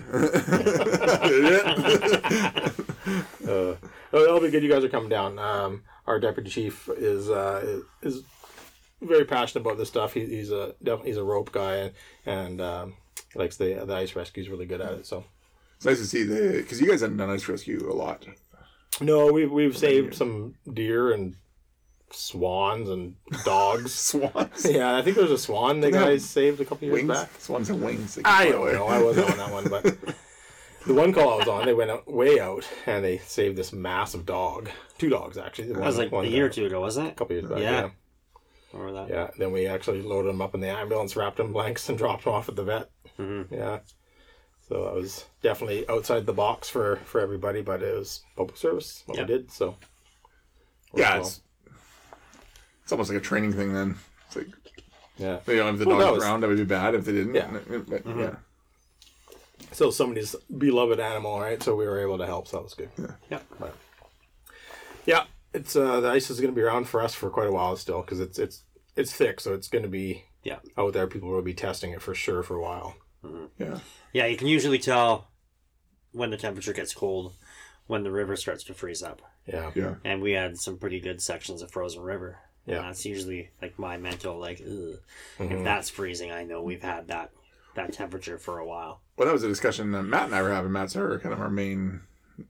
uh, 3.45 3.47
oh, 3.47 3.77
it'll 4.11 4.39
be 4.39 4.49
good. 4.49 4.63
You 4.63 4.69
guys 4.71 4.83
are 4.83 4.89
coming 4.89 5.09
down. 5.09 5.37
Um, 5.37 5.83
our 6.07 6.19
deputy 6.19 6.49
chief 6.49 6.89
is 6.97 7.29
uh, 7.29 7.81
is 8.01 8.23
very 9.01 9.25
passionate 9.25 9.61
about 9.65 9.77
this 9.77 9.89
stuff. 9.89 10.13
He, 10.13 10.25
he's 10.25 10.51
a 10.51 10.75
definitely 10.83 11.11
he's 11.11 11.17
a 11.17 11.23
rope 11.23 11.51
guy 11.51 11.75
and 11.75 11.91
and 12.25 12.61
um, 12.61 12.93
likes 13.35 13.57
the 13.57 13.83
the 13.85 13.93
ice 13.95 14.15
rescue. 14.15 14.43
He's 14.43 14.51
really 14.51 14.65
good 14.65 14.81
at 14.81 14.93
it. 14.93 15.05
So 15.05 15.23
It's 15.77 15.85
nice 15.85 15.99
to 15.99 16.05
see 16.05 16.23
the 16.23 16.57
because 16.61 16.79
you 16.81 16.87
guys 16.87 17.01
haven't 17.01 17.17
done 17.17 17.29
ice 17.29 17.47
rescue 17.47 17.89
a 17.91 17.93
lot. 17.93 18.25
no, 19.01 19.31
we've 19.31 19.51
we've 19.51 19.77
saved 19.77 20.13
some 20.15 20.55
deer 20.71 21.11
and 21.11 21.35
swans 22.11 22.89
and 22.89 23.15
dogs. 23.45 23.93
Swans. 24.11 24.65
yeah, 24.69 24.97
I 24.97 25.01
think 25.01 25.15
there 25.15 25.23
was 25.23 25.31
a 25.31 25.37
swan 25.37 25.79
the 25.79 25.87
they 25.87 25.91
guys 25.91 26.29
saved 26.29 26.59
a 26.59 26.65
couple 26.65 26.85
years 26.87 26.95
wings. 26.97 27.07
back. 27.07 27.29
Swans 27.39 27.67
have 27.69 27.81
wings. 27.81 28.19
I 28.25 28.49
don't 28.49 28.73
know. 28.73 28.85
I 28.85 29.01
wasn't 29.01 29.31
on 29.31 29.37
that 29.37 29.51
one, 29.51 29.69
but 29.69 29.83
the 30.85 30.93
one 30.93 31.13
call 31.13 31.33
I 31.33 31.37
was 31.37 31.47
on, 31.47 31.65
they 31.65 31.73
went 31.73 31.91
out, 31.91 32.11
way 32.11 32.39
out 32.39 32.67
and 32.85 33.03
they 33.03 33.19
saved 33.19 33.57
this 33.57 33.71
massive 33.71 34.25
dog. 34.25 34.69
Two 34.97 35.09
dogs 35.09 35.37
actually. 35.37 35.69
That 35.71 35.79
was 35.79 35.97
like 35.97 36.11
a 36.11 36.27
year 36.27 36.47
or 36.47 36.49
two 36.49 36.65
ago, 36.65 36.81
wasn't 36.81 37.07
it? 37.07 37.11
A 37.11 37.15
couple 37.15 37.35
years 37.35 37.49
back. 37.49 37.59
Yeah. 37.59 37.71
Yeah. 37.71 37.89
Remember 38.73 38.93
that? 39.05 39.09
Yeah. 39.09 39.29
Then 39.37 39.51
we 39.51 39.67
actually 39.67 40.01
loaded 40.01 40.29
him 40.29 40.41
up 40.41 40.53
in 40.55 40.61
the 40.61 40.69
ambulance, 40.69 41.15
wrapped 41.15 41.39
him 41.39 41.47
in 41.47 41.51
blankets, 41.53 41.89
and 41.89 41.97
dropped 41.97 42.25
him 42.25 42.33
off 42.33 42.49
at 42.49 42.55
the 42.55 42.63
vet. 42.63 42.89
Mm-hmm. 43.19 43.53
Yeah. 43.53 43.79
So 44.67 44.85
that 44.85 44.93
was 44.93 45.25
definitely 45.41 45.87
outside 45.89 46.25
the 46.25 46.33
box 46.33 46.69
for 46.69 46.97
for 47.05 47.19
everybody, 47.19 47.61
but 47.61 47.83
it 47.83 47.93
was 47.97 48.21
public 48.37 48.55
service 48.57 49.03
what 49.05 49.17
Yeah. 49.17 49.23
we 49.23 49.27
did. 49.27 49.51
So 49.51 49.75
Yeah, 50.93 51.13
Well, 51.15 51.21
it's, 51.21 51.41
it's 52.83 52.91
almost 52.91 53.09
like 53.09 53.19
a 53.19 53.23
training 53.23 53.53
thing 53.53 53.73
then. 53.73 53.97
It's 54.27 54.35
like 54.37 54.47
yeah. 55.17 55.39
you 55.47 55.55
know, 55.57 55.69
if 55.69 55.77
the 55.79 55.85
Well, 55.85 55.97
dogs 55.99 56.05
that 56.05 56.11
was- 56.13 56.23
drowned, 56.23 56.43
that 56.43 56.47
would 56.47 56.57
be 56.57 56.63
bad. 56.63 56.95
If 56.95 57.05
they 57.05 57.11
didn't, 57.11 57.35
Yeah. 57.35 57.59
but, 57.87 58.05
yeah. 58.05 58.35
So 59.73 59.91
somebody's 59.91 60.35
beloved 60.57 60.99
animal, 60.99 61.39
right? 61.39 61.61
So 61.61 61.75
we 61.75 61.85
were 61.85 61.99
able 61.99 62.17
to 62.17 62.25
help. 62.25 62.47
So 62.47 62.57
that 62.57 62.63
was 62.63 62.73
good. 62.73 62.89
Yeah. 63.29 63.39
But, 63.59 63.75
yeah, 65.05 65.25
it's 65.53 65.75
uh, 65.75 65.99
the 66.01 66.09
ice 66.09 66.29
is 66.29 66.39
going 66.39 66.53
to 66.53 66.55
be 66.55 66.61
around 66.61 66.85
for 66.87 67.01
us 67.01 67.13
for 67.13 67.29
quite 67.29 67.47
a 67.47 67.51
while 67.51 67.75
still 67.75 68.01
because 68.01 68.19
it's 68.19 68.39
it's 68.39 68.63
it's 68.95 69.13
thick, 69.13 69.39
so 69.39 69.53
it's 69.53 69.67
going 69.69 69.83
to 69.83 69.89
be 69.89 70.25
Yeah. 70.43 70.59
out 70.77 70.93
there. 70.93 71.07
People 71.07 71.29
will 71.29 71.41
be 71.41 71.53
testing 71.53 71.91
it 71.91 72.01
for 72.01 72.13
sure 72.15 72.43
for 72.43 72.55
a 72.55 72.61
while. 72.61 72.95
yeah. 73.57 73.79
Yeah, 74.13 74.25
you 74.25 74.35
can 74.37 74.47
usually 74.47 74.79
tell 74.79 75.27
when 76.11 76.29
the 76.31 76.37
temperature 76.37 76.73
gets 76.73 76.93
cold 76.93 77.33
when 77.87 78.03
the 78.03 78.11
river 78.11 78.35
starts 78.35 78.63
to 78.65 78.73
freeze 78.73 79.01
up. 79.03 79.21
Yeah, 79.45 79.71
Yeah. 79.75 79.95
And 80.03 80.21
we 80.21 80.31
had 80.33 80.57
some 80.57 80.77
pretty 80.77 80.99
good 80.99 81.21
sections 81.21 81.61
of 81.61 81.71
frozen 81.71 82.01
river. 82.01 82.39
And 82.67 82.75
Yeah. 82.75 82.81
that's 82.83 83.05
usually 83.05 83.49
like 83.61 83.77
my 83.79 83.97
mental 83.97 84.37
like, 84.39 84.61
Ugh. 84.61 84.99
Mm-hmm. 85.39 85.51
if 85.51 85.63
that's 85.63 85.89
freezing, 85.89 86.31
I 86.31 86.43
know 86.43 86.61
we've 86.61 86.81
had 86.83 87.07
that 87.07 87.31
that 87.75 87.93
temperature 87.93 88.37
for 88.37 88.59
a 88.59 88.65
while. 88.67 89.01
Well, 89.15 89.27
that 89.27 89.31
was 89.33 89.43
a 89.43 89.47
discussion 89.47 89.91
that 89.93 90.03
Matt 90.03 90.25
and 90.25 90.35
I 90.35 90.41
were 90.41 90.51
having. 90.51 90.71
Matt's 90.73 90.95
our 90.97 91.17
kind 91.19 91.33
of 91.33 91.39
our 91.39 91.49
main 91.49 92.01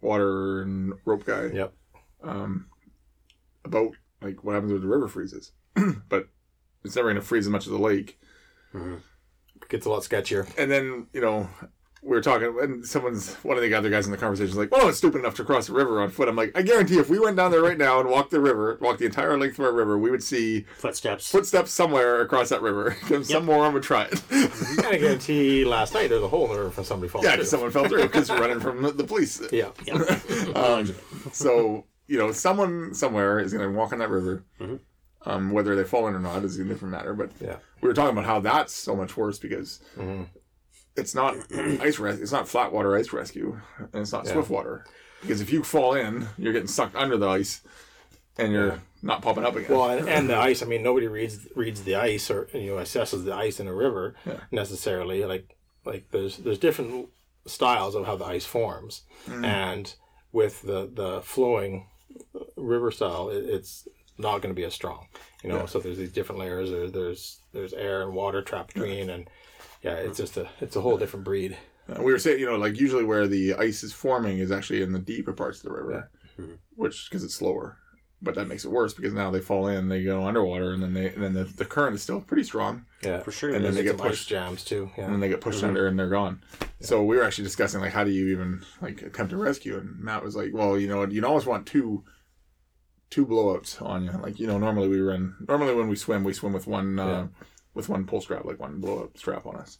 water 0.01 0.63
and 0.63 0.93
rope 1.05 1.25
guy 1.25 1.45
Yep. 1.53 1.73
About 3.65 3.95
like 4.21 4.43
what 4.43 4.53
happens 4.53 4.71
when 4.71 4.81
the 4.81 4.87
river 4.87 5.07
freezes, 5.07 5.51
but 6.09 6.29
it's 6.83 6.95
never 6.95 7.07
going 7.09 7.15
to 7.15 7.21
freeze 7.21 7.45
as 7.45 7.51
much 7.51 7.65
as 7.65 7.71
the 7.71 7.77
lake. 7.77 8.19
It 8.73 9.69
gets 9.69 9.85
a 9.85 9.89
lot 9.89 10.03
sketchier. 10.03 10.51
And 10.57 10.71
then 10.71 11.07
you 11.13 11.21
know. 11.21 11.49
We 12.03 12.15
were 12.15 12.21
talking, 12.21 12.57
and 12.59 12.83
someone's 12.83 13.35
one 13.43 13.57
of 13.57 13.61
the 13.61 13.75
other 13.75 13.91
guys 13.91 14.07
in 14.07 14.11
the 14.11 14.17
conversation 14.17 14.49
is 14.49 14.57
like, 14.57 14.71
"Well, 14.71 14.89
it's 14.89 14.97
stupid 14.97 15.19
enough 15.19 15.35
to 15.35 15.43
cross 15.43 15.67
the 15.67 15.73
river 15.73 16.01
on 16.01 16.09
foot." 16.09 16.27
I'm 16.27 16.35
like, 16.35 16.51
"I 16.57 16.63
guarantee, 16.63 16.97
if 16.97 17.11
we 17.11 17.19
went 17.19 17.37
down 17.37 17.51
there 17.51 17.61
right 17.61 17.77
now 17.77 17.99
and 17.99 18.09
walked 18.09 18.31
the 18.31 18.39
river, 18.39 18.79
walked 18.81 18.97
the 18.97 19.05
entire 19.05 19.37
length 19.37 19.59
of 19.59 19.65
our 19.65 19.71
river, 19.71 19.99
we 19.99 20.09
would 20.09 20.23
see 20.23 20.65
Footsteps. 20.77 21.29
footsteps 21.29 21.69
somewhere 21.69 22.21
across 22.21 22.49
that 22.49 22.63
river. 22.63 22.97
Some 23.23 23.45
moron 23.45 23.75
would 23.75 23.83
try 23.83 24.05
it. 24.11 24.19
I 24.31 24.97
guarantee 24.97 25.63
last 25.63 25.93
night 25.93 26.09
there's 26.09 26.23
a 26.23 26.27
hole 26.27 26.45
in 26.45 26.53
the 26.53 26.57
river 26.57 26.71
from 26.71 26.85
somebody 26.85 27.07
falling 27.07 27.25
yeah, 27.25 27.33
through. 27.33 27.37
because 27.37 27.49
someone 27.51 27.69
fell 27.69 27.87
through 27.87 28.01
because 28.01 28.31
running 28.31 28.59
from 28.59 28.81
the, 28.81 28.91
the 28.93 29.03
police. 29.03 29.39
Yeah. 29.51 29.69
yeah. 29.85 30.01
Um, 30.55 30.95
so 31.31 31.85
you 32.11 32.17
know, 32.17 32.33
someone 32.33 32.93
somewhere 32.93 33.39
is 33.39 33.53
going 33.53 33.71
to 33.71 33.77
walk 33.77 33.93
on 33.93 33.99
that 33.99 34.09
river. 34.09 34.43
Mm-hmm. 34.59 34.75
Um, 35.23 35.51
whether 35.51 35.75
they 35.75 35.83
fall 35.85 36.07
in 36.07 36.15
or 36.15 36.19
not 36.19 36.43
is 36.43 36.57
a 36.59 36.63
different 36.65 36.91
matter. 36.91 37.13
But 37.13 37.29
Yeah. 37.39 37.57
we 37.79 37.87
were 37.87 37.93
talking 37.93 38.11
about 38.11 38.25
how 38.25 38.41
that's 38.41 38.73
so 38.73 38.95
much 38.95 39.15
worse 39.15 39.39
because 39.39 39.79
mm-hmm. 39.95 40.23
it's 40.97 41.15
not 41.15 41.35
ice 41.79 41.99
res- 41.99 42.19
It's 42.19 42.33
not 42.33 42.49
flat 42.49 42.73
water 42.73 42.97
ice 42.97 43.13
rescue, 43.13 43.61
and 43.77 44.01
it's 44.01 44.11
not 44.11 44.25
Yeah. 44.25 44.33
swift 44.33 44.49
water. 44.49 44.83
Because 45.21 45.39
if 45.39 45.53
you 45.53 45.63
fall 45.63 45.93
in, 45.93 46.27
you're 46.37 46.51
getting 46.51 46.67
sucked 46.67 46.95
under 46.95 47.17
the 47.17 47.29
ice, 47.29 47.61
and 48.37 48.51
you're 48.51 48.67
Yeah. 48.67 48.79
not 49.03 49.21
popping 49.21 49.45
up 49.45 49.55
again. 49.55 49.71
Well, 49.71 49.89
and, 49.91 50.09
and 50.09 50.27
the 50.27 50.35
ice. 50.49 50.61
I 50.61 50.65
mean, 50.65 50.83
nobody 50.83 51.07
reads 51.07 51.47
reads 51.55 51.83
the 51.83 51.95
ice 51.95 52.29
or 52.29 52.49
you 52.53 52.75
know 52.75 52.81
assesses 52.81 53.23
the 53.23 53.33
ice 53.33 53.59
in 53.61 53.67
a 53.67 53.73
river 53.73 54.15
necessarily. 54.51 55.23
Like 55.23 55.55
like 55.85 56.09
there's 56.11 56.37
there's 56.37 56.59
different 56.59 57.09
styles 57.45 57.95
of 57.95 58.05
how 58.05 58.15
the 58.17 58.25
ice 58.25 58.45
forms, 58.45 59.03
mm-hmm. 59.27 59.45
and 59.45 59.93
with 60.31 60.63
the 60.63 60.89
the 60.91 61.21
flowing 61.21 61.85
river 62.61 62.91
style, 62.91 63.29
it, 63.29 63.43
it's 63.45 63.87
not 64.17 64.41
going 64.41 64.53
to 64.53 64.59
be 64.59 64.65
as 64.65 64.73
strong. 64.73 65.07
You 65.43 65.49
know, 65.49 65.57
Yeah. 65.59 65.65
so 65.65 65.79
there's 65.79 65.97
these 65.97 66.11
different 66.11 66.39
layers. 66.39 66.69
There, 66.71 66.89
there's 66.89 67.39
there's 67.53 67.73
air 67.73 68.03
and 68.03 68.13
water 68.13 68.41
trapped 68.41 68.73
between, 68.73 69.09
and 69.09 69.27
yeah, 69.81 69.95
it's 69.95 70.17
just 70.17 70.37
a 70.37 70.47
it's 70.59 70.75
a 70.75 70.81
whole 70.81 70.97
different 70.97 71.25
breed. 71.25 71.57
Uh, 71.89 72.01
we 72.03 72.11
were 72.11 72.19
saying, 72.19 72.39
you 72.39 72.45
know, 72.45 72.57
like 72.57 72.79
usually 72.79 73.03
where 73.03 73.27
the 73.27 73.55
ice 73.55 73.83
is 73.83 73.91
forming 73.93 74.37
is 74.37 74.51
actually 74.51 74.81
in 74.83 74.91
the 74.93 74.99
deeper 74.99 75.33
parts 75.33 75.57
of 75.57 75.63
the 75.63 75.71
river, 75.73 76.09
which 76.75 77.07
because 77.09 77.23
it's 77.23 77.35
slower. 77.35 77.77
but 78.23 78.35
that 78.35 78.47
makes 78.47 78.63
it 78.65 78.69
worse 78.71 78.93
because 78.93 79.13
now 79.13 79.31
they 79.31 79.39
fall 79.39 79.65
in, 79.67 79.89
they 79.89 80.03
go 80.03 80.23
underwater, 80.23 80.73
and 80.73 80.83
then 80.83 80.93
they 80.93 81.07
and 81.09 81.23
then 81.23 81.33
the, 81.33 81.43
the 81.45 81.65
current 81.65 81.95
is 81.95 82.03
still 82.03 82.21
pretty 82.21 82.43
strong, 82.43 82.85
Yeah. 83.03 83.19
For 83.21 83.31
sure. 83.31 83.49
And 83.49 83.57
it 83.57 83.61
then 83.63 83.73
they 83.75 83.83
get 83.83 83.97
pushed. 83.97 84.29
jams 84.29 84.63
too. 84.63 84.91
Yeah. 84.95 85.05
and 85.05 85.13
then 85.13 85.19
they 85.21 85.29
get 85.29 85.41
pushed 85.41 85.63
under 85.63 85.87
and 85.87 85.97
they're 85.97 86.07
gone. 86.09 86.43
So 86.81 87.03
we 87.03 87.17
were 87.17 87.23
actually 87.23 87.45
discussing 87.45 87.81
like 87.81 87.91
how 87.93 88.03
do 88.03 88.11
you 88.11 88.27
even 88.27 88.63
like 88.81 89.01
attempt 89.01 89.31
to 89.31 89.37
rescue, 89.37 89.77
and 89.79 89.97
Matt 89.99 90.23
was 90.23 90.35
like, 90.35 90.51
well, 90.53 90.77
you 90.77 90.87
know, 90.87 91.03
you'd 91.07 91.25
always 91.25 91.47
want 91.47 91.65
two 91.65 92.03
two 93.11 93.27
blowouts 93.27 93.79
on 93.81 94.03
you. 94.05 94.11
Like 94.11 94.39
you 94.39 94.47
know, 94.47 94.57
normally 94.57 94.87
we 94.87 94.99
run 94.99 95.35
normally 95.47 95.75
when 95.75 95.87
we 95.87 95.95
swim, 95.95 96.23
we 96.23 96.33
swim 96.33 96.53
with 96.53 96.65
one 96.65 96.97
uh, 96.97 97.05
Yeah. 97.07 97.27
with 97.75 97.87
one 97.89 98.05
pull 98.05 98.21
strap, 98.21 98.45
like 98.45 98.59
one 98.59 98.79
blowout 98.79 99.15
strap 99.17 99.45
on 99.45 99.55
us. 99.57 99.77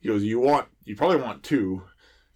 He 0.00 0.08
goes, 0.08 0.22
you 0.22 0.38
want 0.40 0.66
you 0.84 0.94
probably 0.94 1.16
want 1.16 1.42
two. 1.42 1.82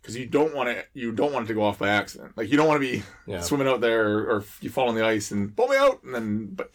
Because 0.01 0.17
you 0.17 0.27
don't 0.27 0.55
want 0.55 0.69
it, 0.69 0.87
you 0.95 1.11
don't 1.11 1.33
want 1.33 1.45
it 1.47 1.49
to 1.49 1.55
go 1.55 1.65
off 1.65 1.81
by 1.81 1.89
accident. 1.89 2.33
Like 2.37 2.51
you 2.51 2.57
don't 2.57 2.69
want 2.69 2.81
to 2.81 2.89
be 2.89 3.03
Yeah. 3.27 3.41
swimming 3.41 3.67
out 3.67 3.81
there, 3.81 4.09
or, 4.09 4.37
or 4.37 4.45
you 4.61 4.71
fall 4.71 4.89
on 4.89 4.95
the 4.95 5.05
ice 5.05 5.33
and 5.33 5.55
pull 5.55 5.67
me 5.67 5.77
out, 5.77 6.03
and 6.05 6.15
then 6.15 6.47
but 6.55 6.71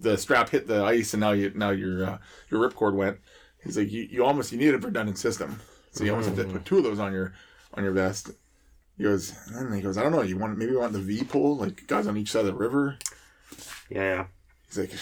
the 0.00 0.16
strap 0.16 0.48
hit 0.50 0.68
the 0.68 0.82
ice, 0.84 1.12
and 1.12 1.20
now 1.20 1.32
you 1.32 1.50
now 1.56 1.70
your 1.70 2.04
uh, 2.06 2.18
your 2.50 2.66
ripcord 2.66 2.94
went. 2.94 3.18
He's 3.64 3.76
like, 3.76 3.90
you, 3.90 4.02
you 4.10 4.24
almost 4.24 4.52
you 4.52 4.58
need 4.58 4.74
a 4.74 4.78
redundant 4.78 5.18
system, 5.18 5.60
so 5.90 6.04
you 6.04 6.12
almost 6.12 6.28
have 6.30 6.38
to 6.38 6.52
put 6.52 6.64
two 6.64 6.78
of 6.78 6.84
those 6.84 7.00
on 7.00 7.12
your 7.12 7.34
on 7.74 7.82
your 7.82 7.92
vest. 7.92 8.30
He 8.98 9.04
goes, 9.04 9.34
and 9.54 9.74
he 9.74 9.80
goes, 9.80 9.96
I 9.98 10.02
don't 10.02 10.12
know, 10.12 10.22
you 10.22 10.36
want 10.36 10.56
maybe 10.58 10.72
you 10.72 10.78
want 10.80 10.92
the 10.92 10.98
V 11.00 11.24
pull, 11.24 11.56
like 11.56 11.86
guys 11.86 12.06
on 12.06 12.16
each 12.16 12.30
side 12.30 12.40
of 12.40 12.46
the 12.46 12.54
river. 12.54 12.98
Yeah, 13.90 14.00
yeah. 14.02 14.24
He's 14.68 14.78
like, 14.78 14.92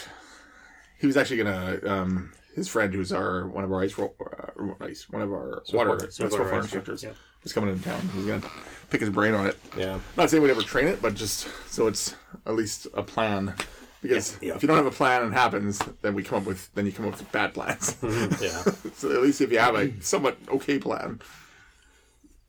he 0.99 1.07
was 1.07 1.17
actually 1.17 1.39
gonna 1.39 1.81
um 1.87 2.33
his 2.55 2.69
friend 2.69 2.93
who's 2.93 3.13
our 3.13 3.47
one 3.47 3.65
of 3.65 3.73
our 3.73 3.83
ice 3.83 3.97
ro- 3.99 4.15
uh, 4.21 4.85
ice 4.85 5.09
one 5.11 5.23
of 5.23 5.31
our 5.33 5.63
water 5.73 5.99
Support- 5.99 6.13
support, 6.13 6.33
support 6.33 6.49
fire 6.51 6.59
ice- 6.59 6.65
instructors 6.65 7.03
yeah. 7.03 7.11
was 7.43 7.53
coming 7.53 7.71
into 7.71 7.85
town. 7.85 8.01
He's 8.15 8.27
gonna 8.27 8.43
pick 8.91 9.01
his 9.01 9.11
brain 9.11 9.35
on 9.35 9.47
it. 9.47 9.59
Yeah. 9.77 9.99
Not 10.17 10.31
saying 10.31 10.43
we'd 10.43 10.51
ever 10.51 10.63
train 10.63 10.89
it, 10.89 11.01
but 11.03 11.15
just 11.15 11.49
so 11.69 11.87
it's 11.87 12.15
at 12.47 12.55
least 12.55 12.87
a 12.95 13.03
plan. 13.03 13.55
Because 14.03 14.39
Yeah. 14.41 14.55
if 14.57 14.63
you 14.63 14.67
don't 14.67 14.79
have 14.79 14.87
a 14.87 14.91
plan 14.91 15.23
and 15.23 15.33
it 15.33 15.37
happens, 15.37 15.79
then 16.01 16.15
we 16.15 16.23
come 16.23 16.39
up 16.39 16.47
with 16.47 16.73
then 16.75 16.87
you 16.87 16.93
come 16.93 17.07
up 17.07 17.19
with 17.19 17.31
bad 17.33 17.53
plans. 17.55 17.97
Yeah. 18.41 18.63
so 18.95 19.11
at 19.13 19.21
least 19.23 19.41
if 19.43 19.53
you 19.53 19.59
have 19.59 19.75
a 19.75 20.01
somewhat 20.01 20.39
okay 20.49 20.79
plan, 20.79 21.21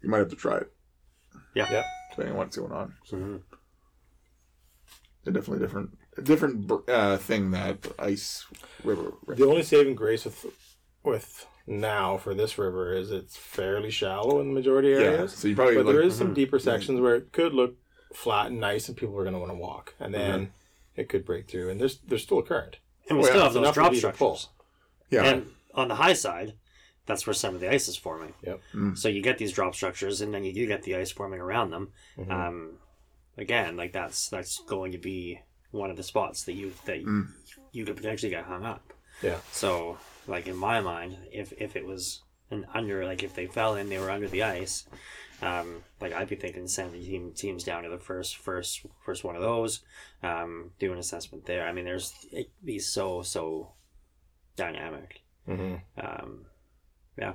you 0.01 0.09
might 0.09 0.19
have 0.19 0.29
to 0.29 0.35
try 0.35 0.57
it, 0.57 0.71
Yeah. 1.53 1.67
Yeah. 1.71 1.83
depending 2.11 2.33
on 2.33 2.37
what's 2.39 2.57
going 2.57 2.71
on. 2.71 2.93
Mhm. 3.09 3.41
They're 5.23 5.33
definitely 5.33 5.59
different, 5.65 5.97
a 6.17 6.21
different 6.21 6.71
uh, 6.89 7.17
thing 7.17 7.51
that 7.51 7.87
ice 7.99 8.45
river. 8.83 9.13
The 9.27 9.45
only 9.47 9.63
saving 9.63 9.95
grace 9.95 10.25
with 10.25 10.45
with 11.03 11.45
now 11.67 12.17
for 12.17 12.33
this 12.33 12.57
river 12.57 12.93
is 12.93 13.11
it's 13.11 13.37
fairly 13.37 13.91
shallow 13.91 14.39
in 14.41 14.47
the 14.47 14.53
majority 14.53 14.89
Yeah, 14.89 14.95
areas. 14.97 15.33
so 15.33 15.47
you 15.47 15.55
probably 15.55 15.75
but 15.75 15.85
like, 15.85 15.95
there 15.95 16.03
is 16.03 16.15
some 16.15 16.33
deeper 16.33 16.59
sections 16.59 16.99
where 16.99 17.15
it 17.15 17.31
could 17.31 17.53
look 17.53 17.75
flat 18.13 18.47
and 18.47 18.59
nice, 18.59 18.87
and 18.87 18.97
people 18.97 19.15
are 19.17 19.23
going 19.23 19.33
to 19.33 19.39
want 19.39 19.51
to 19.51 19.57
walk, 19.57 19.93
and 19.99 20.13
then 20.13 20.51
it 20.95 21.07
could 21.07 21.23
break 21.23 21.49
through. 21.49 21.69
And 21.69 21.79
there's 21.79 21.99
there's 22.07 22.23
still 22.23 22.39
a 22.39 22.43
current. 22.43 22.77
And 23.09 23.17
we 23.19 23.23
yeah, 23.25 23.29
still 23.29 23.41
have 23.43 23.47
it's 23.47 23.55
those 23.55 23.61
enough 23.63 23.73
drop 23.75 23.89
for 23.89 23.95
you 23.95 24.01
pull. 24.01 24.35
structures. 24.35 24.49
yeah, 25.09 25.23
And 25.25 25.51
on 25.75 25.87
the 25.87 25.95
high 25.95 26.13
side, 26.13 26.53
that's 27.11 27.27
where 27.27 27.33
some 27.33 27.53
of 27.55 27.61
the 27.61 27.69
ice 27.69 27.87
is 27.87 27.97
forming. 27.97 28.33
Yep. 28.43 28.61
Mm. 28.73 28.97
So 28.97 29.09
you 29.09 29.21
get 29.21 29.37
these 29.37 29.51
drop 29.51 29.75
structures, 29.75 30.21
and 30.21 30.33
then 30.33 30.43
you 30.43 30.53
do 30.53 30.65
get 30.65 30.83
the 30.83 30.95
ice 30.95 31.11
forming 31.11 31.41
around 31.41 31.71
them. 31.71 31.91
Mhm. 32.17 32.31
Um, 32.31 32.79
again, 33.37 33.75
like 33.77 33.91
that's 33.93 34.29
that's 34.29 34.59
going 34.65 34.91
to 34.93 34.97
be 34.97 35.39
one 35.71 35.89
of 35.89 35.97
the 35.97 36.03
spots 36.03 36.43
that 36.45 36.53
you 36.53 36.73
that 36.85 37.03
Mm. 37.03 37.27
you 37.71 37.85
could 37.85 37.97
potentially 37.97 38.29
get 38.29 38.45
hung 38.45 38.63
up. 38.65 38.93
Yeah. 39.21 39.39
So, 39.51 39.97
like 40.27 40.47
in 40.47 40.55
my 40.55 40.79
mind, 40.81 41.17
if 41.31 41.51
if 41.57 41.75
it 41.75 41.85
was 41.85 42.23
an 42.49 42.65
under, 42.73 43.05
like 43.05 43.23
if 43.23 43.33
they 43.35 43.47
fell 43.47 43.75
in, 43.75 43.89
they 43.89 43.99
were 43.99 44.11
under 44.11 44.27
the 44.27 44.43
ice. 44.43 44.85
Um, 45.41 45.83
like 45.99 46.13
I'd 46.13 46.27
be 46.29 46.35
thinking 46.35 46.67
sending 46.67 47.01
team 47.03 47.33
teams 47.33 47.63
down 47.63 47.83
to 47.83 47.89
the 47.89 47.97
first 47.97 48.37
first 48.37 48.85
first 49.05 49.23
one 49.23 49.35
of 49.35 49.41
those, 49.41 49.81
um, 50.21 50.71
do 50.79 50.93
an 50.93 50.99
assessment 50.99 51.45
there. 51.45 51.67
I 51.67 51.71
mean, 51.71 51.85
there's 51.85 52.13
it'd 52.31 52.51
be 52.63 52.79
so 52.79 53.21
so 53.23 53.71
dynamic. 54.55 55.21
Mm-hmm. 55.47 55.75
Um, 56.05 56.45
Yeah. 57.17 57.33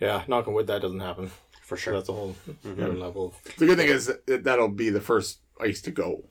Yeah, 0.00 0.24
knocking 0.28 0.52
wood, 0.54 0.66
that 0.66 0.82
doesn't 0.82 1.00
happen. 1.00 1.30
for 1.62 1.76
sure. 1.76 1.94
that's 1.94 2.08
a 2.08 2.12
whole 2.12 2.36
Mhm. 2.64 2.80
other 2.80 2.92
level. 2.94 3.34
Of, 3.44 3.56
the 3.56 3.66
good 3.66 3.76
thing 3.76 3.88
is 3.88 4.06
that 4.06 4.44
that'll 4.44 4.68
be 4.68 4.88
the 4.90 5.00
first 5.00 5.40
ice 5.60 5.80
to 5.82 5.90
go. 5.90 6.22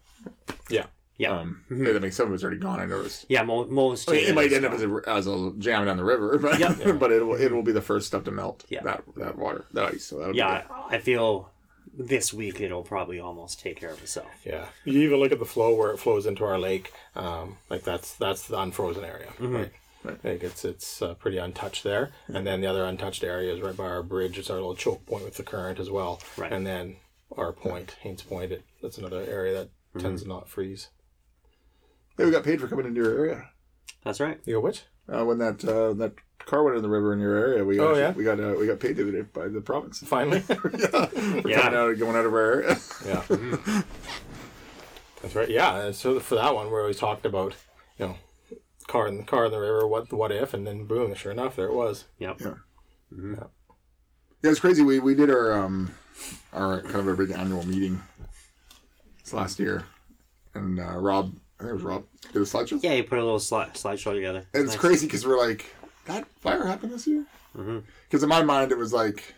yeah. 0.69 0.85
Yeah. 1.17 1.37
Um, 1.39 1.63
Mhm. 1.69 1.93
I 1.95 1.99
mean, 1.99 2.11
some 2.13 2.27
of 2.27 2.33
it's 2.33 2.43
already 2.43 2.59
gone. 2.59 2.79
I 2.79 2.85
noticed. 2.85 3.25
Yeah, 3.27 3.43
mo- 3.43 3.65
most. 3.67 4.09
I 4.09 4.13
mean, 4.13 4.27
it 4.27 4.35
might 4.35 4.43
chains- 4.51 4.53
end 4.63 4.65
up 4.65 4.71
as 4.73 4.83
a, 4.83 5.01
as 5.09 5.27
a 5.27 5.51
jam 5.57 5.85
down 5.85 5.97
the 5.97 6.03
river, 6.05 6.37
but 6.41 6.57
Yeah. 6.59 6.91
but 6.93 7.11
it 7.11 7.25
will 7.25 7.35
it 7.35 7.51
will 7.51 7.63
be 7.63 7.73
the 7.73 7.81
first 7.81 8.07
stuff 8.07 8.23
to 8.25 8.31
melt. 8.31 8.63
Yeah. 8.69 8.81
that 8.83 9.03
that 9.17 9.37
water, 9.37 9.65
that 9.73 9.93
ice. 9.93 10.05
So 10.05 10.19
that'll 10.19 10.31
be 10.33 10.37
Yeah, 10.37 10.63
I 10.69 10.95
I 10.95 10.99
feel 10.99 11.51
this 11.97 12.33
week 12.33 12.59
it'll 12.61 12.83
probably 12.83 13.19
almost 13.19 13.59
take 13.61 13.77
care 13.79 13.91
of 13.91 14.01
itself. 14.01 14.27
Yeah. 14.45 14.67
You 14.85 15.01
even 15.01 15.19
look 15.19 15.31
at 15.33 15.39
the 15.39 15.45
flow 15.45 15.73
where 15.75 15.91
it 15.91 15.97
flows 15.97 16.25
into 16.25 16.43
our 16.45 16.57
lake. 16.59 16.91
Um, 17.15 17.57
like 17.69 17.83
that's 17.83 18.13
that's 18.15 18.47
the 18.47 18.57
unfrozen 18.59 19.03
area, 19.05 19.31
Mhm. 19.39 19.53
right? 19.53 19.71
Right. 20.05 20.21
think 20.21 20.43
it's 20.43 20.63
it's 20.65 21.01
uh, 21.01 21.13
pretty 21.15 21.37
untouched 21.37 21.83
there, 21.83 22.11
and 22.27 22.45
then 22.45 22.61
the 22.61 22.67
other 22.67 22.83
untouched 22.85 23.23
area 23.23 23.53
is 23.53 23.61
right 23.61 23.75
by 23.75 23.85
our 23.85 24.03
bridge. 24.03 24.37
It's 24.37 24.49
our 24.49 24.57
little 24.57 24.75
choke 24.75 25.05
point 25.05 25.25
with 25.25 25.35
the 25.35 25.43
current 25.43 25.79
as 25.79 25.89
well, 25.89 26.21
Right. 26.37 26.51
and 26.51 26.65
then 26.65 26.97
our 27.37 27.51
point, 27.51 27.95
Haynes 28.01 28.21
Point. 28.21 28.51
It, 28.51 28.63
that's 28.81 28.97
another 28.97 29.21
area 29.27 29.53
that 29.53 29.69
Mm-hmm. 29.95 30.07
tends 30.07 30.23
to 30.23 30.27
not 30.27 30.49
freeze. 30.49 30.89
Hey, 32.17 32.25
we 32.25 32.31
got 32.31 32.43
paid 32.43 32.59
for 32.59 32.67
coming 32.67 32.85
into 32.85 33.01
your 33.01 33.17
area. 33.17 33.49
That's 34.03 34.19
right. 34.19 34.39
You 34.45 34.55
go 34.55 34.59
which? 34.59 34.83
Uh, 35.07 35.23
when 35.23 35.37
that 35.37 35.63
uh, 35.63 35.93
that 35.93 36.13
car 36.39 36.63
went 36.63 36.75
in 36.75 36.83
the 36.83 36.89
river 36.89 37.13
in 37.13 37.19
your 37.21 37.35
area, 37.37 37.63
we 37.63 37.79
Oh, 37.79 37.95
yeah? 37.95 38.11
we 38.11 38.23
got 38.25 38.37
uh, 38.39 38.55
we 38.59 38.67
got 38.67 38.79
paid 38.81 38.97
the 38.97 39.03
other 39.03 39.11
day 39.13 39.21
by 39.21 39.47
the 39.47 39.61
province. 39.61 39.99
Finally, 40.05 40.43
yeah, 40.49 40.55
for 40.55 40.69
Yeah. 41.47 41.61
coming 41.61 41.79
out 41.79 41.97
going 41.97 42.15
out 42.17 42.25
of 42.25 42.33
our 42.33 42.39
area. 42.63 42.77
yeah. 43.05 43.23
That's 45.21 45.33
right. 45.35 45.49
Yeah. 45.49 45.91
So 45.91 46.19
for 46.19 46.35
that 46.35 46.53
one, 46.53 46.67
we 46.71 46.77
always 46.77 46.97
talked 46.99 47.25
about, 47.25 47.53
you 47.97 48.07
know, 48.07 48.15
car 48.87 49.07
in 49.07 49.17
the 49.17 49.23
car 49.23 49.45
in 49.45 49.51
the 49.51 49.59
river. 49.59 49.87
What 49.87 50.11
what 50.13 50.31
if? 50.31 50.53
And 50.53 50.65
then 50.65 50.85
boom, 50.85 51.13
sure 51.15 51.31
enough, 51.31 51.55
there 51.55 51.67
it 51.67 51.73
was. 51.73 52.05
Yep. 52.19 52.41
Yeah. 52.41 52.53
Mhm. 53.13 53.49
Yeah, 54.43 54.51
it's 54.51 54.59
crazy. 54.59 54.81
We 54.83 54.99
we 54.99 55.15
did 55.15 55.29
our 55.29 55.53
um 55.53 55.91
our 56.53 56.81
kind 56.81 56.95
of 56.95 57.07
our 57.07 57.15
big 57.15 57.31
annual 57.31 57.65
meeting 57.65 58.01
It's 59.19 59.33
last 59.33 59.59
year, 59.59 59.85
and 60.53 60.79
uh, 60.79 60.97
Rob, 60.97 61.33
I 61.59 61.63
think 61.63 61.71
it 61.71 61.73
was 61.73 61.83
Rob, 61.83 62.03
did 62.31 62.41
a 62.41 62.45
slideshow. 62.45 62.81
Yeah, 62.83 62.93
he 62.95 63.01
put 63.01 63.17
a 63.17 63.23
little 63.23 63.39
slide 63.39 63.73
slideshow 63.73 64.13
together. 64.13 64.45
And 64.53 64.63
it's 64.63 64.73
Nice. 64.73 64.79
crazy 64.79 65.07
because 65.07 65.25
we're 65.25 65.37
like, 65.37 65.65
that 66.05 66.27
fire 66.41 66.65
happened 66.65 66.93
this 66.93 67.07
year? 67.07 67.25
Mhm. 67.57 67.83
Because 68.07 68.21
in 68.23 68.29
my 68.29 68.43
mind, 68.43 68.71
it 68.71 68.77
was 68.77 68.93
like 68.93 69.33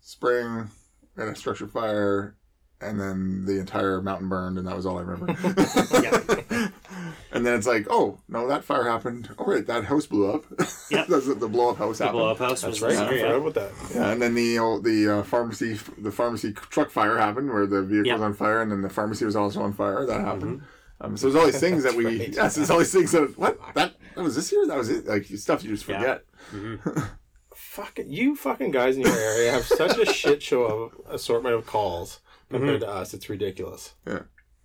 spring 0.00 0.70
and 1.16 1.28
a 1.28 1.34
structure 1.36 1.66
fire, 1.68 2.34
and 2.80 2.98
then 2.98 3.44
the 3.44 3.58
entire 3.60 4.00
mountain 4.02 4.28
burned, 4.28 4.58
and 4.58 4.66
that 4.66 4.74
was 4.76 4.86
all 4.86 4.98
I 4.98 5.02
remember. 5.02 5.32
and 7.32 7.44
then 7.46 7.54
it's 7.56 7.66
like, 7.66 7.86
oh, 7.90 8.18
no, 8.28 8.46
that 8.48 8.64
fire 8.64 8.84
happened. 8.84 9.28
Oh, 9.38 9.44
right, 9.44 9.66
that 9.66 9.84
house 9.84 10.06
blew 10.06 10.30
up. 10.32 10.44
Yep. 10.90 11.06
The, 11.06 11.36
the 11.40 11.48
blow 11.48 11.70
up 11.70 11.78
house 11.78 11.98
The 11.98 12.04
happened. 12.04 12.18
blow 12.20 12.30
up 12.30 12.38
house 12.38 12.60
That's 12.60 12.80
was 12.80 12.82
right. 12.82 12.90
this 12.90 13.00
I 13.00 13.08
forgot 13.08 13.28
yeah. 13.30 13.36
about 13.36 13.54
that. 13.54 13.70
Yeah, 13.94 14.10
and 14.12 14.20
then 14.22 14.34
the 14.34 14.80
the 14.82 15.18
uh, 15.18 15.22
pharmacy 15.22 15.78
the 15.98 16.10
pharmacy 16.12 16.52
truck 16.52 16.90
fire 16.90 17.16
happened 17.16 17.50
where 17.50 17.66
the 17.66 17.82
vehicle 17.82 18.06
Yeah. 18.08 18.12
was 18.14 18.22
on 18.22 18.34
fire, 18.34 18.60
and 18.60 18.70
then 18.70 18.82
the 18.82 18.90
pharmacy 18.90 19.24
was 19.24 19.34
also 19.34 19.62
on 19.62 19.72
fire. 19.72 20.04
That 20.06 20.20
happened. 20.20 20.62
Um, 21.00 21.16
so 21.16 21.26
there's 21.30 21.36
all 21.42 21.46
these 21.50 21.58
things 21.60 21.82
that 21.84 21.94
we 21.94 22.04
right. 22.04 22.28
yes, 22.34 22.54
there's 22.56 22.70
all 22.70 22.78
these 22.78 22.92
things 22.92 23.10
that 23.12 23.36
what 23.38 23.58
that 23.74 23.94
that 24.14 24.22
was 24.22 24.36
this 24.36 24.52
year. 24.52 24.66
That 24.66 24.76
was 24.76 24.90
it. 24.90 25.06
Like 25.06 25.24
stuff 25.24 25.64
you 25.64 25.70
just 25.70 25.88
Yeah. 25.88 26.18
forget. 26.52 27.04
Fucking 27.56 28.10
you 28.10 28.36
fucking 28.36 28.70
guys 28.70 28.96
in 28.96 29.02
your 29.02 29.16
area 29.16 29.50
have 29.52 29.64
such 29.64 29.96
a 29.98 30.04
shit 30.06 30.42
show 30.42 30.64
of 30.64 30.92
assortment 31.08 31.54
of 31.54 31.66
calls 31.66 32.20
compared 32.50 32.80
to 32.80 32.88
us. 32.88 33.14
It's 33.14 33.28
ridiculous. 33.28 33.94
Yeah. 34.06 34.20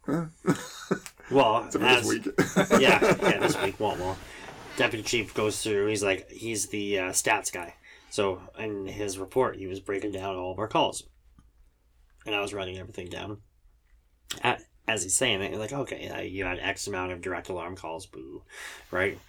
Huh? 1.29 1.35
Well, 1.35 1.63
Except 1.65 1.83
for 1.83 1.89
as, 1.89 2.07
this 2.07 2.25
week. 2.25 2.81
yeah, 2.81 3.15
yeah, 3.21 3.39
this 3.39 3.61
week 3.63 3.79
won't 3.79 3.99
well. 3.99 4.17
Deputy 4.77 5.03
chief 5.03 5.33
goes 5.33 5.61
through. 5.61 5.87
He's 5.87 6.03
like, 6.03 6.29
he's 6.29 6.67
the 6.67 6.99
uh, 6.99 7.09
stats 7.09 7.51
guy. 7.51 7.75
So 8.09 8.41
in 8.57 8.87
his 8.87 9.17
report, 9.17 9.57
he 9.57 9.67
was 9.67 9.79
breaking 9.79 10.11
down 10.13 10.35
all 10.35 10.51
of 10.51 10.59
our 10.59 10.67
calls, 10.67 11.03
and 12.25 12.33
I 12.33 12.41
was 12.41 12.53
writing 12.53 12.77
everything 12.77 13.07
down. 13.07 13.37
At, 14.41 14.61
as 14.87 15.03
he's 15.03 15.15
saying 15.15 15.41
it, 15.41 15.53
like, 15.59 15.73
okay, 15.73 16.07
uh, 16.09 16.21
you 16.21 16.45
had 16.45 16.57
X 16.59 16.87
amount 16.87 17.11
of 17.11 17.21
direct 17.21 17.49
alarm 17.49 17.75
calls, 17.75 18.07
boo, 18.07 18.41
right? 18.89 19.19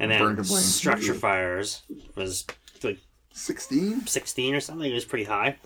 And 0.00 0.10
then 0.10 0.42
structure 0.44 1.14
fires 1.14 1.82
was 2.16 2.44
like 2.82 2.98
Sixteen. 3.32 4.04
sixteen 4.06 4.54
or 4.54 4.60
something. 4.60 4.90
It 4.90 4.94
was 4.94 5.04
pretty 5.04 5.24
high. 5.24 5.56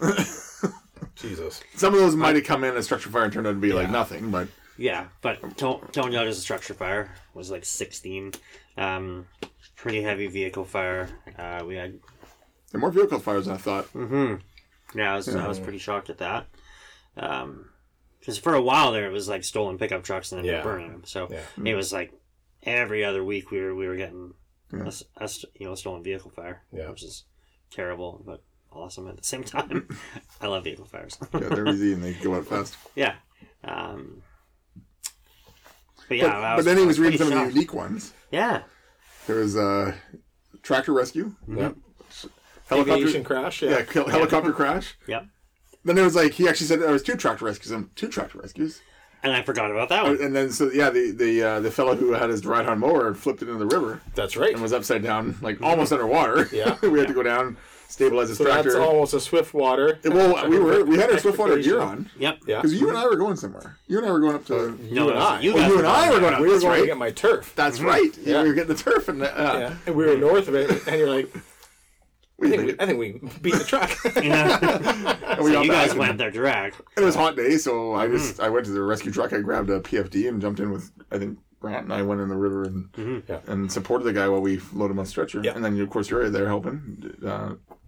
Jesus. 1.14 1.62
Some 1.76 1.94
of 1.94 2.00
those 2.00 2.16
might 2.16 2.34
have 2.34 2.44
come 2.44 2.64
in 2.64 2.76
as 2.76 2.84
structure 2.86 3.10
fire 3.10 3.24
and 3.24 3.32
turned 3.32 3.46
out 3.46 3.52
to 3.52 3.58
be 3.58 3.72
like 3.72 3.90
nothing, 3.90 4.30
but 4.30 4.48
Yeah, 4.80 5.08
but 5.20 5.58
Tone 5.58 5.86
Tone 5.92 6.10
Yard 6.12 6.26
as 6.28 6.38
a 6.38 6.40
structure 6.40 6.72
fire 6.74 7.14
was 7.34 7.50
like 7.50 7.64
16. 7.66 8.32
Um, 8.78 9.26
pretty 9.76 10.00
heavy 10.02 10.26
vehicle 10.26 10.64
fire. 10.64 11.08
Uh, 11.38 11.62
we 11.66 11.74
had. 11.76 11.92
there 12.70 12.78
are 12.78 12.80
more 12.80 12.90
vehicle 12.90 13.18
fires 13.18 13.44
than 13.46 13.54
I 13.56 13.58
thought. 13.58 13.84
hmm 13.88 14.36
Yeah, 14.94 15.12
I 15.12 15.16
was, 15.16 15.28
I 15.28 15.46
was 15.46 15.60
pretty 15.60 15.78
shocked 15.78 16.08
at 16.08 16.18
that. 16.18 16.46
Because 17.14 18.38
for 18.38 18.54
a 18.54 18.62
while 18.62 18.92
there, 18.92 19.06
it 19.06 19.12
was 19.12 19.28
like 19.28 19.44
stolen 19.44 19.76
pickup 19.78 20.02
trucks 20.02 20.32
and 20.32 20.38
then 20.38 20.46
Yeah. 20.50 20.62
burning 20.62 20.90
them. 20.92 21.02
So 21.04 21.28
Yeah. 21.30 21.42
it 21.70 21.74
was 21.74 21.92
like 21.92 22.12
every 22.62 23.04
other 23.04 23.22
week 23.24 23.50
we 23.50 23.60
were 23.60 23.74
we 23.74 23.86
were 23.86 23.96
getting 23.96 24.32
Yeah. 24.72 24.84
a 24.84 24.86
s- 24.86 25.04
a 25.18 25.24
s- 25.24 25.44
you 25.54 25.66
know 25.66 25.74
stolen 25.74 26.02
vehicle 26.02 26.30
fire, 26.30 26.62
Yeah. 26.72 26.88
which 26.90 27.02
is 27.02 27.24
terrible 27.70 28.22
but 28.24 28.42
awesome 28.72 29.08
at 29.08 29.16
the 29.18 29.24
same 29.24 29.44
time. 29.56 29.88
I 30.40 30.46
love 30.46 30.64
vehicle 30.64 30.86
fires. 30.86 31.18
Yeah, 31.34 31.48
they're 31.50 31.68
easy 31.68 31.92
and 31.92 32.02
they 32.02 32.14
go 32.14 32.34
out 32.34 32.46
fast. 32.46 32.76
Yeah. 32.94 33.16
Um, 33.64 34.22
But 36.10 36.18
yeah, 36.18 36.26
but, 36.26 36.44
I 36.44 36.56
but 36.56 36.64
then 36.64 36.76
he 36.76 36.84
was 36.84 36.98
pretty 36.98 37.12
reading 37.16 37.28
some 37.30 37.38
of 37.38 37.46
the 37.46 37.54
unique 37.54 37.72
ones. 37.72 38.12
Yeah. 38.32 38.62
There 39.28 39.36
was 39.36 39.56
uh, 39.56 39.94
tractor 40.62 40.92
rescue, 40.92 41.36
Yep. 41.48 41.76
helicopter, 42.66 42.92
Aviation 43.02 43.22
crash. 43.24 43.62
Yeah. 43.62 43.70
yeah, 43.70 43.84
hel- 43.92 44.08
helicopter 44.08 44.52
crash. 44.52 44.96
Yep. 45.06 45.26
Then 45.84 45.94
there 45.94 46.04
was 46.04 46.16
like 46.16 46.32
he 46.32 46.48
actually 46.48 46.66
said 46.66 46.80
there 46.80 46.90
was 46.90 47.04
two 47.04 47.14
tractor 47.16 47.44
rescues 47.44 47.70
and 47.70 47.94
two 47.96 48.08
tractor 48.08 48.38
rescues, 48.38 48.80
And 49.22 49.32
I 49.32 49.42
forgot 49.42 49.70
about 49.70 49.88
that 49.90 50.02
one. 50.02 50.20
and 50.20 50.34
then 50.34 50.50
so 50.50 50.70
yeah, 50.72 50.90
the 50.90 51.12
the 51.12 51.42
uh, 51.42 51.60
the 51.60 51.70
fellow 51.70 51.94
who 51.94 52.10
had 52.12 52.28
his 52.28 52.44
ride 52.44 52.66
on 52.66 52.80
mower 52.80 53.14
flipped 53.14 53.40
it 53.42 53.48
into 53.48 53.60
the 53.64 53.66
river 53.66 54.00
That's 54.16 54.36
right. 54.36 54.52
and 54.52 54.60
was 54.60 54.72
upside 54.72 55.04
down, 55.04 55.36
like 55.40 55.62
almost 55.62 55.92
underwater. 55.92 56.48
Yeah. 56.52 56.76
we 56.82 56.98
had 56.98 57.06
to 57.08 57.14
go 57.14 57.22
down, 57.22 57.56
stabilize 57.90 58.28
his 58.28 58.38
So 58.38 58.44
tractor. 58.44 58.72
that's 58.72 58.76
almost 58.76 59.14
a 59.14 59.20
swift 59.20 59.52
water. 59.52 59.98
well, 60.04 60.48
we 60.48 60.58
were 60.58 60.84
we 60.84 60.96
had 60.98 61.10
our 61.10 61.18
Swiftwater 61.18 61.58
gear 61.58 61.80
on 61.80 62.08
Yep. 62.18 62.38
Yeah. 62.46 62.56
because 62.62 62.80
you 62.80 62.88
and 62.88 62.96
I 62.96 63.04
were 63.06 63.16
going 63.16 63.36
somewhere. 63.36 63.76
You 63.88 63.98
and 63.98 64.06
I 64.06 64.10
were 64.12 64.20
going 64.20 64.34
up 64.36 64.44
to. 64.46 64.78
No, 64.90 65.10
and 65.10 65.18
I. 65.18 65.40
You 65.40 65.54
Oh, 65.54 65.66
you 65.66 65.78
and 65.78 65.86
I 65.86 66.10
were 66.12 66.20
going 66.20 66.34
up. 66.34 66.40
we 66.40 66.46
were 66.46 66.52
That's 66.54 66.64
going 66.64 66.80
to 66.80 66.86
get 66.86 66.96
my 66.98 67.10
turf. 67.10 67.52
That's 67.56 67.80
right. 67.80 68.16
Yeah. 68.24 68.42
We 68.42 68.48
were 68.48 68.54
getting 68.54 68.74
the 68.74 68.82
turf 68.82 69.08
and 69.08 69.22
uh, 69.22 69.26
Yeah. 69.36 69.74
And 69.86 69.94
we 69.96 70.06
were 70.06 70.16
north 70.16 70.48
of 70.48 70.54
it, 70.54 70.86
and 70.86 70.96
you're 70.98 71.10
like, 71.10 71.34
I 72.42 72.48
think 72.48 72.62
we, 72.64 72.74
I 72.78 72.86
think 72.86 72.98
we 72.98 73.12
beat 73.42 73.54
the 73.54 73.64
truck. 73.64 73.90
Yeah. 74.24 75.16
and 75.36 75.44
we 75.44 75.52
so 75.52 75.60
you 75.62 75.70
guys 75.70 75.94
went 75.94 76.16
there 76.16 76.30
direct. 76.30 76.80
It 76.96 77.02
was 77.02 77.14
a 77.14 77.18
hot 77.18 77.36
day, 77.36 77.58
so 77.58 77.94
I 77.94 78.06
just 78.08 78.34
Mm-hmm. 78.36 78.42
I 78.44 78.48
went 78.48 78.64
to 78.66 78.72
the 78.72 78.82
rescue 78.82 79.12
truck. 79.12 79.32
I 79.34 79.40
grabbed 79.40 79.68
a 79.68 79.80
PFD 79.80 80.26
and 80.28 80.40
jumped 80.40 80.60
in 80.60 80.70
with 80.70 80.90
I 81.10 81.18
think 81.18 81.38
Grant 81.60 81.84
and 81.84 81.92
I 81.92 82.00
went 82.00 82.22
in 82.22 82.28
the 82.30 82.36
river 82.36 82.64
and 82.64 83.22
Yeah. 83.28 83.40
and 83.46 83.70
supported 83.70 84.04
the 84.04 84.14
guy 84.14 84.26
while 84.28 84.40
we 84.40 84.58
loaded 84.72 84.92
him 84.92 85.00
on 85.00 85.04
stretcher. 85.06 85.42
Yeah. 85.44 85.52
And 85.54 85.62
then 85.62 85.78
of 85.78 85.90
course 85.90 86.08
you're 86.08 86.30
there 86.30 86.46
helping 86.46 87.14
uh, 87.26 87.50
with 87.50 87.79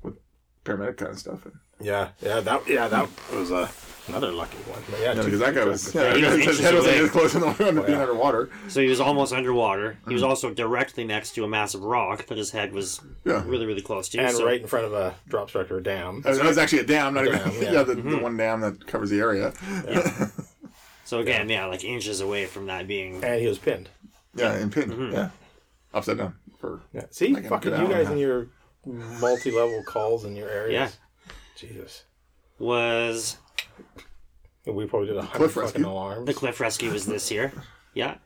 paramedic 0.64 0.96
kind 0.96 1.12
of 1.12 1.18
stuff. 1.18 1.44
And, 1.46 1.54
yeah, 1.80 2.08
yeah, 2.22 2.40
that 2.40 2.68
yeah 2.68 2.86
that 2.88 3.08
was 3.32 3.50
uh, 3.50 3.68
another 4.08 4.30
lucky 4.30 4.56
one. 4.58 4.80
But 4.90 5.00
yeah, 5.00 5.06
yeah, 5.06 5.14
two- 5.14 5.24
because 5.24 5.40
that 5.40 5.54
guy 5.54 5.64
was 5.64 5.94
yeah, 5.94 6.14
he 6.16 6.22
was 6.24 6.44
his 6.44 6.60
head 6.60 6.74
was 6.74 6.84
like 6.86 6.94
away. 6.96 7.04
as 7.04 7.10
close 7.10 7.32
to 7.32 7.38
the 7.40 7.52
to 7.52 7.72
being 7.72 7.88
yeah. 7.88 8.00
underwater. 8.02 8.50
So 8.68 8.80
he 8.80 8.88
was 8.88 9.00
almost 9.00 9.32
underwater. 9.32 9.92
He 9.92 9.96
Mm-hmm. 9.98 10.12
was 10.12 10.22
also 10.22 10.52
directly 10.54 11.04
next 11.04 11.32
to 11.34 11.44
a 11.44 11.48
massive 11.48 11.82
rock 11.82 12.26
that 12.26 12.38
his 12.38 12.50
head 12.52 12.72
was 12.72 13.00
Yeah. 13.24 13.42
really, 13.46 13.66
really 13.66 13.82
close 13.82 14.08
to. 14.10 14.18
and 14.18 14.36
so, 14.36 14.46
right 14.46 14.60
in 14.60 14.66
front 14.68 14.86
of 14.86 14.92
a 14.92 15.14
drop 15.28 15.48
structure 15.48 15.80
dam. 15.80 16.22
It 16.24 16.42
was 16.44 16.58
actually 16.58 16.80
a 16.80 16.86
dam, 16.86 17.14
not 17.14 17.26
even 17.26 17.40
yeah, 17.62 17.72
yeah. 17.72 17.82
the, 17.82 17.94
the 17.96 18.18
one 18.18 18.36
dam 18.36 18.60
that 18.60 18.86
covers 18.86 19.10
the 19.10 19.18
area. 19.20 19.52
So 21.04 21.18
again, 21.18 21.48
yeah, 21.50 21.66
like 21.66 21.84
inches 21.84 22.20
away 22.22 22.46
from 22.46 22.66
that 22.66 22.86
being. 22.88 23.22
And 23.22 23.38
he 23.40 23.46
was 23.46 23.58
pinned. 23.58 23.90
Yeah, 24.34 24.54
and 24.54 24.72
pinned. 24.72 25.12
Yeah, 25.12 25.28
upside 25.92 26.16
down 26.18 26.36
for 26.58 26.80
Yeah. 26.94 27.02
See, 27.10 27.34
fucking 27.34 27.72
you 27.72 27.88
guys 27.88 28.06
and 28.06 28.12
and 28.12 28.20
your 28.20 28.46
multi-level 28.84 29.82
calls 29.84 30.24
in 30.24 30.36
your 30.36 30.48
area. 30.48 30.72
Yeah. 30.80 30.90
Jesus. 31.56 32.04
Was 32.58 33.36
We 34.66 34.86
probably 34.86 35.08
did 35.08 35.16
a 35.16 35.22
hundred 35.22 35.48
fucking 35.48 35.62
rescue? 35.62 35.88
alarms. 35.88 36.26
the 36.26 36.34
cliff 36.34 36.60
rescue 36.60 36.90
was 36.92 37.06
this 37.06 37.30
year? 37.30 37.52
Yeah, 37.94 38.16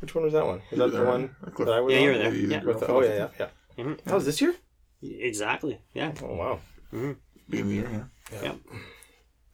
Which 0.00 0.14
one 0.14 0.24
was 0.24 0.32
that 0.34 0.44
one? 0.46 0.60
Was 0.70 0.78
that 0.78 0.90
the 0.92 0.98
there. 0.98 1.06
one 1.06 1.34
The 1.42 1.50
cliff- 1.50 1.66
that 1.66 1.74
I 1.74 1.80
was 1.80 1.92
Yeah, 1.92 1.98
on? 1.98 2.04
you 2.04 2.10
were 2.10 2.18
there. 2.18 2.34
You- 2.34 2.48
Yeah. 2.48 2.62
With 2.64 2.80
the, 2.80 2.86
oh 2.88 3.00
yeah, 3.02 3.14
yeah, 3.14 3.28
yeah. 3.76 3.84
Mhm. 3.84 4.04
That 4.04 4.14
was 4.14 4.24
this 4.26 4.40
year. 4.40 4.54
exactly. 5.02 5.80
Yeah. 5.94 6.12
Oh 6.22 6.34
wow. 6.34 6.60
Mm-hmm. 6.92 7.12
beginning 7.48 7.78
of 7.78 7.84
the 7.90 7.90
year. 7.96 8.10
Yeah. 8.32 8.42
Yep. 8.42 8.56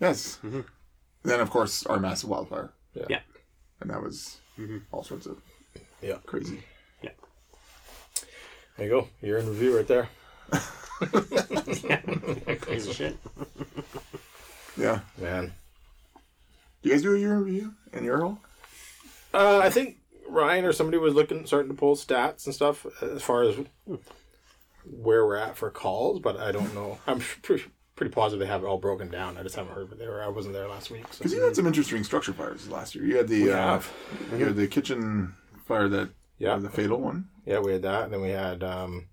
Yes. 0.01 0.39
Mm-hmm. 0.45 0.61
Then 1.25 1.41
of 1.41 1.51
course 1.51 1.87
our 1.87 1.99
massive 2.01 2.29
wildfire, 2.31 2.73
Yeah. 2.95 3.07
Yeah. 3.09 3.21
and 3.81 3.91
that 3.91 4.03
was 4.03 4.39
mm-hmm. 4.59 4.79
all 4.93 5.03
sorts 5.05 5.27
of 5.27 5.41
Yeah. 6.03 6.19
crazy. 6.27 6.63
Yeah. 7.03 7.11
There 8.77 8.87
you 8.87 8.91
go. 8.93 9.09
You're 9.23 9.39
in 9.39 9.49
review 9.49 9.77
right 9.77 9.87
there. 9.87 10.09
Crazy 12.61 12.93
shit. 12.93 13.17
Yeah. 14.77 15.01
Man. 15.19 15.53
Do 16.83 16.89
you 16.89 16.95
guys 16.95 17.03
do 17.03 17.15
a 17.15 17.19
year 17.19 17.37
review 17.39 17.75
in 17.93 18.05
your 18.05 18.21
hole? 18.21 18.39
Uh, 19.35 19.59
I 19.63 19.71
think 19.71 19.99
Ryan 20.29 20.65
or 20.65 20.73
somebody 20.73 20.99
was 20.99 21.15
looking, 21.15 21.45
starting 21.47 21.71
to 21.71 21.77
pull 21.77 21.97
stats 21.97 22.47
and 22.47 22.55
stuff 22.55 22.87
as 23.03 23.23
far 23.23 23.43
as 23.43 23.57
where 24.85 25.27
we're 25.27 25.37
at 25.37 25.57
for 25.57 25.71
calls, 25.71 26.21
but 26.21 26.37
I 26.39 26.53
don't 26.53 26.75
know. 26.75 26.99
I'm 27.07 27.21
pretty, 27.43 27.65
pretty 27.97 28.13
positive 28.13 28.41
they 28.41 28.47
have 28.51 28.63
it 28.63 28.67
all 28.67 28.79
broken 28.79 29.11
down. 29.11 29.37
I 29.37 29.43
just 29.43 29.57
haven't 29.57 29.75
heard, 29.75 29.91
but 29.91 29.99
they 29.99 30.09
were. 30.09 30.23
I 30.23 30.29
wasn't 30.29 30.55
there 30.55 30.69
last 30.69 30.91
week. 30.91 31.05
So. 31.13 31.19
Because 31.19 31.33
you 31.35 31.43
had 31.43 31.55
some 31.55 31.67
interesting 31.67 32.03
structure 32.05 32.33
fires 32.33 32.69
last 32.69 32.95
year. 32.95 33.05
You 33.05 33.17
had 33.19 33.29
the 33.29 33.53
uh, 33.53 33.57
have. 33.57 33.93
you 34.33 34.47
had 34.47 34.57
the 34.57 34.67
kitchen 34.67 35.35
fire 35.67 35.89
that 35.89 36.11
Yeah. 36.39 36.57
the 36.57 36.71
fatal 36.71 36.99
one. 37.01 37.29
Yeah, 37.45 37.59
we 37.61 37.73
had 37.73 37.83
that, 37.83 38.05
and 38.05 38.13
then 38.13 38.23
we 38.23 38.31
had 38.31 38.65
um, 38.65 39.09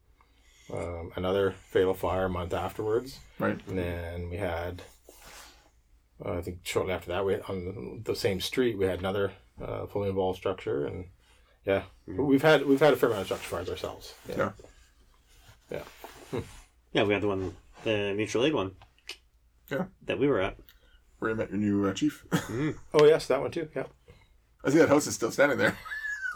um, 0.73 1.11
another 1.15 1.51
fatal 1.69 1.93
fire 1.93 2.25
a 2.25 2.29
month 2.29 2.53
afterwards, 2.53 3.19
Right. 3.39 3.59
and 3.67 3.77
then 3.77 4.29
we 4.29 4.37
had. 4.37 4.81
Uh, 6.23 6.33
I 6.37 6.41
think 6.41 6.59
shortly 6.63 6.93
after 6.93 7.09
that, 7.09 7.25
we 7.25 7.35
on 7.35 8.01
the 8.05 8.15
same 8.15 8.41
street 8.41 8.77
we 8.77 8.85
had 8.85 8.99
another 8.99 9.31
uh, 9.61 9.85
fully 9.85 10.09
involved 10.09 10.37
structure, 10.39 10.85
and 10.85 11.05
yeah, 11.65 11.83
we've 12.07 12.41
had 12.41 12.65
we've 12.65 12.79
had 12.79 12.93
a 12.93 12.97
fair 12.97 13.09
amount 13.09 13.21
of 13.21 13.27
structure 13.27 13.47
fires 13.49 13.69
ourselves. 13.69 14.13
Yeah. 14.27 14.51
yeah. 15.71 15.83
Yeah, 16.93 17.03
we 17.03 17.13
had 17.13 17.21
the 17.21 17.27
one, 17.27 17.55
the 17.83 18.13
mutual 18.15 18.45
aid 18.45 18.53
one 18.53 18.71
Yeah. 19.69 19.85
that 20.05 20.17
we 20.17 20.27
were 20.27 20.39
at. 20.41 20.57
Where 21.19 21.31
you 21.31 21.37
met 21.37 21.49
your 21.51 21.59
new 21.59 21.85
uh, 21.87 21.93
chief. 21.93 22.25
Oh 22.93 23.05
yes, 23.05 23.27
that 23.27 23.41
one 23.41 23.51
too. 23.51 23.69
Yeah. 23.75 23.83
I 24.63 24.69
see 24.71 24.77
that 24.79 24.89
house 24.89 25.05
is 25.07 25.13
still 25.15 25.31
standing 25.31 25.57
there. 25.57 25.77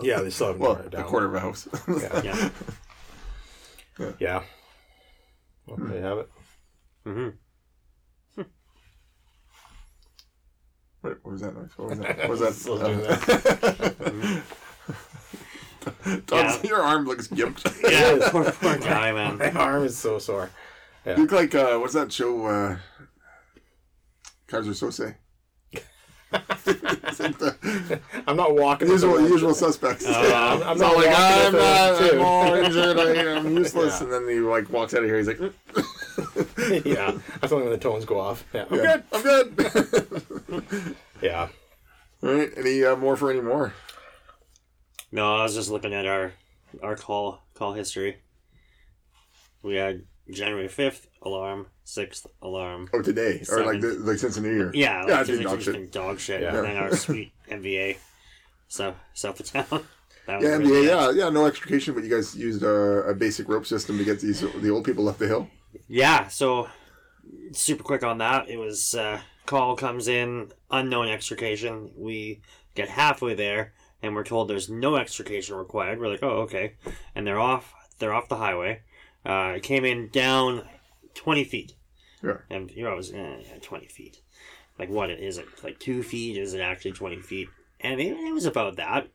Yeah, 0.02 0.22
they 0.22 0.30
still 0.30 0.48
haven't 0.48 0.62
Well, 0.62 0.82
a 0.94 1.04
quarter 1.04 1.28
of 1.28 1.34
a 1.36 1.40
house. 1.40 1.68
Yeah. 1.88 2.22
Yeah. 2.24 2.50
Yeah. 4.20 4.44
Well, 5.66 5.78
there 5.78 5.98
you 5.98 6.04
have 6.04 6.18
it. 6.20 6.30
Mm-hmm. 7.06 7.30
Wait, 11.04 11.16
what 11.24 11.32
was 11.32 11.42
that 11.42 11.56
noise? 11.56 11.72
What 11.78 11.90
was 11.90 11.98
that? 12.00 12.18
What 12.20 12.30
was 12.30 12.40
that? 12.42 12.54
Still 12.54 12.78
doing 12.78 13.02
Tom's, 16.28 16.32
Yeah. 16.32 16.62
Your 16.70 16.84
arm 16.84 17.06
looks 17.06 17.28
gimped. 17.28 17.66
Yeah, 17.92 18.30
poor, 18.30 18.52
poor 18.52 18.78
guy, 18.78 19.12
man. 19.12 19.40
My 19.40 19.50
arm 19.52 19.84
is 19.84 19.98
so 19.98 20.20
sore. 20.20 20.52
you 21.06 21.16
look 21.16 21.32
like 21.32 21.56
uh, 21.56 21.78
what's 21.80 21.96
that 21.96 22.12
show? 22.12 22.46
Uh, 22.46 22.78
Keyser 24.48 24.76
Söze. 24.76 25.16
It's 26.34 27.20
like 27.20 27.38
the 27.38 28.00
I'm 28.28 28.36
not 28.38 28.56
walking. 28.56 28.88
with 28.88 29.02
usual, 29.02 29.22
the 29.22 29.30
usual 29.30 29.54
suspects. 29.54 30.06
Uh, 30.06 30.12
I'm, 30.12 30.64
I'm 30.64 30.72
It's 30.74 30.82
not 30.82 30.96
like 30.96 31.08
I'm 31.12 31.54
with 31.54 31.62
not, 31.62 32.14
I'm 32.14 32.22
all 32.22 32.54
injured, 32.54 32.98
I, 33.00 33.36
I'm 33.38 33.58
useless, 33.58 34.00
Yeah. 34.00 34.04
and 34.06 34.14
then 34.14 34.30
he 34.30 34.40
like 34.40 34.70
walks 34.70 34.94
out 34.94 35.04
of 35.04 35.06
here. 35.10 35.18
He's 35.18 35.28
like, 35.28 35.38
"Mm, 35.40 36.86
yeah, 36.86 37.18
that's 37.42 37.52
only 37.52 37.64
when 37.68 37.74
the 37.74 37.78
tones 37.80 38.06
go 38.06 38.20
off. 38.20 38.46
Yeah, 38.54 38.66
I'm 38.70 38.78
yeah, 38.78 38.98
good. 38.98 39.04
I'm 39.14 39.22
good. 40.60 40.96
Yeah. 41.22 41.50
All 42.24 42.34
right, 42.34 42.50
any 42.58 42.84
uh, 42.84 42.96
more 42.96 43.16
for 43.16 43.30
any 43.30 43.42
more? 43.42 43.74
No, 45.12 45.36
I 45.38 45.44
was 45.44 45.54
just 45.54 45.70
looking 45.70 45.94
at 45.94 46.06
our 46.08 46.34
our 46.82 46.96
call 46.96 47.42
call 47.54 47.74
history. 47.74 48.18
We 49.62 49.76
had 49.76 50.06
January 50.32 50.68
fifth 50.68 51.08
alarm, 51.22 51.68
sixth 51.92 52.26
alarm. 52.42 52.90
Oh, 52.94 53.02
today 53.02 53.44
or 53.52 53.66
like 53.66 53.82
the, 53.82 53.90
like 54.00 54.18
since 54.18 54.36
the 54.36 54.42
new 54.42 54.54
year? 54.56 54.72
Yeah, 54.74 55.06
yeah, 55.08 55.20
like, 55.20 55.30
it's 55.30 55.44
dog 55.44 55.62
shit. 55.62 55.92
dog 55.92 56.20
shit. 56.20 56.42
Yeah. 56.42 56.56
And 56.56 56.66
then 56.66 56.78
our 56.78 56.96
sweet 56.96 57.32
MVA, 57.50 57.98
so 58.68 58.96
south 59.14 59.40
of 59.40 59.46
town. 59.52 59.84
That 60.28 60.40
Yeah, 60.44 60.50
really 60.58 60.86
nice. 60.86 61.16
yeah, 61.16 61.24
yeah, 61.26 61.30
no 61.30 61.48
extrication, 61.48 61.96
but 61.96 62.04
you 62.04 62.10
guys 62.16 62.36
used 62.36 62.62
a, 62.62 62.70
a 63.10 63.16
basic 63.16 63.50
rope 63.50 63.66
system 63.66 63.98
to 63.98 64.04
get 64.04 64.20
these 64.20 64.42
the 64.42 64.70
old 64.70 64.86
people 64.86 65.10
up 65.10 65.18
the 65.18 65.28
hill. 65.28 65.50
Yeah, 65.88 66.28
so 66.28 66.70
super 67.54 67.84
quick 67.84 68.04
on 68.04 68.20
that. 68.20 68.48
It 68.48 68.58
was 68.58 68.94
uh, 68.94 69.20
call 69.48 69.76
comes 69.76 70.08
in, 70.08 70.52
unknown 70.70 71.08
extrication. 71.08 71.90
We 71.98 72.42
get 72.76 72.88
halfway 72.88 73.34
there, 73.34 73.74
and 74.04 74.14
we're 74.16 74.24
told 74.24 74.48
there's 74.48 74.70
no 74.70 74.96
extrication 74.96 75.56
required. 75.56 76.00
We're 76.00 76.10
like, 76.10 76.22
oh, 76.24 76.42
okay, 76.44 76.74
and 77.16 77.26
they're 77.26 77.40
off. 77.40 77.74
They're 77.98 78.14
off 78.14 78.30
the 78.30 78.38
highway. 78.38 78.82
Uh, 79.26 79.54
it 79.56 79.64
came 79.64 79.86
in 79.86 80.10
down 80.10 80.68
twenty 81.16 81.44
feet, 81.44 81.74
Yeah. 82.24 82.38
and 82.50 82.72
you're 82.72 82.90
always 82.90 83.12
eh, 83.14 83.42
twenty 83.62 83.88
feet. 83.88 84.22
Like, 84.78 84.90
what 84.90 85.10
is 85.10 85.38
it? 85.38 85.46
Like 85.64 85.80
two 85.80 86.04
feet? 86.04 86.38
Is 86.38 86.54
it 86.54 86.62
actually 86.62 86.94
twenty 86.94 87.20
feet? 87.20 87.50
And 87.80 88.00
it, 88.00 88.18
it 88.18 88.34
was 88.34 88.46
about 88.46 88.76
that. 88.78 89.08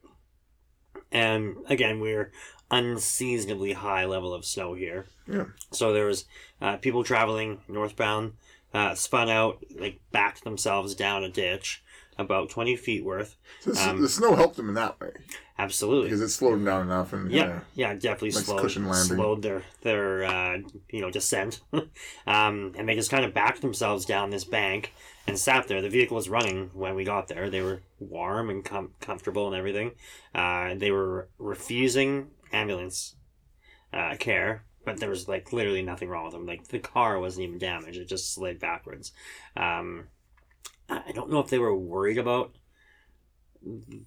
And 1.12 1.56
again, 1.68 2.00
we're 2.00 2.32
unseasonably 2.70 3.72
high 3.72 4.04
level 4.04 4.34
of 4.34 4.44
snow 4.44 4.74
here. 4.74 5.06
Yeah. 5.28 5.44
So 5.72 5.92
there 5.92 6.06
was 6.06 6.24
uh, 6.60 6.76
people 6.78 7.04
traveling 7.04 7.60
northbound, 7.68 8.32
uh, 8.74 8.94
spun 8.94 9.28
out, 9.28 9.64
like 9.78 10.00
backed 10.10 10.44
themselves 10.44 10.94
down 10.94 11.22
a 11.24 11.28
ditch, 11.28 11.82
about 12.18 12.50
twenty 12.50 12.76
feet 12.76 13.04
worth. 13.04 13.36
So 13.60 13.72
the, 13.72 13.90
Um, 13.90 14.00
the 14.02 14.08
snow 14.08 14.34
helped 14.34 14.56
them 14.56 14.68
in 14.68 14.74
that 14.74 14.98
way 15.00 15.10
Absolutely. 15.58 16.08
because 16.08 16.20
it 16.20 16.28
slowed 16.28 16.54
them 16.54 16.64
down 16.64 16.82
enough. 16.82 17.12
And 17.12 17.30
Yeah, 17.30 17.44
yeah, 17.46 17.60
yeah, 17.74 17.94
definitely 17.94 18.30
slowed 18.32 18.70
slowed 18.70 19.42
their 19.42 19.62
their 19.82 20.24
uh, 20.24 20.58
you 20.90 21.00
know 21.00 21.10
descent, 21.10 21.60
um, 22.26 22.72
and 22.76 22.88
they 22.88 22.94
just 22.94 23.10
kind 23.10 23.24
of 23.24 23.34
backed 23.34 23.60
themselves 23.62 24.04
down 24.04 24.30
this 24.30 24.44
bank 24.44 24.92
and 25.26 25.38
sat 25.38 25.66
there. 25.68 25.82
The 25.82 25.88
vehicle 25.90 26.14
was 26.16 26.28
running 26.28 26.70
when 26.72 26.94
we 26.94 27.04
got 27.04 27.28
there. 27.28 27.50
They 27.50 27.60
were 27.62 27.82
warm 27.98 28.48
and 28.50 28.64
com- 28.64 28.92
comfortable 29.00 29.46
and 29.48 29.56
everything. 29.56 29.92
Uh, 30.34 30.74
they 30.74 30.90
were 30.90 31.28
refusing 31.38 32.28
ambulance 32.52 33.16
uh, 33.92 34.14
care, 34.18 34.64
but 34.84 35.00
there 35.00 35.10
was 35.10 35.26
like 35.26 35.52
literally 35.52 35.82
nothing 35.82 36.08
wrong 36.08 36.24
with 36.24 36.32
them. 36.32 36.46
Like 36.46 36.68
the 36.68 36.78
car 36.78 37.18
wasn't 37.18 37.46
even 37.46 37.58
damaged; 37.58 37.98
it 37.98 38.08
just 38.08 38.32
slid 38.34 38.58
backwards. 38.60 39.12
Um, 39.56 40.08
I 40.88 41.02
I 41.08 41.12
don't 41.12 41.30
know 41.30 41.40
if 41.40 41.48
they 41.48 41.58
were 41.58 41.74
worried 41.76 42.18
about 42.18 42.52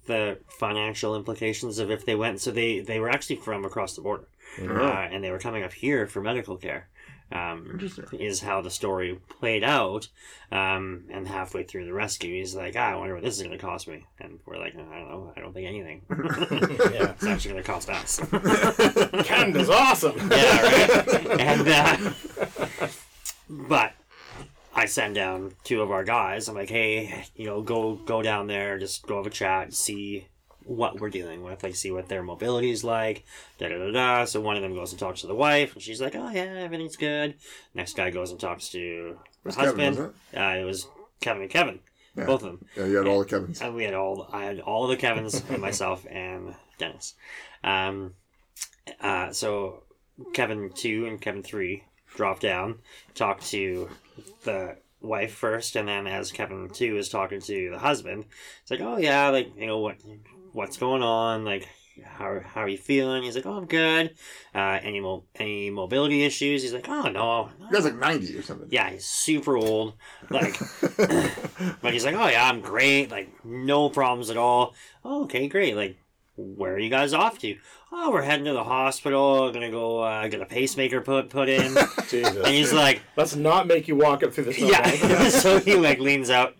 the 0.06 0.38
financial 0.48 1.14
implications 1.16 1.78
of 1.78 1.90
if 1.90 2.06
they 2.06 2.14
went. 2.14 2.40
So 2.40 2.50
they 2.50 2.80
they 2.80 2.98
were 3.00 3.10
actually 3.10 3.36
from 3.36 3.64
across 3.64 3.94
the 3.94 4.02
border, 4.02 4.28
Oh. 4.60 4.86
uh, 4.86 5.08
and 5.10 5.22
they 5.22 5.30
were 5.30 5.38
coming 5.38 5.62
up 5.64 5.72
here 5.72 6.06
for 6.06 6.20
medical 6.20 6.56
care. 6.56 6.88
Um, 7.32 7.78
is 8.12 8.40
how 8.40 8.60
the 8.60 8.70
story 8.72 9.20
played 9.38 9.62
out. 9.62 10.08
Um, 10.50 11.04
and 11.12 11.28
halfway 11.28 11.62
through 11.62 11.84
the 11.84 11.92
rescue, 11.92 12.34
he's 12.34 12.56
like, 12.56 12.74
ah, 12.76 12.90
"I 12.90 12.96
wonder 12.96 13.14
what 13.14 13.22
this 13.22 13.36
is 13.36 13.42
going 13.44 13.56
to 13.56 13.64
cost 13.64 13.86
me." 13.86 14.04
And 14.18 14.40
we're 14.46 14.58
like, 14.58 14.74
"I 14.74 14.78
don't 14.78 14.90
know. 15.08 15.32
I 15.36 15.40
don't 15.40 15.52
think 15.52 15.68
anything. 15.68 16.02
Yeah. 16.92 17.12
it's 17.12 17.24
actually 17.24 17.52
going 17.52 17.62
to 17.62 17.70
cost 17.72 17.88
us." 17.88 18.18
Canada's 19.24 19.70
awesome. 19.70 20.16
yeah, 20.28 20.60
right. 20.60 21.26
And 21.40 21.68
uh, 21.68 22.88
but 23.48 23.92
I 24.74 24.86
send 24.86 25.14
down 25.16 25.52
two 25.64 25.82
of 25.82 25.90
our 25.90 26.04
guys. 26.04 26.48
I'm 26.48 26.54
like, 26.54 26.68
hey, 26.70 27.24
you 27.34 27.46
know, 27.46 27.60
go 27.62 27.94
go 27.94 28.22
down 28.22 28.46
there, 28.46 28.78
just 28.78 29.06
go 29.06 29.16
have 29.16 29.26
a 29.26 29.30
chat, 29.30 29.74
see 29.74 30.28
what 30.64 31.00
we're 31.00 31.10
dealing 31.10 31.42
with, 31.42 31.62
like 31.64 31.74
see 31.74 31.90
what 31.90 32.08
their 32.08 32.22
mobility 32.22 32.70
is 32.70 32.84
like. 32.84 33.24
Da 33.58 33.68
da 33.68 33.78
da 33.78 33.90
da. 33.90 34.24
So 34.26 34.40
one 34.40 34.56
of 34.56 34.62
them 34.62 34.74
goes 34.74 34.92
and 34.92 34.98
talks 35.00 35.22
to 35.22 35.26
the 35.26 35.34
wife, 35.34 35.72
and 35.74 35.82
she's 35.82 36.00
like, 36.00 36.14
oh 36.14 36.30
yeah, 36.30 36.42
everything's 36.42 36.96
good. 36.96 37.34
Next 37.74 37.96
guy 37.96 38.10
goes 38.10 38.30
and 38.30 38.38
talks 38.38 38.68
to 38.70 39.16
the 39.42 39.48
was 39.48 39.56
Kevin, 39.56 39.68
husband. 39.80 39.96
wasn't 39.98 40.14
uh, 40.36 40.60
it 40.60 40.64
was 40.64 40.86
Kevin 41.20 41.42
and 41.42 41.50
Kevin, 41.50 41.80
Yeah. 42.16 42.26
both 42.26 42.42
of 42.44 42.52
them. 42.52 42.66
Yeah, 42.76 42.84
you 42.86 42.96
had 42.98 43.06
all 43.08 43.18
the 43.18 43.24
Kevins. 43.24 43.60
And 43.60 43.74
we 43.74 43.84
had 43.84 43.94
all 43.94 44.28
I 44.32 44.44
had 44.44 44.60
all 44.60 44.86
the 44.86 44.96
Kevins 44.96 45.42
and 45.50 45.60
myself 45.60 46.06
and 46.08 46.54
Dennis. 46.78 47.14
Um, 47.64 48.14
uh, 49.00 49.32
so 49.32 49.82
Kevin 50.32 50.70
two 50.74 51.06
and 51.06 51.20
Kevin 51.20 51.42
three 51.42 51.84
drop 52.20 52.38
down, 52.38 52.74
talk 53.14 53.40
to 53.40 53.88
the 54.44 54.76
wife 55.00 55.32
first, 55.32 55.74
and 55.74 55.88
then 55.88 56.06
as 56.06 56.30
Kevin 56.30 56.68
two 56.68 56.98
is 56.98 57.08
talking 57.08 57.40
to 57.40 57.70
the 57.70 57.78
husband, 57.78 58.26
it's 58.60 58.70
like, 58.70 58.82
oh 58.82 58.98
yeah, 58.98 59.30
like 59.30 59.56
you 59.56 59.66
know 59.66 59.78
what, 59.78 59.96
what's 60.52 60.76
going 60.76 61.02
on, 61.02 61.46
like. 61.46 61.66
How, 62.02 62.40
how 62.54 62.62
are 62.62 62.68
you 62.68 62.78
feeling? 62.78 63.24
He's 63.24 63.34
like, 63.36 63.44
oh, 63.44 63.58
I'm 63.58 63.66
good. 63.66 64.14
Uh, 64.54 64.78
any 64.82 65.00
mo- 65.00 65.24
any 65.34 65.68
mobility 65.68 66.22
issues? 66.24 66.62
He's 66.62 66.72
like, 66.72 66.88
oh 66.88 67.10
no, 67.10 67.50
You 67.60 67.70
guys 67.70 67.84
like 67.84 67.96
ninety 67.96 68.34
or 68.38 68.42
something. 68.42 68.68
yeah, 68.70 68.88
he's 68.88 69.04
super 69.04 69.58
old. 69.58 69.94
Like, 70.30 70.58
but 71.82 71.92
he's 71.92 72.06
like, 72.06 72.14
oh 72.14 72.28
yeah, 72.28 72.48
I'm 72.48 72.62
great. 72.62 73.10
Like, 73.10 73.28
no 73.44 73.90
problems 73.90 74.30
at 74.30 74.38
all. 74.38 74.74
Oh, 75.04 75.24
okay, 75.24 75.46
great. 75.48 75.76
Like, 75.76 75.98
where 76.56 76.74
are 76.74 76.78
you 76.78 76.90
guys 76.90 77.12
off 77.12 77.38
to? 77.40 77.56
Oh, 77.92 78.10
we're 78.12 78.22
heading 78.22 78.44
to 78.46 78.52
the 78.52 78.64
hospital. 78.64 79.44
I'm 79.48 79.52
Gonna 79.52 79.70
go 79.70 80.00
uh, 80.00 80.28
get 80.28 80.40
a 80.40 80.46
pacemaker 80.46 81.00
put 81.00 81.28
put 81.30 81.48
in. 81.48 81.74
Jesus. 82.08 82.36
and 82.36 82.46
he's 82.48 82.72
like, 82.72 83.02
Let's 83.16 83.34
not 83.36 83.66
make 83.66 83.88
you 83.88 83.96
walk 83.96 84.22
up 84.22 84.32
through 84.32 84.44
the 84.44 84.52
snowbank. 84.54 85.02
yeah. 85.02 85.28
so 85.28 85.58
he 85.60 85.74
like 85.76 85.98
leans 85.98 86.30
out, 86.30 86.54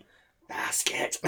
basket. 0.47 1.17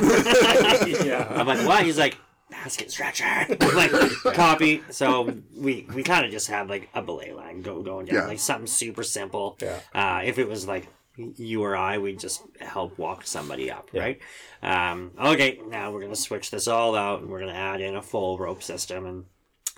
Yeah. 1.06 1.28
I'm 1.32 1.48
like, 1.48 1.66
what? 1.68 1.84
He's 1.84 1.98
like, 1.98 2.18
basket 2.50 2.92
stretcher. 2.92 3.24
I'm 3.26 3.76
like, 3.76 3.92
copy. 4.34 4.84
So 4.90 5.34
we 5.56 5.88
we 5.94 6.04
kind 6.04 6.26
of 6.26 6.32
just 6.32 6.48
had 6.48 6.70
like 6.70 6.90
a 6.94 7.02
belay 7.02 7.32
line 7.32 7.62
go 7.62 7.82
going 7.82 8.06
down, 8.06 8.16
Yeah. 8.16 8.28
like 8.28 8.40
something 8.40 8.68
super 8.68 9.04
simple. 9.04 9.58
Yeah. 9.62 9.80
Uh, 9.94 10.22
if 10.24 10.38
it 10.38 10.48
was 10.48 10.68
like 10.68 10.88
you 11.16 11.64
or 11.64 11.76
I, 11.76 11.98
we'd 11.98 12.20
just 12.20 12.44
help 12.60 12.98
walk 12.98 13.26
somebody 13.26 13.70
up, 13.70 13.90
right? 13.94 14.20
Um, 14.62 15.12
okay, 15.20 15.60
now 15.68 15.92
we're 15.92 16.02
gonna 16.02 16.16
switch 16.16 16.52
this 16.52 16.68
all 16.68 16.96
out, 16.96 17.22
and 17.22 17.30
we're 17.30 17.40
gonna 17.40 17.54
add 17.54 17.82
in 17.82 17.96
a 17.96 18.02
full 18.02 18.38
rope 18.38 18.64
system, 18.64 19.06
and 19.06 19.26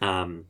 um, 0.08 0.46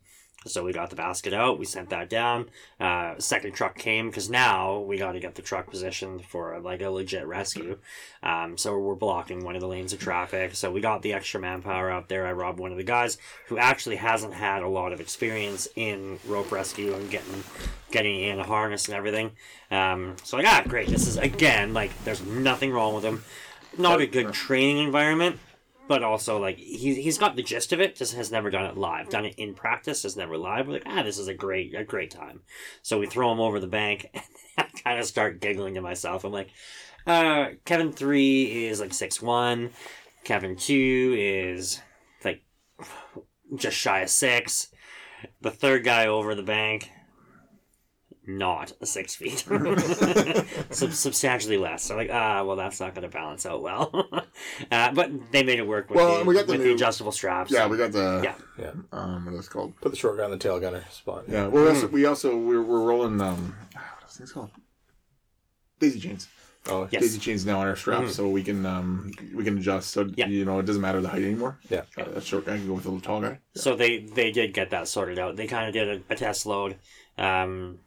so 0.45 0.63
we 0.63 0.73
got 0.73 0.89
the 0.89 0.95
basket 0.95 1.33
out. 1.33 1.59
We 1.59 1.65
sent 1.65 1.89
that 1.89 2.09
down. 2.09 2.49
Uh, 2.79 3.15
second 3.17 3.53
truck 3.53 3.77
came 3.77 4.09
because 4.09 4.29
now 4.29 4.79
we 4.79 4.97
got 4.97 5.13
to 5.13 5.19
get 5.19 5.35
the 5.35 5.41
truck 5.41 5.69
positioned 5.69 6.25
for 6.25 6.59
like 6.59 6.81
a 6.81 6.89
legit 6.89 7.25
rescue. 7.25 7.77
Um, 8.21 8.57
so 8.57 8.77
we're 8.77 8.95
blocking 8.95 9.43
one 9.43 9.55
of 9.55 9.61
the 9.61 9.67
lanes 9.67 9.93
of 9.93 9.99
traffic. 9.99 10.55
So 10.55 10.71
we 10.71 10.81
got 10.81 11.01
the 11.01 11.13
extra 11.13 11.39
manpower 11.39 11.89
out 11.89 12.09
there. 12.09 12.27
I 12.27 12.31
robbed 12.31 12.59
one 12.59 12.71
of 12.71 12.77
the 12.77 12.83
guys 12.83 13.17
who 13.47 13.57
actually 13.57 13.97
hasn't 13.97 14.33
had 14.33 14.63
a 14.63 14.69
lot 14.69 14.93
of 14.93 15.01
experience 15.01 15.67
in 15.75 16.19
rope 16.27 16.51
rescue 16.51 16.93
and 16.93 17.09
getting 17.09 17.43
getting 17.91 18.21
in 18.21 18.39
a 18.39 18.43
harness 18.43 18.87
and 18.87 18.95
everything. 18.95 19.31
Um, 19.71 20.15
so 20.23 20.37
like, 20.37 20.47
ah, 20.47 20.63
great. 20.67 20.89
This 20.89 21.07
is 21.07 21.17
again 21.17 21.73
like 21.73 21.91
there's 22.03 22.23
nothing 22.23 22.71
wrong 22.71 22.93
with 22.93 23.03
him. 23.03 23.23
Not 23.77 23.99
a 23.99 24.07
good 24.07 24.31
training 24.31 24.77
environment 24.77 25.39
but 25.87 26.03
also 26.03 26.39
like 26.39 26.57
he 26.57 27.01
he's 27.01 27.17
got 27.17 27.35
the 27.35 27.43
gist 27.43 27.71
of 27.73 27.79
it, 27.79 27.95
just 27.95 28.15
has 28.15 28.31
never 28.31 28.49
done 28.49 28.65
it 28.65 28.77
live. 28.77 29.09
Done 29.09 29.25
it 29.25 29.35
in 29.35 29.53
practice, 29.53 30.03
has 30.03 30.17
never 30.17 30.37
live. 30.37 30.67
We're 30.67 30.73
like, 30.73 30.83
ah, 30.85 31.03
this 31.03 31.17
is 31.17 31.27
a 31.27 31.33
great 31.33 31.75
a 31.75 31.83
great 31.83 32.11
time. 32.11 32.41
So 32.81 32.99
we 32.99 33.07
throw 33.07 33.31
him 33.31 33.39
over 33.39 33.59
the 33.59 33.67
bank, 33.67 34.09
and 34.13 34.23
I 34.57 34.63
kind 34.83 34.99
of 34.99 35.05
start 35.05 35.41
giggling 35.41 35.75
to 35.75 35.81
myself. 35.81 36.23
I'm 36.23 36.31
like, 36.31 36.49
uh, 37.05 37.49
Kevin 37.65 37.91
three 37.91 38.65
is 38.65 38.79
like 38.79 38.93
six 38.93 39.21
one, 39.21 39.71
Kevin 40.23 40.55
two 40.55 41.15
is 41.17 41.81
like 42.23 42.43
just 43.55 43.77
shy 43.77 44.01
of 44.01 44.09
six. 44.09 44.69
The 45.41 45.51
third 45.51 45.83
guy 45.83 46.07
over 46.07 46.35
the 46.35 46.43
bank. 46.43 46.91
Not 48.27 48.73
six 48.83 49.13
feet, 49.15 49.39
Sub- 50.71 50.91
substantially 50.93 51.57
less. 51.57 51.83
So 51.83 51.95
like, 51.95 52.09
ah, 52.11 52.43
well, 52.43 52.55
that's 52.55 52.79
not 52.79 52.95
going 52.95 53.03
to 53.03 53.13
balance 53.15 53.45
out 53.45 53.61
well. 53.61 53.91
uh, 54.71 54.91
but 54.93 55.31
they 55.31 55.43
made 55.43 55.59
it 55.59 55.67
work 55.67 55.89
with, 55.89 55.97
Well, 55.97 56.19
the, 56.19 56.25
we 56.25 56.33
got 56.33 56.47
the 56.47 56.53
with 56.53 56.61
new- 56.61 56.67
the 56.69 56.73
adjustable 56.73 57.11
straps. 57.11 57.51
Yeah, 57.51 57.67
we 57.67 57.77
got 57.77 57.91
the 57.91 58.21
Yeah. 58.23 58.35
Yeah. 58.59 58.71
um 58.91 59.25
what 59.25 59.35
is 59.35 59.45
it 59.45 59.49
called? 59.49 59.75
Put 59.81 59.91
the 59.91 59.97
short 59.97 60.17
guy 60.17 60.23
on 60.23 60.31
the 60.31 60.37
tail 60.37 60.59
gunner 60.59 60.83
spot. 60.91 61.25
Yeah. 61.27 61.47
Well, 61.47 61.63
we 61.65 61.69
also, 61.69 61.87
we 61.87 62.05
also 62.05 62.37
we're, 62.37 62.61
we're 62.63 62.81
rolling 62.81 63.21
um 63.21 63.55
what 63.73 64.09
is 64.09 64.17
this 64.17 64.31
called? 64.31 64.49
Daisy 65.79 65.99
chains. 65.99 66.27
Oh, 66.67 66.87
Yes. 66.89 67.03
Daisy 67.03 67.19
chains 67.19 67.45
now 67.45 67.59
on 67.59 67.67
our 67.67 67.75
straps, 67.75 68.07
Mhm. 68.07 68.15
so 68.15 68.27
we 68.29 68.41
can 68.41 68.65
um 68.65 69.11
we 69.35 69.43
can 69.43 69.57
adjust. 69.59 69.91
So 69.91 70.09
Yeah. 70.15 70.27
you 70.27 70.45
know 70.45 70.57
it 70.59 70.65
doesn't 70.65 70.81
matter 70.81 70.99
the 71.01 71.09
height 71.09 71.21
anymore. 71.21 71.59
Yeah. 71.69 71.81
Uh, 71.95 72.05
that 72.05 72.23
short 72.23 72.45
guy 72.45 72.57
can 72.57 72.65
go 72.67 72.73
with 72.73 72.85
the 72.85 72.89
little 72.89 73.01
tall 73.05 73.21
guy. 73.21 73.39
So 73.55 73.75
they 73.75 73.99
they 73.99 74.31
did 74.31 74.53
get 74.55 74.71
that 74.71 74.87
sorted 74.87 75.19
out. 75.19 75.35
They 75.35 75.45
kind 75.47 75.67
of 75.67 75.73
did 75.73 75.87
a, 76.09 76.13
a 76.13 76.15
test 76.15 76.45
load. 76.47 76.77
Um, 77.17 77.79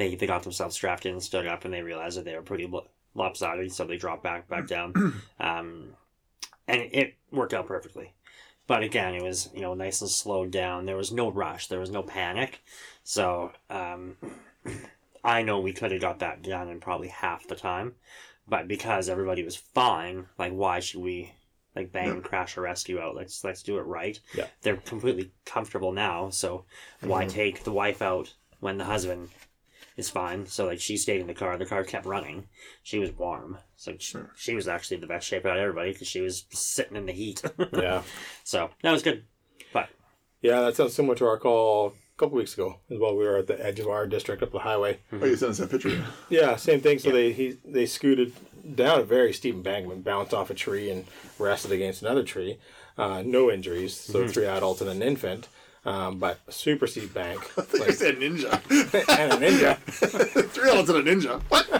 they 0.00 0.14
they 0.14 0.26
got 0.26 0.42
themselves 0.42 0.74
strapped 0.74 1.04
in, 1.04 1.20
stood 1.20 1.46
up, 1.46 1.64
and 1.64 1.74
they 1.74 1.82
realized 1.82 2.16
that 2.16 2.24
they 2.24 2.34
were 2.34 2.42
pretty 2.42 2.70
lopsided, 3.14 3.70
so 3.70 3.84
they 3.84 3.98
dropped 3.98 4.22
back 4.22 4.48
back 4.48 4.66
down. 4.66 5.20
Um, 5.40 5.94
and 6.68 6.82
it 6.92 7.14
worked 7.32 7.54
out 7.54 7.66
perfectly. 7.66 8.12
But 8.66 8.82
again, 8.82 9.14
it 9.14 9.22
was 9.22 9.48
you 9.54 9.62
know 9.62 9.74
nice 9.74 10.00
and 10.00 10.10
slowed 10.10 10.50
down. 10.50 10.86
There 10.86 10.96
was 10.96 11.12
no 11.12 11.30
rush. 11.30 11.66
There 11.66 11.80
was 11.80 11.90
no 11.90 12.02
panic. 12.02 12.62
So 13.02 13.52
um, 13.68 14.16
I 15.24 15.42
know 15.42 15.60
we 15.60 15.72
could 15.72 15.92
have 15.92 16.00
got 16.00 16.20
that 16.20 16.42
done 16.42 16.68
in 16.68 16.78
probably 16.78 17.08
half 17.08 17.48
the 17.48 17.56
time, 17.56 17.94
but 18.46 18.68
because 18.68 19.08
everybody 19.08 19.42
was 19.42 19.56
fine, 19.56 20.26
like 20.38 20.52
why 20.52 20.80
should 20.80 21.00
we 21.00 21.32
like 21.74 21.90
bang 21.90 22.10
and 22.10 22.24
crash 22.24 22.56
a 22.56 22.60
rescue 22.60 23.00
out? 23.00 23.16
Let's 23.16 23.42
let's 23.42 23.62
do 23.62 23.78
it 23.78 23.82
right. 23.82 24.18
Yeah. 24.34 24.46
they're 24.62 24.76
completely 24.76 25.32
comfortable 25.44 25.92
now. 25.92 26.30
So 26.30 26.64
why 27.00 27.26
take 27.26 27.64
the 27.64 27.72
wife 27.72 28.02
out 28.02 28.34
when 28.60 28.78
the 28.78 28.84
husband 28.84 29.30
is 30.00 30.10
fine? 30.10 30.46
So 30.46 30.66
like 30.66 30.80
she 30.80 30.96
stayed 30.96 31.20
in 31.20 31.26
the 31.26 31.34
car. 31.34 31.56
The 31.56 31.66
car 31.66 31.84
kept 31.84 32.06
running. 32.06 32.48
She 32.82 32.98
was 32.98 33.12
warm, 33.12 33.58
so 33.76 33.94
she, 33.98 34.18
she 34.36 34.54
was 34.54 34.66
actually 34.66 34.98
the 34.98 35.06
best 35.06 35.26
shape 35.26 35.46
out 35.46 35.56
of 35.56 35.62
everybody 35.62 35.92
because 35.92 36.08
she 36.08 36.20
was 36.20 36.44
sitting 36.50 36.96
in 36.96 37.06
the 37.06 37.12
heat. 37.12 37.42
yeah. 37.72 38.02
so 38.42 38.70
that 38.82 38.90
was 38.92 39.02
good. 39.02 39.24
But 39.72 39.88
Yeah, 40.42 40.62
that 40.62 40.76
sounds 40.76 40.94
similar 40.94 41.14
to 41.16 41.26
our 41.26 41.38
call 41.38 41.88
a 41.88 42.18
couple 42.18 42.36
weeks 42.36 42.54
ago 42.54 42.80
as 42.90 42.98
well. 42.98 43.16
We 43.16 43.24
were 43.24 43.38
at 43.38 43.46
the 43.46 43.64
edge 43.64 43.78
of 43.78 43.86
our 43.86 44.06
district 44.06 44.42
up 44.42 44.50
the 44.52 44.58
highway. 44.58 44.98
Oh, 45.12 45.24
you 45.24 45.36
sent 45.36 45.52
us 45.52 45.58
that 45.58 45.70
picture. 45.70 46.04
Yeah, 46.28 46.56
same 46.56 46.80
thing. 46.80 46.98
So 46.98 47.12
they 47.12 47.32
he 47.32 47.58
they 47.64 47.86
scooted 47.86 48.32
down 48.74 49.00
a 49.00 49.04
very 49.04 49.32
steep 49.32 49.54
embankment, 49.54 50.04
bounced 50.04 50.34
off 50.34 50.50
a 50.50 50.54
tree, 50.54 50.90
and 50.90 51.04
rested 51.38 51.72
against 51.72 52.02
another 52.02 52.22
tree. 52.22 52.58
Uh, 52.98 53.22
no 53.24 53.50
injuries. 53.50 53.96
So 53.96 54.28
three 54.28 54.46
adults 54.46 54.80
and 54.80 54.90
an 54.90 55.02
infant. 55.02 55.48
Um, 55.84 56.18
but 56.18 56.40
a 56.46 56.52
super 56.52 56.86
steep 56.86 57.14
bank 57.14 57.40
you 57.72 57.80
like, 57.80 57.92
said 57.92 58.16
ninja. 58.16 58.52
and 59.18 59.32
a 59.32 59.36
ninja. 59.36 59.76
Three 60.50 60.70
adults 60.70 60.90
and 60.90 61.08
a 61.08 61.14
ninja. 61.14 61.40
What? 61.48 61.70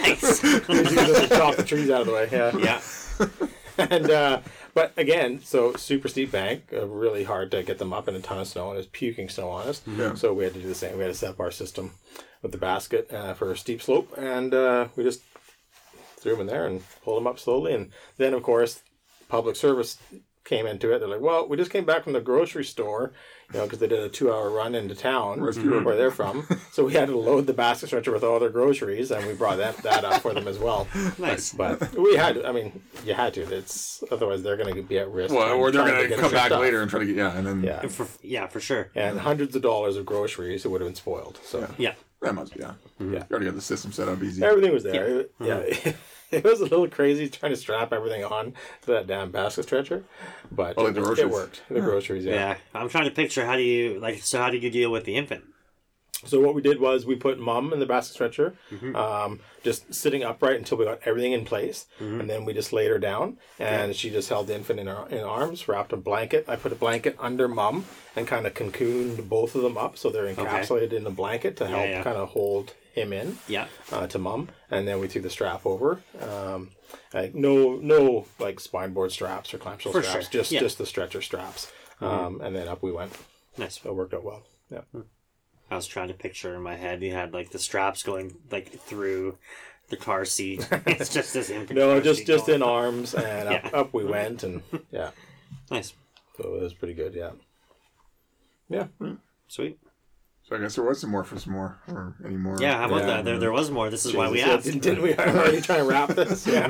nice. 0.00 0.42
Just 0.42 1.32
chop 1.32 1.56
the 1.56 1.62
trees 1.62 1.90
out 1.90 2.02
of 2.02 2.06
the 2.06 2.12
way. 2.12 2.28
Yeah. 2.30 2.56
yeah. 2.58 3.86
and 3.90 4.10
uh, 4.10 4.40
but 4.74 4.92
again, 4.96 5.40
so 5.42 5.74
super 5.74 6.08
steep 6.08 6.30
bank, 6.30 6.64
uh, 6.72 6.86
really 6.86 7.24
hard 7.24 7.50
to 7.52 7.62
get 7.62 7.78
them 7.78 7.92
up 7.92 8.08
in 8.08 8.14
a 8.14 8.20
ton 8.20 8.38
of 8.38 8.46
snow, 8.46 8.68
and 8.68 8.74
it 8.74 8.78
was 8.78 8.86
puking 8.86 9.28
snow 9.28 9.48
on 9.48 9.68
us. 9.68 9.82
Yeah. 9.86 10.14
So 10.14 10.32
we 10.32 10.44
had 10.44 10.54
to 10.54 10.60
do 10.60 10.68
the 10.68 10.74
same. 10.74 10.96
We 10.96 11.04
had 11.04 11.12
to 11.12 11.18
set 11.18 11.30
up 11.30 11.40
our 11.40 11.50
system 11.50 11.92
with 12.42 12.52
the 12.52 12.58
basket 12.58 13.12
uh, 13.12 13.34
for 13.34 13.50
a 13.50 13.56
steep 13.56 13.82
slope, 13.82 14.12
and 14.16 14.54
uh, 14.54 14.88
we 14.96 15.04
just 15.04 15.22
threw 16.16 16.32
them 16.32 16.42
in 16.42 16.46
there 16.46 16.66
and 16.66 16.82
pulled 17.02 17.16
them 17.16 17.26
up 17.26 17.38
slowly. 17.38 17.72
And 17.74 17.90
then, 18.16 18.34
of 18.34 18.42
course, 18.42 18.82
public 19.28 19.56
service 19.56 19.98
came 20.50 20.66
into 20.66 20.92
it. 20.92 20.98
They're 20.98 21.08
like, 21.08 21.20
"Well, 21.20 21.48
we 21.48 21.56
just 21.56 21.70
came 21.70 21.84
back 21.84 22.02
from 22.02 22.12
the 22.12 22.20
grocery 22.20 22.64
store, 22.64 23.12
you 23.52 23.58
know, 23.58 23.64
because 23.66 23.78
they 23.78 23.86
did 23.86 24.00
a 24.00 24.08
two-hour 24.08 24.50
run 24.50 24.74
into 24.74 24.96
town 24.96 25.40
where 25.40 25.96
they're 25.96 26.10
from. 26.10 26.44
So 26.72 26.84
we 26.84 26.92
had 26.92 27.06
to 27.08 27.16
load 27.16 27.46
the 27.46 27.52
basket 27.52 27.86
stretcher 27.86 28.10
with 28.12 28.24
all 28.24 28.40
their 28.40 28.50
groceries, 28.50 29.12
and 29.12 29.24
we 29.26 29.34
brought 29.34 29.58
that 29.58 29.76
that 29.84 30.04
up 30.04 30.20
for 30.22 30.34
them 30.34 30.48
as 30.48 30.58
well. 30.58 30.86
Nice. 31.18 31.52
But 31.52 31.94
we 31.96 32.16
had, 32.16 32.34
to- 32.36 32.48
I 32.48 32.52
mean, 32.52 32.82
you 33.04 33.14
had 33.14 33.32
to. 33.34 33.42
It's 33.42 34.02
otherwise 34.10 34.42
they're 34.42 34.56
going 34.56 34.74
to 34.74 34.82
be 34.82 34.98
at 34.98 35.08
risk. 35.10 35.32
Well, 35.34 35.52
or 35.56 35.70
they're 35.70 36.08
gonna 36.08 36.20
come 36.20 36.32
back 36.32 36.46
stuff. 36.46 36.60
later 36.60 36.80
and 36.82 36.90
try 36.90 36.98
to 37.00 37.06
get 37.06 37.16
yeah, 37.16 37.36
and 37.36 37.46
then 37.46 37.62
Yeah, 37.62 37.86
For, 37.86 38.06
yeah, 38.22 38.46
for 38.48 38.58
sure. 38.60 38.90
and 38.96 39.20
hundreds 39.20 39.54
of 39.54 39.62
dollars 39.62 39.96
of 39.96 40.04
groceries 40.04 40.64
it 40.64 40.68
would 40.70 40.80
have 40.80 40.88
been 40.88 40.94
spoiled. 40.96 41.38
So 41.44 41.68
Yeah. 41.78 41.94
that 42.22 42.34
must 42.34 42.54
be 42.54 42.60
yeah. 42.60 42.72
Yeah. 42.98 43.06
You 43.06 43.24
already 43.30 43.46
got 43.46 43.54
the 43.54 43.60
system 43.60 43.92
set 43.92 44.08
up 44.08 44.20
easy. 44.22 44.42
everything 44.44 44.72
was 44.72 44.82
there. 44.82 45.26
Yeah, 45.40 45.58
it 45.58 45.74
mm-hmm. 45.74 45.90
was 46.44 46.60
a 46.60 46.64
little 46.64 46.88
crazy 46.88 47.28
trying 47.28 47.52
to 47.52 47.56
strap 47.56 47.92
everything 47.92 48.24
on 48.24 48.52
to 48.82 48.86
that 48.92 49.06
damn 49.06 49.30
basket 49.30 49.64
stretcher, 49.64 50.04
but 50.50 50.74
Oh, 50.76 50.84
like 50.84 50.94
the 50.94 51.00
it, 51.00 51.04
groceries. 51.04 51.32
worked. 51.32 51.62
The 51.68 51.80
groceries, 51.80 52.24
yeah. 52.24 52.34
Yeah, 52.34 52.56
I'm 52.74 52.88
trying 52.88 53.04
to 53.04 53.10
picture 53.10 53.44
how 53.46 53.56
do 53.56 53.62
you 53.62 53.98
like. 54.00 54.22
So 54.22 54.38
how 54.38 54.50
did 54.50 54.62
you 54.62 54.70
deal 54.70 54.90
with 54.90 55.04
the 55.04 55.16
infant? 55.16 55.44
So 56.26 56.38
what 56.38 56.54
we 56.54 56.60
did 56.60 56.80
was 56.80 57.06
we 57.06 57.16
put 57.16 57.38
mom 57.38 57.72
in 57.72 57.80
the 57.80 57.86
basket 57.86 58.12
stretcher, 58.12 58.54
Mm-hmm. 58.70 58.94
um, 58.94 59.40
just 59.62 59.94
sitting 59.94 60.22
upright 60.22 60.56
until 60.56 60.76
we 60.76 60.84
got 60.84 61.00
everything 61.06 61.32
in 61.32 61.46
place, 61.46 61.86
Mm-hmm. 61.98 62.20
and 62.20 62.28
then 62.30 62.44
we 62.44 62.52
just 62.52 62.74
laid 62.74 62.90
her 62.90 62.98
down, 62.98 63.38
and 63.58 63.96
she 63.96 64.10
just 64.10 64.28
held 64.28 64.46
the 64.48 64.54
infant 64.54 64.80
in 64.80 64.86
her 64.86 65.06
in 65.08 65.20
arms, 65.20 65.66
wrapped 65.66 65.92
a 65.94 65.96
blanket. 65.96 66.44
I 66.46 66.56
put 66.56 66.72
a 66.72 66.74
blanket 66.74 67.16
under 67.18 67.48
mom 67.48 67.86
and 68.16 68.26
kind 68.26 68.46
of 68.46 68.52
cocooned 68.52 69.28
both 69.30 69.54
of 69.54 69.62
them 69.62 69.78
up, 69.78 69.96
so 69.96 70.10
they're 70.10 70.32
encapsulated 70.32 70.92
in 70.92 71.04
the 71.04 71.10
blanket 71.10 71.56
to 71.56 71.66
help 71.66 71.88
yeah. 71.88 72.02
kind 72.02 72.18
of 72.18 72.28
hold 72.30 72.74
him 72.92 73.12
in 73.12 73.38
Yeah. 73.48 73.66
uh, 73.92 74.06
to 74.08 74.18
mom, 74.18 74.48
and 74.70 74.86
then 74.86 74.98
we 75.00 75.08
threw 75.08 75.22
the 75.22 75.30
strap 75.30 75.64
over. 75.66 76.02
Um, 76.20 76.70
like 77.14 77.34
no 77.34 77.76
no 77.76 78.26
like 78.38 78.58
spine 78.60 78.92
board 78.92 79.12
straps 79.12 79.52
or 79.54 79.58
clamshell 79.58 79.92
For 79.92 80.02
straps, 80.02 80.24
sure. 80.26 80.32
just 80.40 80.52
Yeah. 80.52 80.58
Mm-hmm. 80.58 80.66
just 80.66 80.78
the 80.78 80.86
stretcher 80.86 81.22
straps, 81.22 81.70
um, 82.00 82.40
and 82.40 82.54
then 82.56 82.68
up 82.68 82.82
we 82.82 82.92
went. 82.92 83.12
Nice. 83.56 83.80
It 83.84 83.94
worked 83.94 84.14
out 84.14 84.24
well. 84.24 84.42
Yeah. 84.70 84.82
I 85.70 85.76
was 85.76 85.86
trying 85.86 86.08
to 86.08 86.14
picture 86.14 86.54
in 86.56 86.62
my 86.62 86.74
head. 86.76 87.02
You 87.02 87.12
had 87.12 87.32
like 87.32 87.50
the 87.50 87.58
straps 87.58 88.02
going 88.02 88.34
like 88.50 88.70
through 88.80 89.38
the 89.88 89.96
car 89.96 90.24
seat. 90.24 90.66
it's 90.86 91.12
just 91.12 91.36
as. 91.36 91.50
No, 91.70 92.00
just 92.00 92.26
just 92.26 92.46
going. 92.46 92.56
in 92.56 92.62
arms, 92.62 93.14
and 93.14 93.48
up, 93.48 93.64
Yeah. 93.64 93.70
up 93.72 93.92
we 93.94 94.04
went, 94.04 94.42
and 94.42 94.62
yeah, 94.90 95.10
Nice, 95.70 95.92
so 96.36 96.54
it 96.56 96.62
was 96.62 96.74
pretty 96.74 96.94
good. 96.94 97.14
Yeah, 97.14 97.30
yeah. 98.68 98.86
sweet. 99.48 99.78
So 100.50 100.56
I 100.56 100.58
guess 100.58 100.74
there 100.74 100.84
was 100.84 101.00
some 101.00 101.10
more 101.10 101.22
for 101.22 101.38
some 101.38 101.52
more 101.52 101.78
or 101.86 102.12
any 102.24 102.36
more. 102.36 102.56
Yeah, 102.60 102.78
how 102.78 102.86
about 102.86 103.02
Yeah. 103.02 103.06
that? 103.06 103.24
There, 103.24 103.38
there 103.38 103.52
was 103.52 103.70
more. 103.70 103.88
This 103.88 104.04
is 104.04 104.14
why 104.14 104.28
we 104.28 104.38
Jesus, 104.38 104.48
yeah, 104.48 104.54
asked. 104.56 104.64
Didn't, 104.64 104.82
didn't 104.82 105.02
we 105.02 105.14
already 105.14 105.60
try 105.60 105.76
to 105.76 105.84
wrap 105.84 106.08
this? 106.08 106.44
Yeah. 106.44 106.66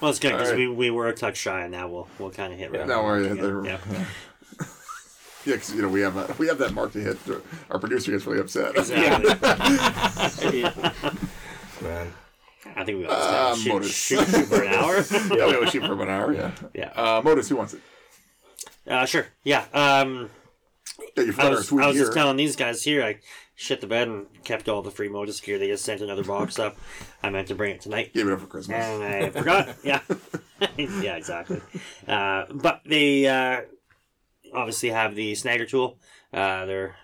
Well, 0.00 0.10
it's 0.10 0.18
good 0.18 0.32
because 0.32 0.48
All 0.48 0.54
right. 0.56 0.68
we, 0.68 0.68
we 0.68 0.90
were 0.90 1.06
a 1.08 1.14
touch 1.14 1.36
shy, 1.36 1.60
and 1.60 1.70
now 1.70 1.86
we'll 1.86 2.08
we'll 2.18 2.30
kind 2.30 2.52
of 2.52 2.58
hit. 2.58 2.72
right 2.72 2.86
Now 2.88 3.04
we're 3.04 3.28
together. 3.28 3.62
Yeah. 3.64 3.78
yeah. 3.92 4.04
Yeah, 5.46 5.54
because 5.54 5.72
you 5.74 5.82
know 5.82 5.88
we 5.88 6.00
have 6.00 6.16
a, 6.16 6.34
we 6.38 6.48
have 6.48 6.58
that 6.58 6.72
mark 6.74 6.92
to 6.94 6.98
hit. 7.00 7.16
Our 7.70 7.78
producer 7.78 8.10
gets 8.10 8.26
really 8.26 8.40
upset. 8.40 8.76
Exactly. 8.76 9.28
Man. 11.82 12.12
I 12.76 12.84
think 12.84 12.98
we 12.98 13.04
got 13.04 13.12
Uh, 13.12 13.54
this 13.54 13.64
down. 13.64 13.74
Modus. 13.74 13.94
shoot, 13.94 14.26
shoot, 14.26 14.28
shoot 14.28 14.46
for 14.46 14.62
an 14.62 14.74
hour. 14.74 14.96
yeah, 15.38 15.46
we 15.46 15.54
always 15.54 15.70
shoot 15.70 15.84
for 15.84 16.02
an 16.02 16.08
hour. 16.08 16.32
Yeah. 16.34 16.50
yeah. 16.74 16.88
Uh, 16.96 17.22
Modus, 17.22 17.48
who 17.48 17.56
wants 17.56 17.74
it? 17.74 17.80
Uh, 18.86 19.06
sure. 19.06 19.26
Yeah. 19.44 19.64
Um, 19.72 20.28
Yeah, 21.16 21.24
you 21.24 21.34
I 21.38 21.48
was, 21.50 21.72
I 21.72 21.86
was 21.86 21.96
just 21.96 22.12
telling 22.12 22.36
these 22.36 22.56
guys 22.56 22.82
here, 22.82 23.02
I 23.02 23.18
shit 23.54 23.80
the 23.80 23.86
bed 23.86 24.08
and 24.08 24.26
kept 24.44 24.68
all 24.68 24.82
the 24.82 24.90
free 24.90 25.08
Modus 25.08 25.40
gear. 25.40 25.58
They 25.58 25.68
just 25.68 25.84
sent 25.84 26.00
another 26.00 26.24
box 26.24 26.58
up. 26.58 26.76
I 27.22 27.30
meant 27.30 27.48
to 27.48 27.54
bring 27.54 27.74
it 27.74 27.80
tonight. 27.80 28.14
Give 28.14 28.26
it 28.26 28.32
up 28.32 28.40
for 28.40 28.46
Christmas. 28.46 28.84
And 28.84 29.02
I 29.04 29.30
forgot. 29.30 29.76
Yeah. 29.84 30.00
yeah, 30.78 31.16
exactly. 31.16 31.60
Uh, 32.06 32.46
but 32.52 32.80
they 32.86 33.26
uh, 33.26 33.62
obviously 34.54 34.90
have 34.90 35.14
the 35.14 35.32
Snagger 35.32 35.68
tool. 35.68 35.98
Uh, 36.32 36.64
their 36.64 36.96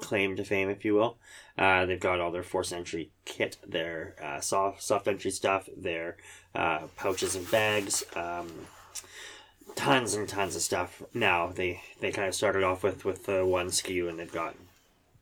claim 0.00 0.36
to 0.36 0.44
fame, 0.44 0.68
if 0.68 0.84
you 0.84 0.94
will. 0.94 1.18
Uh, 1.58 1.86
they've 1.86 2.00
got 2.00 2.20
all 2.20 2.30
their 2.30 2.42
force 2.42 2.72
entry 2.72 3.10
kit, 3.24 3.56
their 3.66 4.14
uh, 4.22 4.40
soft 4.40 4.82
soft 4.82 5.08
entry 5.08 5.30
stuff, 5.30 5.68
their 5.76 6.16
uh, 6.54 6.80
pouches 6.96 7.34
and 7.34 7.50
bags, 7.50 8.04
um, 8.14 8.50
tons 9.76 10.14
and 10.14 10.28
tons 10.28 10.56
of 10.56 10.62
stuff. 10.62 11.02
Now 11.14 11.52
they 11.54 11.82
they 12.00 12.10
kind 12.10 12.26
of 12.26 12.34
started 12.34 12.64
off 12.64 12.82
with 12.82 13.04
with 13.04 13.26
the 13.26 13.46
one 13.46 13.68
SKU, 13.68 14.08
and 14.08 14.18
they've 14.18 14.32
got 14.32 14.56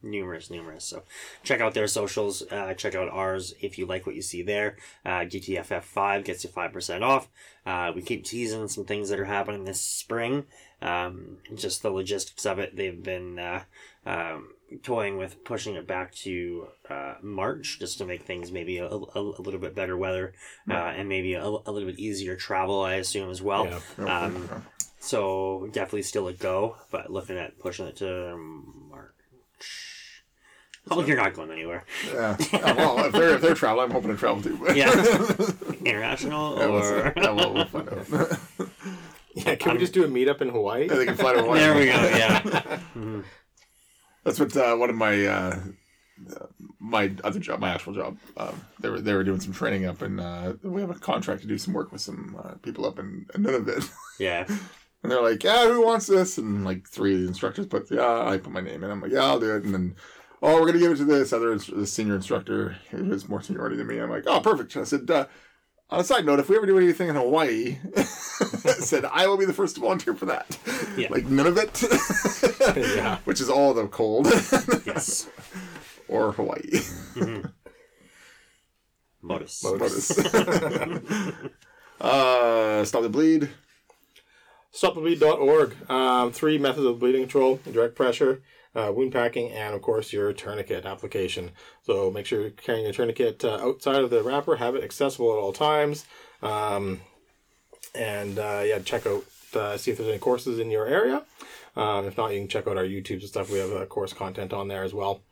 numerous, 0.04 0.50
numerous. 0.50 0.84
So 0.84 1.02
check 1.42 1.60
out 1.60 1.74
their 1.74 1.86
socials. 1.86 2.42
Uh, 2.50 2.74
check 2.74 2.94
out 2.94 3.08
ours 3.08 3.54
if 3.60 3.78
you 3.78 3.86
like 3.86 4.06
what 4.06 4.14
you 4.14 4.22
see 4.22 4.42
there. 4.42 4.76
Uh, 5.04 5.20
GTFF5 5.20 6.24
gets 6.24 6.44
you 6.44 6.50
5% 6.50 7.02
off. 7.02 7.28
Uh, 7.66 7.92
we 7.94 8.02
keep 8.02 8.24
teasing 8.24 8.68
some 8.68 8.84
things 8.84 9.08
that 9.08 9.18
are 9.18 9.24
happening 9.24 9.64
this 9.64 9.80
spring. 9.80 10.44
Um, 10.82 11.38
just 11.54 11.82
the 11.82 11.90
logistics 11.90 12.44
of 12.44 12.58
it. 12.58 12.76
They've 12.76 13.02
been 13.02 13.38
uh, 13.38 13.62
um, 14.04 14.53
toying 14.82 15.16
with 15.18 15.44
pushing 15.44 15.74
it 15.74 15.86
back 15.86 16.14
to 16.16 16.66
uh, 16.90 17.14
March 17.22 17.78
just 17.78 17.98
to 17.98 18.04
make 18.04 18.22
things 18.22 18.50
maybe 18.52 18.78
a, 18.78 18.86
a, 18.86 18.96
a 19.20 19.20
little 19.40 19.60
bit 19.60 19.74
better 19.74 19.96
weather 19.96 20.32
uh, 20.70 20.74
and 20.74 21.08
maybe 21.08 21.34
a, 21.34 21.44
a 21.44 21.48
little 21.70 21.86
bit 21.86 21.98
easier 21.98 22.36
travel, 22.36 22.82
I 22.82 22.94
assume, 22.94 23.30
as 23.30 23.40
well. 23.42 23.66
Yeah. 23.66 23.80
Yeah, 23.98 24.20
Um, 24.20 24.48
yeah. 24.50 24.60
So 25.00 25.68
definitely 25.72 26.02
still 26.02 26.28
a 26.28 26.32
go, 26.32 26.76
but 26.90 27.10
looking 27.12 27.36
at 27.36 27.58
pushing 27.58 27.86
it 27.86 27.96
to 27.96 28.36
March. 28.90 29.10
Oh, 30.90 31.02
you're 31.04 31.16
not 31.16 31.32
going 31.34 31.50
anywhere. 31.50 31.84
Yeah. 32.12 32.36
Yeah, 32.52 32.72
well, 32.74 33.04
if 33.06 33.12
they're 33.12 33.34
if 33.36 33.40
they're 33.40 33.54
traveling, 33.54 33.86
I'm 33.86 33.90
hoping 33.92 34.10
to 34.10 34.16
travel 34.16 34.42
too. 34.42 34.56
But 34.62 34.76
Yeah. 34.76 34.92
International 35.84 36.58
Yeah, 36.58 36.66
we'll, 36.66 36.82
or 36.84 37.12
yeah, 37.16 37.30
we'll, 37.30 37.54
we'll 37.54 37.64
find 37.66 37.88
out. 37.88 38.38
Yeah. 39.36 39.56
Can 39.56 39.72
we 39.72 39.78
just 39.78 39.92
do 39.92 40.04
a 40.04 40.08
meetup 40.08 40.40
in 40.42 40.48
Hawaii? 40.48 40.86
They 40.86 41.06
can 41.06 41.16
fly 41.16 41.32
to 41.32 41.40
Hawaii. 41.42 41.58
there 41.58 41.74
we 41.74 41.86
go. 41.86 41.92
Yeah. 41.92 43.20
That's 44.24 44.40
what 44.40 44.56
uh, 44.56 44.74
one 44.76 44.90
of 44.90 44.96
my 44.96 45.26
uh, 45.26 45.60
uh, 46.34 46.46
my 46.78 47.12
other 47.22 47.40
job, 47.40 47.60
my 47.60 47.70
actual 47.70 47.94
job. 47.94 48.18
Um, 48.36 48.60
they 48.80 48.88
were 48.88 49.00
they 49.00 49.14
were 49.14 49.24
doing 49.24 49.40
some 49.40 49.52
training 49.52 49.86
up, 49.86 50.02
and 50.02 50.20
uh, 50.20 50.54
we 50.62 50.80
have 50.80 50.90
a 50.90 50.94
contract 50.94 51.42
to 51.42 51.48
do 51.48 51.58
some 51.58 51.74
work 51.74 51.92
with 51.92 52.00
some 52.00 52.36
uh, 52.42 52.54
people 52.62 52.86
up 52.86 52.98
in, 52.98 53.26
in 53.34 53.42
Nunavut. 53.42 53.90
Yeah. 54.18 54.46
And 55.02 55.12
they're 55.12 55.20
like, 55.20 55.44
"Yeah, 55.44 55.68
who 55.68 55.84
wants 55.84 56.06
this?" 56.06 56.38
And 56.38 56.64
like 56.64 56.88
three 56.88 57.12
of 57.12 57.20
the 57.20 57.28
instructors 57.28 57.66
put, 57.66 57.90
"Yeah," 57.90 58.26
I 58.26 58.38
put 58.38 58.54
my 58.54 58.62
name 58.62 58.82
in. 58.82 58.90
I'm 58.90 59.02
like, 59.02 59.12
"Yeah, 59.12 59.24
I'll 59.24 59.38
do 59.38 59.54
it." 59.54 59.62
And 59.62 59.74
then, 59.74 59.96
oh, 60.40 60.54
we're 60.58 60.64
gonna 60.66 60.78
give 60.78 60.92
it 60.92 60.96
to 60.96 61.04
this 61.04 61.30
other 61.30 61.58
this 61.58 61.92
senior 61.92 62.14
instructor 62.14 62.78
who 62.90 63.10
has 63.10 63.28
more 63.28 63.42
seniority 63.42 63.76
than 63.76 63.86
me. 63.86 63.98
I'm 63.98 64.08
like, 64.08 64.24
"Oh, 64.26 64.40
perfect." 64.40 64.74
I 64.78 64.84
said, 64.84 65.10
uh, 65.10 65.26
"On 65.90 66.00
a 66.00 66.04
side 66.04 66.24
note, 66.26 66.40
if 66.40 66.48
we 66.48 66.56
ever 66.56 66.66
do 66.66 66.78
anything 66.78 67.08
in 67.08 67.14
Hawaii," 67.16 67.78
I 67.96 68.02
said, 68.80 69.04
"I 69.04 69.26
will 69.26 69.36
be 69.36 69.44
the 69.44 69.52
first 69.52 69.74
to 69.76 69.80
volunteer 69.80 70.14
for 70.14 70.26
that." 70.26 70.58
Yeah. 70.96 71.08
Like 71.10 71.24
Nunavut, 71.24 72.76
Yeah. 72.96 73.18
which 73.24 73.40
is 73.40 73.48
all 73.50 73.74
the 73.74 73.86
cold, 73.88 74.26
Yes. 74.86 75.28
or 76.08 76.32
Hawaii. 76.32 76.80
Modus. 79.22 79.62
Modus. 79.64 80.18
uh, 82.00 82.84
stop 82.84 83.02
the 83.02 83.08
bleed. 83.08 83.50
Stopthebleed.org. 84.74 85.90
Um, 85.90 86.32
three 86.32 86.58
methods 86.58 86.86
of 86.86 86.98
bleeding 86.98 87.22
control: 87.22 87.60
direct 87.70 87.94
pressure, 87.94 88.42
uh, 88.74 88.92
wound 88.94 89.12
packing, 89.12 89.50
and 89.50 89.74
of 89.74 89.82
course 89.82 90.12
your 90.12 90.32
tourniquet 90.32 90.84
application. 90.84 91.50
So 91.82 92.10
make 92.10 92.26
sure 92.26 92.40
you're 92.40 92.50
carrying 92.50 92.84
your 92.84 92.94
tourniquet 92.94 93.44
uh, 93.44 93.58
outside 93.62 94.02
of 94.02 94.10
the 94.10 94.22
wrapper. 94.22 94.56
Have 94.56 94.74
it 94.74 94.84
accessible 94.84 95.32
at 95.32 95.38
all 95.38 95.52
times. 95.52 96.04
Um, 96.42 97.00
and 97.94 98.38
uh, 98.38 98.62
yeah, 98.64 98.78
check 98.80 99.06
out 99.06 99.24
uh, 99.54 99.76
see 99.76 99.90
if 99.90 99.98
there's 99.98 100.08
any 100.08 100.18
courses 100.18 100.58
in 100.58 100.70
your 100.70 100.86
area. 100.86 101.22
Um, 101.76 102.06
if 102.06 102.16
not, 102.16 102.32
you 102.32 102.40
can 102.40 102.48
check 102.48 102.66
out 102.66 102.76
our 102.76 102.84
YouTube 102.84 103.20
and 103.20 103.22
stuff. 103.22 103.50
We 103.50 103.58
have 103.58 103.88
course 103.88 104.12
content 104.12 104.52
on 104.52 104.68
there 104.68 104.84
as 104.84 104.94
well. 104.94 105.22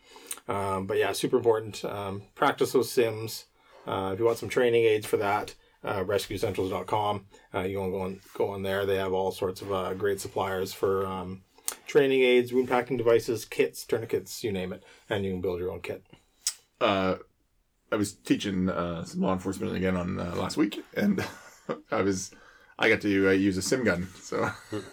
Um, 0.48 0.86
but 0.86 0.98
yeah, 0.98 1.12
super 1.12 1.36
important. 1.36 1.84
Um, 1.84 2.22
practice 2.34 2.72
those 2.72 2.90
sims. 2.90 3.46
Uh, 3.86 4.10
if 4.12 4.18
you 4.18 4.24
want 4.24 4.38
some 4.38 4.48
training 4.48 4.84
aids 4.84 5.06
for 5.06 5.16
that, 5.18 5.54
uh, 5.84 6.04
rescuecentrals.com. 6.04 7.26
Uh, 7.54 7.60
you 7.60 7.78
can 7.78 7.90
go 7.90 8.02
on, 8.02 8.20
go 8.34 8.48
on 8.50 8.62
there. 8.62 8.86
They 8.86 8.96
have 8.96 9.12
all 9.12 9.32
sorts 9.32 9.60
of 9.62 9.72
uh, 9.72 9.94
great 9.94 10.20
suppliers 10.20 10.72
for 10.72 11.06
um, 11.06 11.42
training 11.92 12.22
aids, 12.22 12.54
wound 12.54 12.68
packing 12.68 12.96
devices, 12.96 13.44
kits, 13.44 13.84
tourniquets, 13.84 14.42
you 14.42 14.50
name 14.50 14.72
it. 14.72 14.82
And 15.10 15.26
you 15.26 15.30
can 15.30 15.42
build 15.42 15.60
your 15.60 15.70
own 15.70 15.80
kit. 15.80 16.02
uh, 16.80 17.16
I 17.92 17.96
was 17.96 18.14
teaching 18.14 18.70
uh, 18.70 19.04
some 19.04 19.20
law 19.20 19.34
enforcement 19.34 19.76
again 19.76 19.98
on 19.98 20.18
uh, 20.18 20.34
last 20.34 20.56
week, 20.56 20.82
and 20.96 21.22
I 21.90 22.00
was 22.00 22.30
I 22.78 22.88
got 22.88 23.02
to 23.02 23.28
uh, 23.28 23.32
use 23.32 23.58
a 23.58 23.62
sim 23.62 23.84
gun. 23.84 24.08
So 24.22 24.50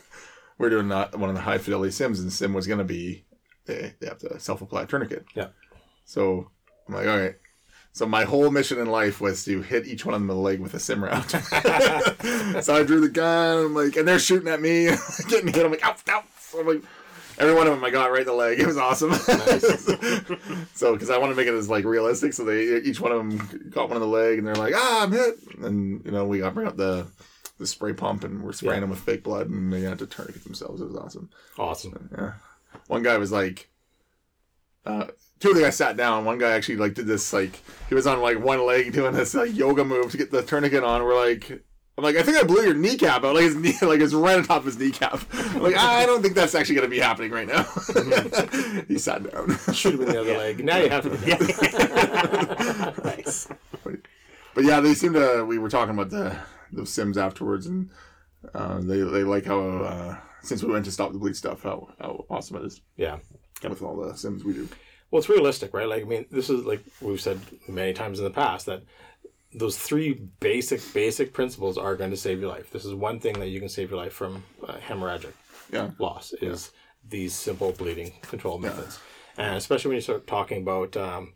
we're 0.58 0.70
doing 0.70 0.92
uh, 0.92 1.10
one 1.14 1.30
of 1.30 1.36
the 1.38 1.42
high 1.42 1.58
fidelity 1.58 1.92
sims, 1.92 2.20
and 2.20 2.28
the 2.28 2.34
sim 2.34 2.54
was 2.54 2.68
going 2.68 2.80
to 2.80 2.84
be 2.84 3.24
they, 3.66 3.94
they 4.02 4.08
have 4.08 4.18
to 4.18 4.38
self 4.38 4.62
apply 4.62 4.84
tourniquet. 4.84 5.24
Yeah. 5.34 5.48
So 6.04 6.52
I'm 6.90 6.96
like, 6.96 7.08
all 7.08 7.18
right. 7.18 7.36
So 7.94 8.06
my 8.06 8.26
whole 8.26 8.52
mission 8.52 8.78
in 8.78 8.88
life 8.88 9.22
was 9.22 9.46
to 9.46 9.62
hit 9.62 9.88
each 9.88 10.06
one 10.06 10.14
of 10.14 10.20
them 10.20 10.30
in 10.30 10.36
the 10.36 10.42
leg 10.42 10.60
with 10.60 10.74
a 10.74 10.80
sim 10.80 11.02
round. 11.02 11.30
so 12.64 12.76
I 12.76 12.84
drew 12.84 13.00
the 13.00 13.10
gun. 13.10 13.68
I'm 13.68 13.74
like, 13.74 13.96
and 13.96 14.06
they're 14.06 14.20
shooting 14.20 14.50
at 14.50 14.62
me, 14.62 14.90
getting 15.30 15.54
hit. 15.54 15.66
I'm 15.66 15.72
like, 15.72 15.86
ow, 15.86 15.96
ow. 16.10 16.24
So 16.52 16.60
I'm 16.60 16.68
like, 16.68 16.82
every 17.38 17.54
one 17.54 17.68
of 17.68 17.74
them 17.74 17.84
I 17.84 17.90
got 17.90 18.12
right 18.12 18.22
in 18.22 18.28
the 18.28 18.34
leg. 18.34 18.60
It 18.60 18.68
was 18.68 18.78
awesome. 18.78 19.14
so 20.74 20.94
because 20.94 21.10
I 21.10 21.18
want 21.18 21.32
to 21.32 21.36
make 21.36 21.48
it 21.48 21.54
as 21.54 21.70
like 21.70 21.86
realistic, 21.86 22.34
so 22.34 22.44
they 22.44 22.78
each 22.82 23.00
one 23.00 23.12
of 23.12 23.18
them 23.18 23.70
got 23.70 23.88
one 23.90 23.98
in 23.98 24.02
the 24.02 24.08
leg, 24.08 24.38
and 24.40 24.48
they're 24.48 24.56
like, 24.56 24.74
ah, 24.76 25.04
I'm 25.04 25.12
hit. 25.12 25.36
And 25.62 26.04
you 26.06 26.12
know, 26.12 26.26
we 26.26 26.40
got 26.40 26.54
bring 26.54 26.68
up 26.68 26.78
the 26.78 27.08
the 27.58 27.68
spray 27.68 27.94
pump, 27.94 28.24
and 28.24 28.42
we're 28.44 28.54
spraying 28.54 28.76
Yeah. 28.78 28.82
them 28.82 28.90
with 28.90 29.00
fake 29.00 29.24
blood, 29.24 29.50
and 29.50 29.72
they 29.72 29.82
had 29.82 30.00
to 30.00 30.08
tourniquet 30.08 30.44
themselves. 30.44 30.82
It 30.82 30.88
was 30.88 30.96
awesome. 30.96 31.30
Awesome. 31.58 32.10
Yeah. 32.18 32.34
One 32.88 33.04
guy 33.04 33.18
was 33.18 33.32
like, 33.32 33.70
uh, 34.86 35.08
two 35.40 35.50
of 35.50 35.56
the 35.56 35.62
guys 35.62 35.76
sat 35.76 35.98
down. 35.98 36.26
One 36.26 36.38
guy 36.38 36.52
actually 36.52 36.78
like 36.78 36.94
did 36.94 37.08
this 37.08 37.32
like 37.34 37.62
he 37.90 37.96
was 37.96 38.08
on 38.08 38.22
like 38.22 38.40
one 38.40 38.66
leg 38.66 38.92
doing 38.94 39.14
this 39.14 39.36
like 39.36 39.56
yoga 39.56 39.84
move 39.84 40.12
to 40.12 40.18
get 40.18 40.32
the 40.32 40.42
tourniquet 40.42 40.84
on. 40.84 41.04
We're 41.04 41.16
like. 41.16 41.64
I'm 42.00 42.04
like, 42.04 42.16
I 42.16 42.24
think 42.24 42.38
I 42.38 42.44
blew 42.44 42.64
your 42.64 42.74
kneecap 42.76 43.26
out. 43.26 43.36
Like 43.36 43.44
his 43.44 43.56
knee, 43.58 43.74
like 43.82 44.00
it's 44.00 44.14
right 44.14 44.38
on 44.38 44.46
top 44.46 44.60
of 44.60 44.66
his 44.68 44.80
kneecap. 44.80 45.20
I'm 45.34 45.62
like, 45.64 45.76
I 45.76 46.06
don't 46.06 46.22
think 46.22 46.34
that's 46.34 46.56
actually 46.56 46.76
going 46.76 46.88
to 46.88 46.90
be 46.90 47.00
happening 47.00 47.30
right 47.30 47.46
now. 47.46 47.64
he 48.88 48.98
sat 48.98 49.30
down. 49.30 49.58
Shoot 49.74 49.96
him 49.96 50.04
in 50.04 50.08
the 50.08 50.22
other 50.22 50.38
leg. 50.38 50.64
Now 50.64 50.78
you 50.78 50.90
have 50.90 51.04
to. 51.04 51.10
nice. 53.04 53.50
but 54.56 54.64
yeah, 54.64 54.80
they 54.80 54.94
seem 54.94 55.12
to. 55.12 55.44
We 55.46 55.58
were 55.58 55.68
talking 55.70 55.94
about 55.94 56.10
the 56.10 56.38
the 56.72 56.86
Sims 56.86 57.18
afterwards, 57.18 57.66
and 57.68 57.90
uh, 58.54 58.80
they 58.80 59.02
they 59.02 59.24
like 59.26 59.44
how 59.44 59.60
uh, 59.60 60.16
since 60.42 60.64
we 60.64 60.72
went 60.72 60.86
to 60.86 60.92
stop 60.92 61.12
the 61.12 61.20
bleed 61.20 61.36
stuff, 61.36 61.64
how 61.64 61.90
how 62.00 62.24
awesome 62.30 62.56
it 62.56 62.64
is 62.64 62.80
Yeah. 62.96 63.18
with 63.62 63.82
all 63.82 63.98
the 63.98 64.16
Sims 64.16 64.46
we 64.46 64.54
do. 64.54 64.70
Well, 65.12 65.20
it's 65.20 65.28
realistic, 65.28 65.74
right? 65.74 65.88
Like, 65.90 66.04
I 66.04 66.06
mean, 66.06 66.28
this 66.32 66.50
is 66.50 66.64
like 66.66 66.82
we've 67.02 67.20
said 67.20 67.42
many 67.68 67.92
times 67.92 68.20
in 68.20 68.24
the 68.24 68.32
past 68.32 68.68
that 68.68 68.84
those 69.54 69.78
three 69.78 70.14
basic, 70.40 70.82
basic 70.94 71.34
principles 71.34 71.78
are 71.78 71.96
going 71.96 72.12
to 72.12 72.18
save 72.18 72.40
your 72.40 72.50
life. 72.50 72.72
This 72.72 72.86
is 72.86 72.94
one 72.94 73.20
thing 73.20 73.40
that 73.40 73.48
you 73.48 73.60
can 73.60 73.70
save 73.70 73.90
your 73.90 74.00
life 74.00 74.14
from 74.14 74.44
uh, 74.68 74.78
hemorrhagic 74.78 75.34
Yeah, 75.72 75.92
loss 75.98 76.34
is 76.42 76.72
these 77.08 77.34
simple 77.34 77.72
bleeding 77.72 78.14
control 78.22 78.60
methods. 78.60 79.00
And 79.38 79.56
especially 79.56 79.90
when 79.90 79.96
you 79.96 80.02
start 80.02 80.28
talking 80.28 80.62
about, 80.62 80.96
um, 80.98 81.34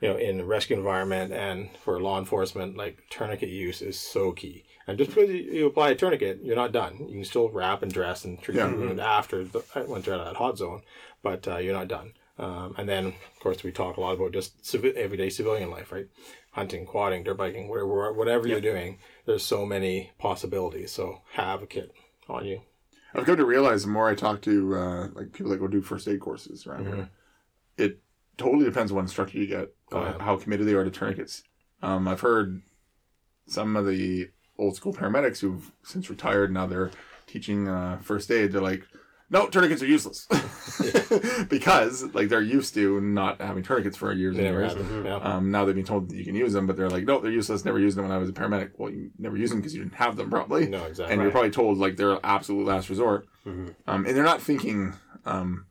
you 0.00 0.08
know, 0.08 0.16
in 0.16 0.40
a 0.40 0.44
rescue 0.44 0.76
environment 0.76 1.32
and 1.32 1.70
for 1.84 2.00
law 2.00 2.18
enforcement, 2.18 2.76
like 2.76 2.98
tourniquet 3.10 3.50
use 3.50 3.82
is 3.82 3.98
so 3.98 4.32
key. 4.32 4.64
And 4.88 4.98
just 4.98 5.14
because 5.14 5.30
you 5.30 5.36
you 5.36 5.66
apply 5.66 5.90
a 5.90 5.94
tourniquet, 5.94 6.40
you're 6.42 6.56
not 6.56 6.72
done. 6.72 6.96
You 6.98 7.14
can 7.14 7.24
still 7.24 7.48
wrap 7.50 7.82
and 7.84 7.92
dress 7.92 8.24
and 8.24 8.42
treat 8.42 8.56
Yeah. 8.56 8.66
the 8.66 8.76
wound 8.76 8.98
after 9.00 9.44
the, 9.44 9.62
once 9.86 10.06
you're 10.06 10.16
out 10.16 10.22
of 10.22 10.26
that 10.26 10.36
hot 10.36 10.58
zone, 10.58 10.82
but 11.22 11.46
uh, 11.46 11.58
you're 11.58 11.72
not 11.74 11.86
done. 11.86 12.14
Um, 12.38 12.74
and 12.78 12.88
then, 12.88 13.06
of 13.06 13.38
course, 13.40 13.62
we 13.62 13.70
talk 13.70 13.96
a 13.96 14.00
lot 14.00 14.14
about 14.14 14.32
just 14.32 14.60
civi- 14.62 14.94
everyday 14.96 15.30
civilian 15.30 15.70
life, 15.70 15.92
right? 15.92 16.06
Hunting, 16.52 16.84
quadding, 16.86 17.24
dirt 17.24 17.36
biking, 17.38 17.68
whatever, 17.68 18.12
whatever 18.12 18.46
you're 18.46 18.60
doing. 18.60 18.98
There's 19.26 19.44
so 19.44 19.64
many 19.66 20.12
possibilities. 20.18 20.92
So 20.92 21.22
have 21.32 21.62
a 21.62 21.66
kit 21.66 21.92
on 22.28 22.44
you. 22.44 22.60
I've 23.14 23.24
come 23.26 23.36
to 23.36 23.44
realize 23.44 23.82
the 23.82 23.88
more 23.90 24.08
I 24.08 24.14
talk 24.14 24.40
to 24.42 24.74
uh, 24.76 25.08
like 25.14 25.32
people 25.32 25.50
that 25.50 25.58
go 25.60 25.66
do 25.68 25.82
first 25.82 26.08
aid 26.08 26.20
courses 26.20 26.66
around 26.66 26.86
here, 26.86 27.10
it 27.76 28.00
totally 28.38 28.64
depends 28.64 28.90
on 28.92 28.96
what 28.96 29.02
instructor 29.02 29.38
you 29.38 29.46
get, 29.46 29.74
Oh, 29.92 29.98
uh, 29.98 30.14
yeah. 30.18 30.24
how 30.24 30.36
committed 30.36 30.66
they 30.66 30.72
are 30.74 30.84
to 30.84 30.90
tourniquets. 30.90 31.42
Um, 31.82 32.06
I've 32.08 32.20
heard 32.20 32.62
some 33.46 33.76
of 33.76 33.86
the 33.86 34.30
old 34.58 34.76
school 34.76 34.92
paramedics 34.94 35.40
who've 35.40 35.72
since 35.82 36.08
retired 36.08 36.52
now 36.52 36.66
they're 36.66 36.90
teaching 37.26 37.68
uh, 37.68 37.98
first 38.02 38.30
aid. 38.30 38.52
They're 38.52 38.60
like, 38.62 38.84
no, 39.32 39.48
tourniquets 39.48 39.82
are 39.82 39.86
useless 39.86 40.26
because 41.48 42.04
like 42.14 42.28
they're 42.28 42.42
used 42.42 42.74
to 42.74 43.00
not 43.00 43.40
having 43.40 43.62
tourniquets 43.62 43.96
for 43.96 44.12
years 44.12 44.36
and 44.36 44.46
years. 44.46 44.74
Yeah. 45.04 45.16
Um, 45.16 45.50
now 45.50 45.64
they've 45.64 45.74
been 45.74 45.84
told 45.84 46.10
that 46.10 46.16
you 46.16 46.24
can 46.24 46.34
use 46.34 46.52
them, 46.52 46.66
but 46.66 46.76
they're 46.76 46.90
like, 46.90 47.04
no, 47.04 47.18
they're 47.18 47.32
useless. 47.32 47.64
Never 47.64 47.78
used 47.78 47.96
them 47.96 48.04
when 48.04 48.12
I 48.12 48.18
was 48.18 48.28
a 48.28 48.32
paramedic. 48.32 48.72
Well, 48.76 48.90
you 48.90 49.10
never 49.18 49.36
used 49.36 49.52
them 49.52 49.60
because 49.60 49.74
you 49.74 49.82
didn't 49.82 49.94
have 49.96 50.16
them, 50.16 50.28
probably. 50.30 50.68
No, 50.68 50.84
exactly. 50.84 51.14
And 51.14 51.22
you're 51.22 51.30
probably 51.30 51.50
told 51.50 51.78
like 51.78 51.96
they're 51.96 52.18
absolute 52.22 52.66
last 52.66 52.90
resort. 52.90 53.26
Mhm. 53.46 53.74
Um, 53.86 54.06
and 54.06 54.14
they're 54.14 54.22
not 54.22 54.42
thinking, 54.42 54.92
um, 55.24 55.66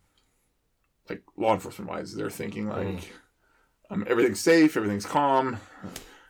like 1.08 1.22
law 1.38 1.54
enforcement 1.54 1.90
wise. 1.90 2.16
They're 2.16 2.30
thinking 2.32 2.68
like, 2.68 3.14
um, 3.92 4.04
everything's 4.08 4.40
safe, 4.40 4.76
everything's 4.76 5.06
calm. 5.06 5.58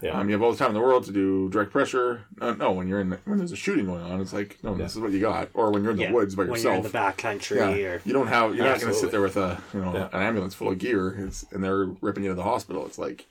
Yeah. 0.02 0.20
Um, 0.20 0.28
you 0.30 0.34
have 0.34 0.42
all 0.42 0.52
the 0.52 0.58
time 0.58 0.70
in 0.70 0.74
the 0.74 0.80
world 0.82 1.04
to 1.06 1.12
do 1.12 1.48
direct 1.50 1.72
pressure. 1.72 2.26
Uh, 2.40 2.54
no, 2.54 2.72
when 2.72 2.88
you're 2.88 3.00
in 3.02 3.12
when 3.26 3.38
there's 3.38 3.52
a 3.52 3.56
shooting 3.56 3.86
going 3.86 4.02
on, 4.02 4.20
it's 4.20 4.34
like, 4.34 4.58
no, 4.64 4.74
this 4.76 4.94
is 4.96 5.00
what 5.00 5.12
you 5.12 5.20
got. 5.20 5.50
Or 5.54 5.72
when 5.72 5.84
you're 5.84 5.92
in 5.92 5.98
the 5.98 6.04
Yeah, 6.04 6.12
woods 6.12 6.34
by 6.36 6.44
when 6.46 6.50
you're 6.50 6.58
in 6.58 6.78
yourself. 6.78 6.84
the 6.84 6.90
back 6.90 7.18
country 7.18 7.58
Yeah, 7.58 7.70
or 7.72 8.02
you 8.04 8.14
don't 8.14 8.28
have. 8.28 8.56
You're 8.56 8.66
not 8.66 8.80
going 8.82 8.92
to 8.94 8.98
sit 9.00 9.12
there 9.12 9.22
with 9.22 9.38
a 9.38 9.62
you 9.74 9.82
know 9.82 9.94
Yeah. 9.94 10.10
an 10.12 10.22
ambulance 10.24 10.56
full 10.56 10.70
of 10.70 10.78
gear, 10.80 11.16
it's, 11.28 11.46
and 11.52 11.64
they're 11.64 11.86
ripping 12.02 12.24
you 12.24 12.30
to 12.30 12.36
the 12.36 12.44
hospital. 12.44 12.86
It's 12.86 12.98
like 12.98 13.28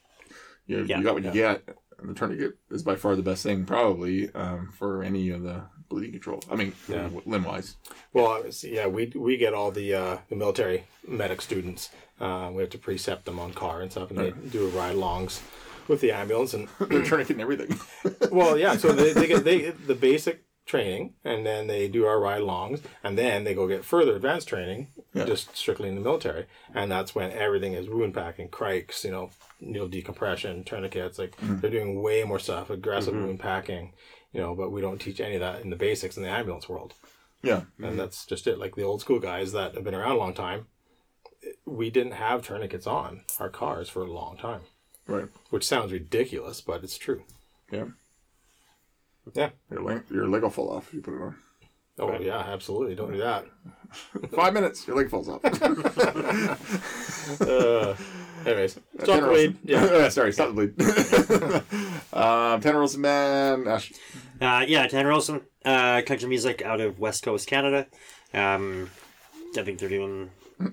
you, 0.66 0.84
Yeah. 0.84 0.98
you 0.98 1.04
got 1.04 1.14
what 1.14 1.24
you 1.24 1.32
get. 1.32 1.62
And 1.98 2.08
the 2.08 2.14
tourniquet 2.14 2.56
is 2.70 2.82
by 2.82 2.96
far 2.96 3.14
the 3.14 3.20
best 3.22 3.42
thing, 3.42 3.66
probably 3.66 4.32
um, 4.34 4.70
for 4.78 5.02
any 5.02 5.28
of 5.30 5.42
the 5.42 5.62
bleeding 5.90 6.12
control. 6.12 6.40
I 6.50 6.54
mean, 6.56 6.72
Yeah. 6.88 7.10
limb 7.26 7.44
wise. 7.44 7.76
Well, 8.14 8.42
yeah, 8.62 8.86
we 8.86 9.12
we 9.14 9.36
get 9.36 9.52
all 9.54 9.70
the 9.70 9.92
uh, 9.94 10.18
the 10.30 10.36
military 10.36 10.84
medic 11.06 11.42
students. 11.42 11.90
Uh, 12.20 12.50
we 12.54 12.62
have 12.62 12.70
to 12.70 12.78
precept 12.78 13.24
them 13.24 13.38
on 13.38 13.52
car 13.52 13.80
and 13.82 13.90
stuff, 13.90 14.10
and 14.10 14.18
they 14.18 14.30
do 14.50 14.68
ride 14.68 14.94
longs 14.96 15.42
with 15.90 16.00
the 16.00 16.12
ambulance. 16.12 16.54
And 16.54 16.68
They're 16.78 17.04
tourniquet 17.04 17.36
and 17.36 17.42
everything. 17.42 17.78
well, 18.32 18.56
yeah, 18.56 18.76
so 18.76 18.92
they, 18.92 19.12
they 19.12 19.26
get 19.26 19.44
they 19.44 19.70
the 19.86 19.94
basic 19.94 20.44
training, 20.66 21.14
and 21.24 21.44
then 21.44 21.66
they 21.66 21.88
do 21.88 22.06
our 22.06 22.20
ride 22.20 22.42
longs, 22.42 22.80
and 23.02 23.18
then 23.18 23.42
they 23.44 23.54
go 23.54 23.66
get 23.66 23.84
further 23.84 24.14
advanced 24.14 24.46
training, 24.48 24.86
Yeah. 25.12 25.24
just 25.24 25.56
strictly 25.56 25.88
in 25.88 25.96
the 25.96 26.00
military, 26.00 26.46
and 26.72 26.90
that's 26.90 27.12
when 27.12 27.32
everything 27.32 27.72
is 27.72 27.88
wound 27.88 28.14
packing, 28.14 28.48
crikes, 28.48 29.04
you 29.04 29.10
know, 29.10 29.30
needle 29.60 29.88
decompression, 29.88 30.62
tourniquets. 30.64 31.18
Like 31.18 31.36
mm-hmm. 31.36 31.58
they're 31.58 31.70
doing 31.70 32.00
way 32.02 32.22
more 32.22 32.38
stuff, 32.38 32.70
aggressive 32.70 33.14
mm-hmm. 33.14 33.26
wound 33.26 33.40
packing, 33.40 33.92
you 34.32 34.40
know. 34.40 34.54
But 34.54 34.70
we 34.70 34.80
don't 34.80 35.00
teach 35.00 35.20
any 35.20 35.34
of 35.34 35.40
that 35.40 35.60
in 35.62 35.70
the 35.70 35.76
basics 35.76 36.16
in 36.16 36.22
the 36.22 36.28
ambulance 36.30 36.68
world. 36.68 36.94
yeah. 37.42 37.62
and 37.82 37.98
that's 37.98 38.24
just 38.24 38.46
it. 38.46 38.58
Like 38.58 38.76
the 38.76 38.84
old 38.84 39.00
school 39.00 39.18
guys 39.18 39.50
that 39.52 39.74
have 39.74 39.82
been 39.84 39.94
around 39.94 40.12
a 40.12 40.18
long 40.18 40.34
time, 40.34 40.66
we 41.64 41.90
didn't 41.90 42.12
have 42.12 42.42
tourniquets 42.46 42.86
on 42.86 43.22
our 43.40 43.48
cars 43.48 43.88
for 43.88 44.02
a 44.02 44.12
long 44.12 44.36
time, 44.36 44.60
Right. 45.10 45.26
which 45.50 45.66
sounds 45.66 45.92
ridiculous, 45.92 46.60
but 46.60 46.82
it's 46.84 46.96
true. 46.96 47.24
Yeah. 47.70 47.86
Yeah. 49.34 49.50
Your 49.70 49.82
leg, 49.82 50.02
your 50.10 50.26
leg 50.28 50.42
will 50.42 50.50
fall 50.50 50.70
off 50.70 50.88
if 50.88 50.94
you 50.94 51.00
put 51.02 51.14
it 51.14 51.20
on. 51.22 51.36
Oh 51.98 52.18
yeah, 52.18 52.38
absolutely. 52.38 52.94
Don't 52.94 53.12
do 53.12 53.18
that. 53.18 53.44
Five 54.34 54.54
minutes, 54.54 54.86
your 54.86 54.96
leg 54.96 55.10
falls 55.10 55.28
off. 55.28 55.40
Uh, 57.40 57.94
anyways, 58.44 58.72
stop 59.02 59.20
the 59.20 59.26
bleed. 59.26 59.56
Wilson. 59.56 59.58
Yeah. 59.64 60.08
Sorry, 60.08 60.32
stop 60.32 60.54
the 60.54 60.54
bleed. 60.54 60.80
um, 62.12 62.60
Tanner 62.60 62.78
Wilson, 62.78 63.00
man. 63.02 63.66
Ash, 63.68 63.92
Uh, 64.40 64.64
yeah, 64.66 64.86
Tanner 64.88 65.12
Olson, 65.12 65.42
uh, 65.64 66.02
country 66.06 66.28
music 66.28 66.62
out 66.62 66.80
of 66.80 66.98
West 66.98 67.22
Coast 67.22 67.46
Canada. 67.46 67.86
Um, 68.34 68.90
I 69.56 69.62
think 69.62 69.78
they're 69.78 69.88
doing 69.88 70.30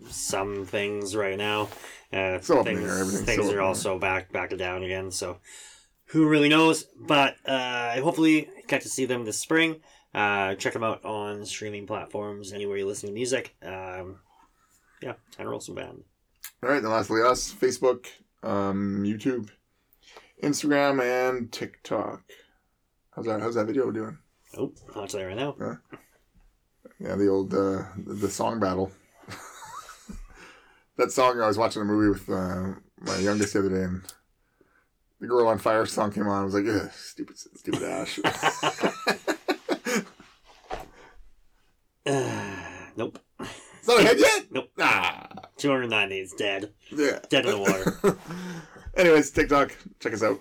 some 0.10 0.66
things 0.66 1.16
right 1.16 1.38
now. 1.38 1.70
Uh, 2.14 2.40
So 2.40 2.64
things 2.64 2.80
the 2.80 2.86
air, 2.86 3.00
everything's 3.00 3.26
things 3.26 3.46
so 3.48 3.56
are 3.56 3.62
also 3.62 4.00
back 4.00 4.32
back 4.32 4.56
down 4.58 4.84
again. 4.84 5.12
So 5.12 5.40
who 6.08 6.28
really 6.28 6.50
knows? 6.50 6.86
But 6.98 7.36
uh, 7.46 8.00
hopefully 8.02 8.50
get 8.68 8.82
to 8.82 8.90
see 8.90 9.06
them 9.06 9.26
this 9.26 9.40
spring. 9.40 9.82
Uh, 10.14 10.56
check 10.56 10.74
them 10.74 10.84
out 10.84 11.04
on 11.04 11.46
streaming 11.46 11.86
platforms 11.86 12.54
anywhere 12.54 12.78
you 12.78 12.88
listen 12.88 13.10
to 13.10 13.14
music. 13.14 13.56
Um, 13.62 14.20
yeah, 15.02 15.14
Tanner 15.32 15.54
Olson 15.54 15.76
band. 15.76 16.04
All 16.64 16.70
right, 16.70 16.82
then 16.82 16.92
lastly, 16.92 17.22
us 17.22 17.54
Facebook, 17.54 18.06
um, 18.42 19.04
YouTube, 19.06 19.50
Instagram, 20.42 21.02
and 21.04 21.52
TikTok. 21.52 22.24
How's 23.16 23.26
that? 23.26 23.42
How's 23.42 23.56
that 23.56 23.68
video 23.68 23.92
doing? 23.92 24.18
Oh, 24.58 24.72
I'll 24.96 25.08
tell 25.08 25.20
you 25.20 25.28
right 25.28 25.36
now. 25.36 25.56
Yeah, 27.00 27.16
the 27.16 27.28
old 27.28 27.54
uh, 27.54 27.84
the 27.98 28.30
song 28.30 28.60
battle. 28.60 28.92
That 30.98 31.12
song 31.12 31.40
I 31.42 31.48
was 31.48 31.58
watching 31.58 31.82
a 31.82 31.86
movie 31.86 32.10
with 32.10 32.30
uh, 32.30 32.74
my 33.02 33.18
youngest 33.18 33.54
the 33.54 33.60
other 33.60 33.70
day, 33.70 33.84
and 33.84 34.02
the 35.20 35.28
"Girl 35.28 35.48
on 35.48 35.58
Fire" 35.60 35.86
song 35.86 36.12
came 36.12 36.28
on. 36.28 36.42
I 36.42 36.44
was 36.46 36.54
like, 36.54 36.66
Ugh, 36.68 36.90
"Stupid, 36.94 37.38
stupid 37.38 37.84
Ash." 37.84 38.20
Nope. 42.98 43.20
it's 43.40 43.88
not 43.88 44.00
ahead 44.00 44.18
yet. 44.18 44.46
Nope. 44.50 44.72
Ah, 44.80 45.28
290 45.58 46.20
is 46.20 46.34
dead. 46.34 46.74
yeah. 46.92 47.20
Dead 47.30 47.46
in 47.46 47.52
the 47.52 47.58
water. 47.60 48.18
Anyways, 48.98 49.30
TikTok, 49.30 49.72
check 50.00 50.14
us 50.14 50.24
out. 50.24 50.40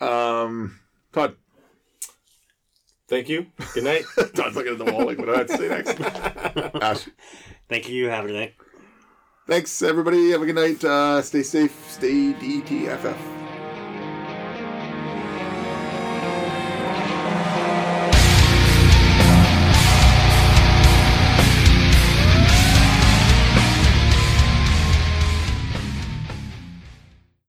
um, 0.00 0.80
Todd. 1.12 1.36
Thank 3.08 3.28
you. 3.28 3.46
Good 3.72 3.84
night. 3.84 4.04
Todd's 4.34 4.56
looking 4.56 4.72
at 4.72 4.78
the 4.78 4.92
wall 4.92 5.06
like, 5.06 5.18
what 5.18 5.26
do 5.26 5.34
I 5.34 5.38
have 5.38 5.46
to 5.46 5.56
say 5.56 5.68
next? 5.68 6.00
Ash. 6.82 7.08
Thank 7.68 7.88
you. 7.88 8.08
Have 8.08 8.24
a 8.24 8.28
good 8.28 8.36
night. 8.36 8.54
Thanks, 9.48 9.80
everybody. 9.80 10.32
Have 10.32 10.42
a 10.42 10.46
good 10.46 10.56
night. 10.56 10.84
Uh, 10.84 11.22
stay 11.22 11.42
safe. 11.42 11.72
Stay 11.90 12.34
DTFF. 12.34 13.37